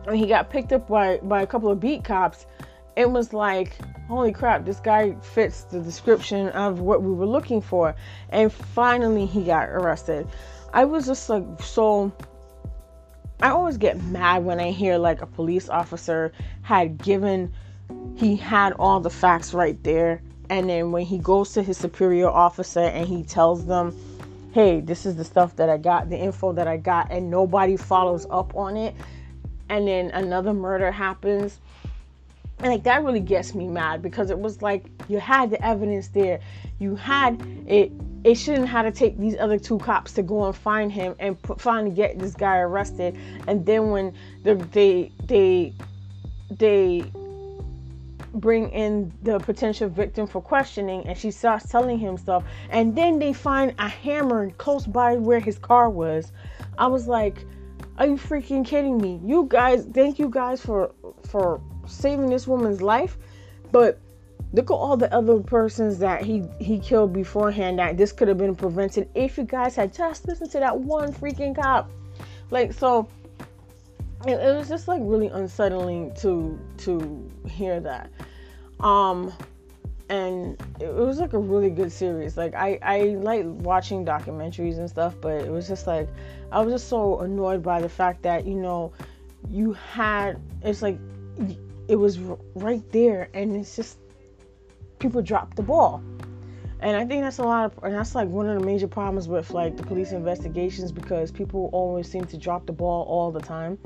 [0.06, 2.46] And he got picked up by, by a couple of beat cops.
[2.96, 3.76] It was like,
[4.08, 7.94] holy crap, this guy fits the description of what we were looking for.
[8.30, 10.26] And finally, he got arrested.
[10.72, 12.12] I was just like so
[13.40, 16.32] I always get mad when I hear like a police officer
[16.62, 17.52] had given
[18.16, 22.28] he had all the facts right there and then when he goes to his superior
[22.28, 23.94] officer and he tells them
[24.52, 27.76] hey this is the stuff that i got the info that i got and nobody
[27.76, 28.94] follows up on it
[29.68, 31.60] and then another murder happens
[32.58, 36.08] and like that really gets me mad because it was like you had the evidence
[36.08, 36.40] there.
[36.78, 37.92] You had it
[38.24, 41.36] it shouldn't have to take these other two cops to go and find him and
[41.58, 43.16] finally get this guy arrested.
[43.46, 45.74] And then when the, they they
[46.50, 47.04] they
[48.32, 53.18] bring in the potential victim for questioning and she starts telling him stuff and then
[53.18, 56.32] they find a hammer close by where his car was
[56.76, 57.46] i was like
[57.98, 59.20] are you freaking kidding me?
[59.24, 60.92] You guys thank you guys for
[61.28, 63.16] for saving this woman's life
[63.72, 63.98] but
[64.52, 68.38] look at all the other persons that he he killed beforehand that this could have
[68.38, 71.90] been prevented if you guys had just listened to that one freaking cop.
[72.50, 73.08] Like so
[74.26, 78.10] it, it was just like really unsettling to to hear that.
[78.80, 79.32] Um
[80.08, 82.36] and it was like a really good series.
[82.36, 86.08] Like i i like watching documentaries and stuff but it was just like
[86.52, 88.92] i was just so annoyed by the fact that you know
[89.50, 90.98] you had it's like
[91.88, 92.18] it was
[92.54, 93.98] right there and it's just
[94.98, 96.02] people dropped the ball.
[96.80, 99.28] And i think that's a lot of and that's like one of the major problems
[99.28, 103.40] with like the police investigations because people always seem to drop the ball all the
[103.40, 103.78] time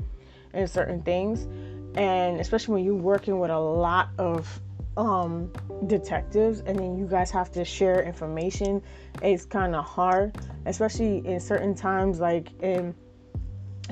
[0.53, 1.47] in certain things.
[1.95, 4.59] And especially when you're working with a lot of
[4.97, 5.51] um
[5.87, 8.81] detectives and then you guys have to share information
[9.21, 12.93] it's kind of hard especially in certain times like in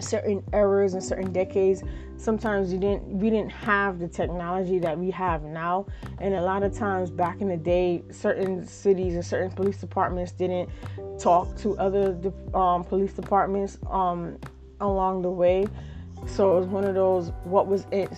[0.02, 1.84] certain eras and certain decades
[2.20, 5.86] sometimes you didn't we didn't have the technology that we have now.
[6.20, 10.32] And a lot of times back in the day certain cities and certain police departments
[10.34, 10.70] didn't
[11.18, 12.18] talk to other
[12.54, 14.38] um, police departments um,
[14.82, 15.66] along the way.
[16.26, 18.12] So it was one of those what was it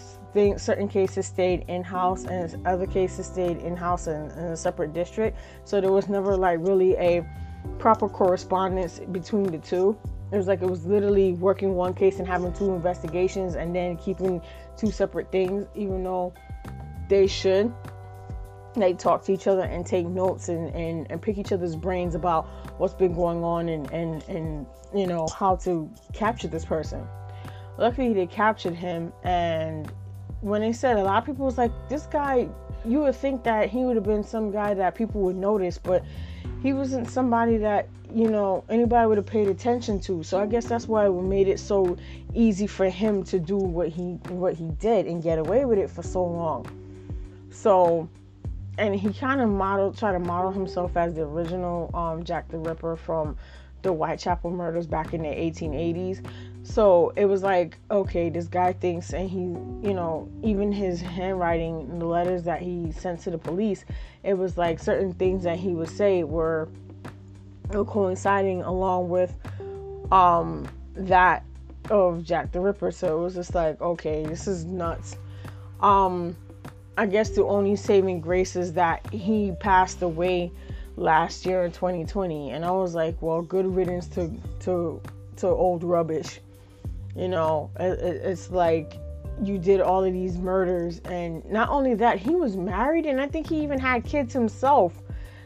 [0.60, 5.38] certain cases stayed in-house and other cases stayed in-house in, in a separate district.
[5.66, 7.24] So there was never like really a
[7.78, 9.98] proper correspondence between the two
[10.32, 13.98] it was like it was literally working one case and having two investigations and then
[13.98, 14.42] keeping
[14.78, 16.34] two separate things, even though
[17.10, 17.74] they should.
[18.76, 22.16] They talk to each other and take notes and, and, and pick each other's brains
[22.16, 22.48] about
[22.80, 27.06] what's been going on and, and, and you know how to capture this person.
[27.78, 29.92] Luckily they captured him and
[30.40, 32.48] when they said a lot of people was like, This guy
[32.86, 36.04] you would think that he would have been some guy that people would notice, but
[36.62, 40.24] he wasn't somebody that you know anybody would have paid attention to.
[40.24, 41.98] So i guess that's why it made it so
[42.34, 45.90] easy for him to do what he what he did and get away with it
[45.90, 46.66] for so long.
[47.52, 48.10] So
[48.78, 52.58] and he kind of modeled try to model himself as the original um, jack the
[52.58, 53.38] ripper from
[53.82, 56.24] the whitechapel murders back in the 1880s
[56.64, 59.40] so it was like okay this guy thinks and he
[59.88, 63.84] you know even his handwriting the letters that he sent to the police
[64.24, 66.70] it was like certain things that he would say were
[67.88, 69.34] coinciding along with
[70.12, 71.44] um that
[71.90, 72.92] of Jack the Ripper.
[72.92, 75.18] So it was just like, okay, this is nuts.
[75.80, 76.36] Um
[76.98, 80.52] I guess the only saving grace is that he passed away
[80.98, 84.32] last year in 2020 and I was like, well, good riddance to
[84.62, 85.02] to
[85.38, 86.40] to old rubbish.
[87.16, 88.98] You know, it, it's like
[89.42, 93.28] you did all of these murders and not only that he was married and i
[93.28, 95.02] think he even had kids himself.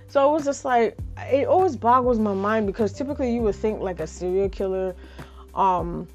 [0.07, 3.79] So it was just like it always boggles my mind because typically you would think
[3.81, 4.95] like a serial killer
[5.53, 6.07] um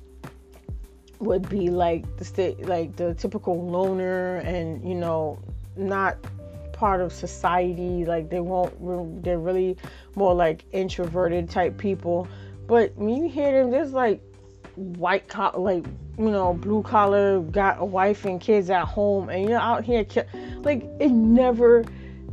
[1.18, 5.38] would be like the state like the typical loner and you know
[5.76, 6.16] not
[6.72, 8.04] part of society.
[8.04, 9.76] Like they won't they're really
[10.14, 12.26] more like introverted type people.
[12.66, 14.22] But when you hear them there's like
[14.80, 15.86] white collar, like
[16.18, 20.06] you know, blue collar, got a wife and kids at home, and you're out here,
[20.58, 21.84] like it never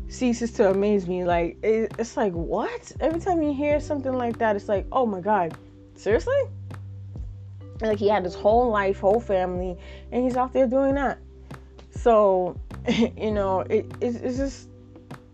[0.10, 1.24] ceases to amaze me.
[1.24, 2.91] Like it, it's like what?
[2.99, 5.57] Every time you hear something like that, it's like, oh my god,
[5.95, 6.41] seriously?
[7.82, 9.78] Like he had his whole life, whole family,
[10.11, 11.19] and he's out there doing that.
[11.91, 12.60] So,
[13.18, 14.69] you know, it, it it's just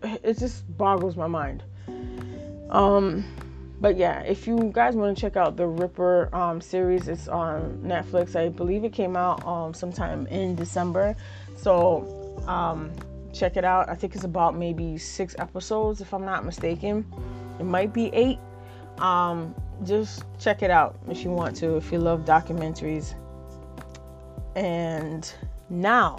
[0.02, 1.62] it just boggles my mind.
[2.70, 3.24] Um,
[3.84, 7.82] but yeah, if you guys want to check out the Ripper um, series, it's on
[7.84, 8.34] Netflix.
[8.34, 11.14] I believe it came out um, sometime in December.
[11.58, 12.92] So um,
[13.34, 13.90] check it out.
[13.90, 17.04] I think it's about maybe six episodes, if I'm not mistaken.
[17.60, 18.38] It might be eight.
[18.96, 19.54] Um,
[19.84, 23.12] just check it out if you want to, if you love documentaries.
[24.56, 25.30] And
[25.68, 26.16] now,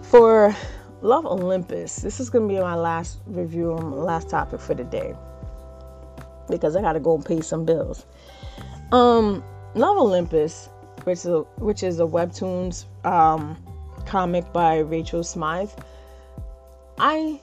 [0.00, 0.56] for
[1.02, 4.84] Lore Olympus, this is going to be my last review my last topic for the
[4.84, 5.14] day
[6.48, 8.06] because I got to go and pay some bills.
[8.92, 9.42] Um,
[9.74, 10.68] Lore Olympus,
[11.04, 13.56] which is a, which is a webtoons um,
[14.06, 15.70] comic by Rachel Smythe.
[16.98, 17.40] I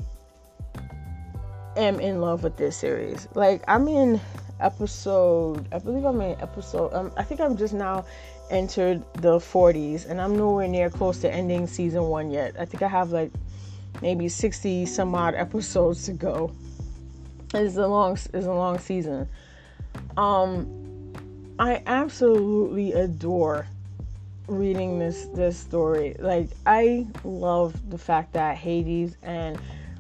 [1.76, 3.28] am in love with this series.
[3.34, 4.20] Like I'm in
[4.60, 6.94] episode, I believe I'm in episode.
[6.94, 8.06] Um, I think I'm just now
[8.50, 12.56] entered the 40s, and I'm nowhere near close to ending season one yet.
[12.60, 13.32] I think I have like
[14.02, 16.52] maybe 60 some odd episodes to go.
[17.54, 19.28] It's a long, it's a long season.
[20.18, 21.14] Um,
[21.60, 23.68] I absolutely adore
[24.48, 26.16] reading this this story.
[26.20, 29.60] Like I love the fact that Hades and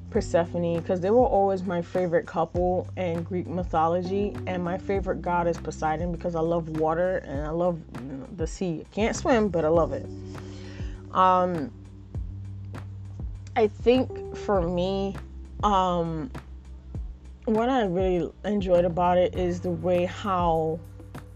[0.10, 5.48] Persephone because they were always my favorite couple in Greek mythology, and my favorite god
[5.48, 7.80] is Poseidon because I love water and I love
[8.38, 8.82] the sea.
[8.82, 10.06] I can't swim, but I love it.
[11.14, 11.72] Um,
[13.56, 15.16] I think for me,
[15.64, 16.32] um,
[17.46, 20.80] what I really enjoyed about it is the way how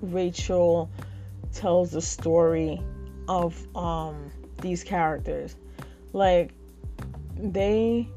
[0.02, 0.90] Rachel
[1.54, 2.82] tells the story
[3.28, 5.56] of um, these characters.
[6.14, 6.52] Like
[7.38, 8.08] they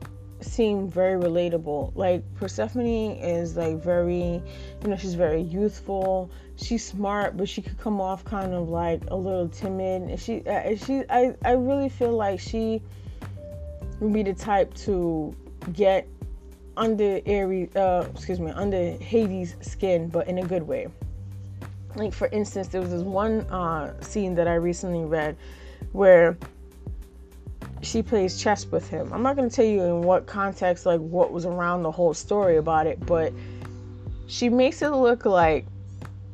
[0.40, 1.92] seem very relatable.
[1.94, 4.42] Like Persephone is like very,
[4.82, 6.30] you know, she's very youthful.
[6.56, 10.02] She's smart, but she could come off kind of like a little timid.
[10.02, 12.82] And she, uh, she, I, I really feel like she
[14.00, 15.34] would be the type to
[15.72, 16.06] get
[16.78, 20.88] under Ares, uh, excuse me, under Hades' skin, but in a good way.
[21.96, 25.36] Like for instance, there was this one uh, scene that I recently read
[25.92, 26.36] where
[27.82, 29.12] she plays chess with him.
[29.12, 32.14] I'm not going to tell you in what context, like what was around the whole
[32.14, 33.32] story about it, but
[34.26, 35.66] she makes it look like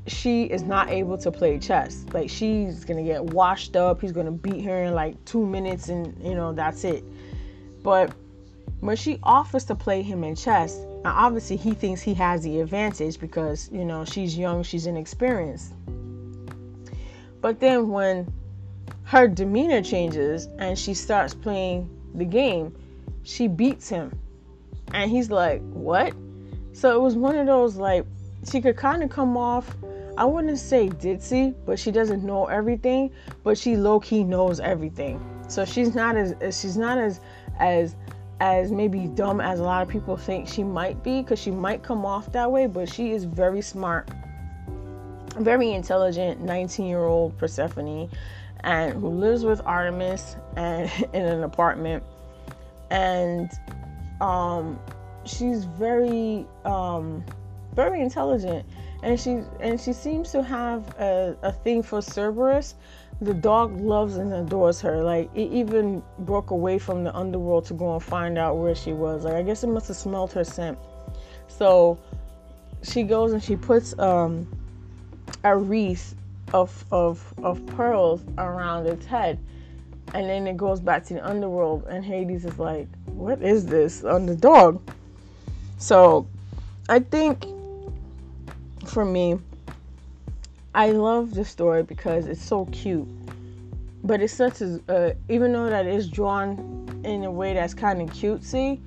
[0.07, 2.05] she is not able to play chess.
[2.13, 4.01] Like she's going to get washed up.
[4.01, 7.05] He's going to beat her in like two minutes and, you know, that's it.
[7.83, 8.13] But
[8.85, 12.61] when she offers to play him in chess, now obviously he thinks he has the
[12.61, 15.73] advantage because, you know, she's young, she's inexperienced.
[17.41, 18.31] But then when
[19.05, 22.77] her demeanor changes and she starts playing the game,
[23.23, 24.13] she beats him.
[24.93, 26.13] And he's like, What?
[26.75, 28.05] So it was one of those like
[28.51, 29.75] she could kind of come off,
[30.19, 33.13] I wouldn't say ditzy, but she doesn't know everything,
[33.45, 35.19] but she low key knows everything.
[35.49, 37.21] So she's not as she's not as
[37.59, 37.97] as
[38.41, 41.83] as maybe dumb as a lot of people think she might be because she might
[41.83, 44.09] come off that way, but she is very smart,
[45.39, 48.09] very intelligent 19 year old Persephone
[48.61, 52.03] and who lives with Artemis and in an apartment.
[52.91, 53.51] And
[54.21, 54.79] um,
[55.25, 57.25] she's very um,
[57.75, 58.65] very intelligent
[59.05, 62.75] and she and she seems to have a, a thing for Cerberus.
[63.21, 65.03] The dog loves and adores her.
[65.03, 68.93] Like it even broke away from the underworld to go and find out where she
[68.93, 69.25] was.
[69.25, 70.79] Like I guess it must have smelled her scent.
[71.49, 71.99] So
[72.83, 74.47] she goes and she puts um,
[75.43, 76.15] a wreath
[76.53, 79.39] of, of, of pearls around its head.
[80.13, 84.05] And then it goes back to the underworld, and Hades is like, What is this
[84.05, 84.81] on the dog?
[85.79, 86.29] So
[86.89, 87.47] I think
[88.87, 89.39] for me,
[90.75, 93.07] I love the story because it's so cute.
[94.03, 98.03] But it's such a, uh, even though that is drawn in a way that's kind
[98.03, 98.81] of cutesy,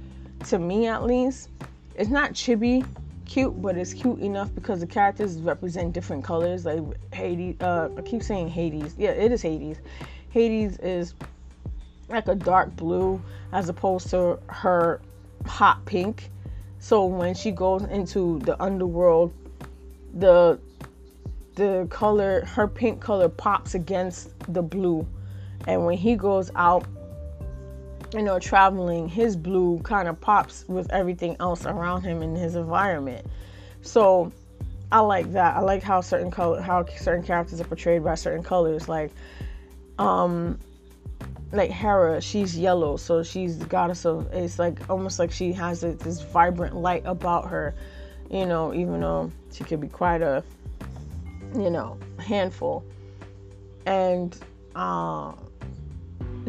[0.47, 1.49] to me at least,
[1.95, 2.85] it's not chibi
[3.25, 6.65] cute, but it's cute enough because the characters represent different colors.
[6.65, 6.81] Like
[7.13, 8.93] Hades, uh, I keep saying Hades.
[8.97, 9.77] Yeah, it is Hades.
[10.29, 11.13] Hades is
[12.09, 13.21] like a dark blue
[13.53, 15.01] as opposed to her
[15.45, 16.29] hot pink.
[16.79, 19.33] So when she goes into the underworld,
[20.13, 20.59] the
[21.57, 25.05] the color, her pink color pops against the blue.
[25.67, 26.85] And when he goes out,
[28.13, 32.55] you know, traveling, his blue kind of pops with everything else around him in his
[32.55, 33.25] environment.
[33.81, 34.31] So
[34.91, 35.57] I like that.
[35.57, 38.87] I like how certain color, how certain characters are portrayed by certain colors.
[38.87, 39.11] Like,
[39.97, 40.59] um,
[41.51, 44.31] like Hera, she's yellow, so she's the goddess of.
[44.31, 47.73] It's like almost like she has this vibrant light about her,
[48.29, 48.73] you know.
[48.73, 50.43] Even though she could be quite a,
[51.55, 52.83] you know, handful.
[53.85, 54.37] And
[54.75, 55.33] uh,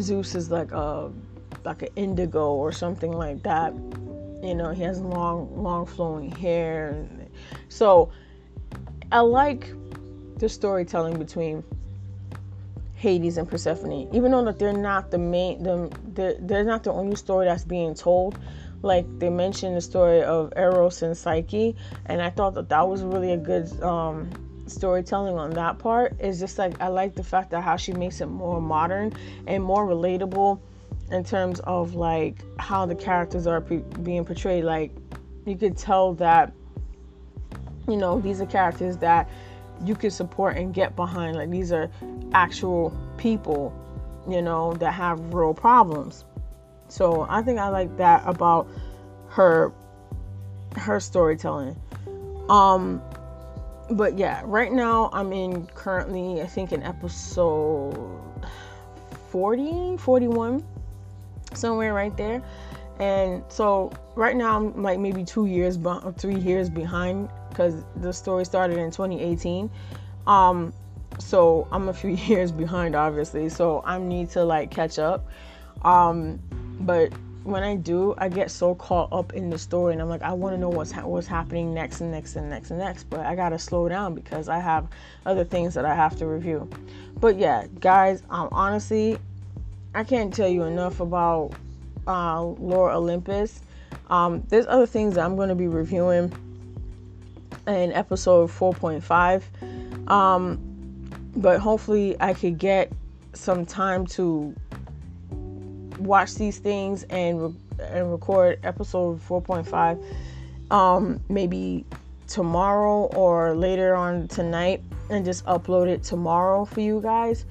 [0.00, 1.10] Zeus is like a
[1.64, 3.72] like an indigo or something like that.
[4.42, 7.06] You know, he has long, long flowing hair.
[7.68, 8.10] So
[9.10, 9.72] I like
[10.38, 11.64] the storytelling between
[12.94, 16.92] Hades and Persephone, even though that they're not the main, the, the they're not the
[16.92, 18.38] only story that's being told.
[18.82, 21.74] Like they mentioned the story of Eros and Psyche,
[22.06, 24.30] and I thought that that was really a good um,
[24.68, 26.20] storytelling on that part.
[26.20, 29.12] is just like I like the fact that how she makes it more modern
[29.46, 30.60] and more relatable
[31.10, 34.64] in terms of like how the characters are being portrayed.
[34.64, 34.92] Like
[35.46, 36.52] you could tell that
[37.88, 39.28] you know these are characters that
[39.84, 41.36] you can support and get behind.
[41.36, 41.90] Like these are
[42.32, 43.72] actual people,
[44.28, 46.24] you know, that have real problems.
[46.88, 48.68] So I think I like that about
[49.28, 49.72] her
[50.76, 51.76] her storytelling.
[52.48, 53.02] Um
[53.90, 58.20] but yeah, right now I'm in currently I think in episode
[59.30, 60.64] 40, 41
[61.54, 62.42] somewhere right there.
[62.98, 68.12] And so right now I'm like maybe 2 years or 3 years behind because the
[68.12, 69.70] story started in 2018.
[70.26, 70.72] Um,
[71.18, 73.48] so I'm a few years behind, obviously.
[73.48, 75.26] So I need to like catch up.
[75.82, 76.40] Um,
[76.80, 77.12] but
[77.48, 80.32] when I do, I get so caught up in the story, and I'm like, I
[80.32, 83.04] want to know what's ha- what's happening next and next and next and next.
[83.04, 84.88] But I gotta slow down because I have
[85.26, 86.68] other things that I have to review.
[87.20, 89.18] But yeah, guys, um, honestly,
[89.94, 91.52] I can't tell you enough about
[92.06, 93.62] uh, Lore Olympus.
[94.10, 96.32] Um, there's other things that I'm to be reviewing
[97.66, 100.10] in episode 4.5.
[100.10, 100.60] Um,
[101.36, 102.90] but hopefully, I could get
[103.34, 104.54] some time to
[105.98, 110.02] watch these things and re- and record episode 4.5
[110.70, 111.84] um maybe
[112.26, 117.44] tomorrow or later on tonight and just upload it tomorrow for you guys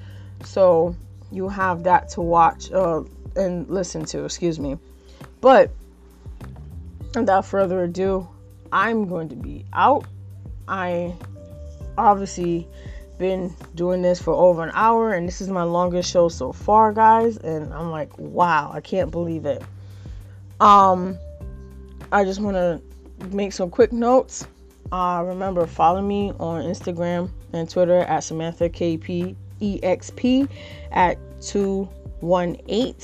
[0.43, 0.95] so
[1.31, 3.01] you have that to watch uh,
[3.35, 4.77] and listen to excuse me
[5.41, 5.71] but
[7.15, 8.27] without further ado
[8.71, 10.05] I'm going to be out.
[10.67, 11.15] I
[11.97, 12.67] obviously
[13.17, 16.93] been doing this for over an hour and this is my longest show so far
[16.93, 19.61] guys and I'm like wow I can't believe it.
[20.59, 21.17] Um
[22.11, 22.81] I just want to
[23.35, 24.47] make some quick notes.
[24.91, 30.49] Uh remember follow me on Instagram and Twitter at Samantha KP EXP
[30.91, 32.95] at 218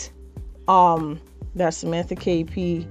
[0.68, 1.20] um
[1.56, 2.86] that's Samantha KP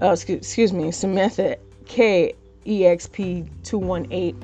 [0.00, 1.56] uh, excuse, excuse me Samantha
[1.86, 4.36] KEXP218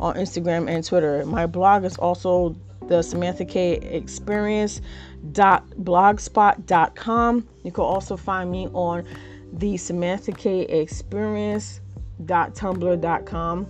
[0.00, 1.24] on Instagram and Twitter.
[1.26, 2.56] My blog is also
[2.88, 4.80] the Samantha K Experience
[5.32, 7.48] dot blogspot.com.
[7.64, 9.04] You can also find me on
[9.52, 11.80] the Samantha K Experience
[12.24, 13.66] dot tumblr.com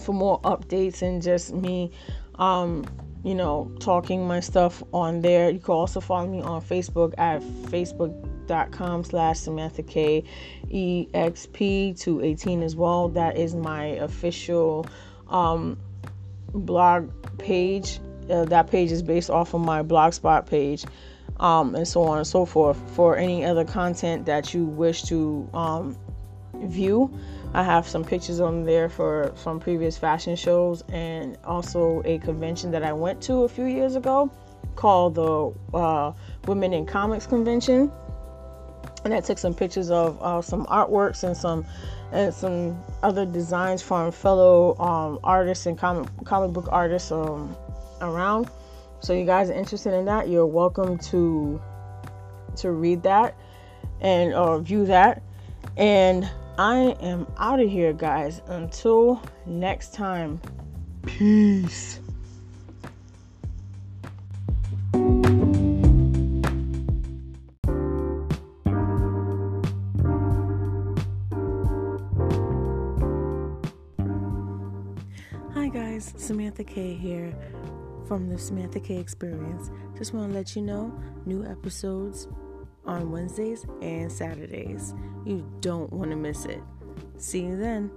[0.00, 1.90] for more updates and just me
[2.36, 2.86] um
[3.24, 7.42] you know talking my stuff on there you can also follow me on facebook at
[7.42, 8.14] facebook
[8.50, 10.24] facebook.com slash Samantha K
[10.72, 13.08] EXP 218 as well.
[13.08, 14.86] That is my official
[15.30, 15.78] um,
[16.52, 18.00] blog page.
[18.28, 20.84] Uh, that page is based off of my blogspot page.
[21.38, 22.78] Um, and so on and so forth.
[22.94, 25.96] For any other content that you wish to um,
[26.54, 27.18] view,
[27.54, 32.72] I have some pictures on there for some previous fashion shows and also a convention
[32.72, 34.30] that I went to a few years ago
[34.76, 36.12] called the uh,
[36.46, 37.90] Women in Comics Convention
[39.04, 41.64] and I took some pictures of uh, some artworks and some
[42.12, 47.56] and some other designs from fellow um, artists and comic comic book artists um,
[48.00, 48.48] around.
[49.00, 51.60] So you guys are interested in that, you're welcome to
[52.56, 53.34] to read that
[54.00, 55.22] and or uh, view that.
[55.76, 56.28] And
[56.58, 58.42] I am out of here, guys.
[58.48, 60.40] Until next time,
[61.06, 62.00] peace.
[76.30, 77.34] Samantha K here
[78.06, 79.72] from the Samantha K Experience.
[79.98, 80.96] Just want to let you know
[81.26, 82.28] new episodes
[82.86, 84.94] on Wednesdays and Saturdays.
[85.26, 86.62] You don't want to miss it.
[87.18, 87.90] See you then.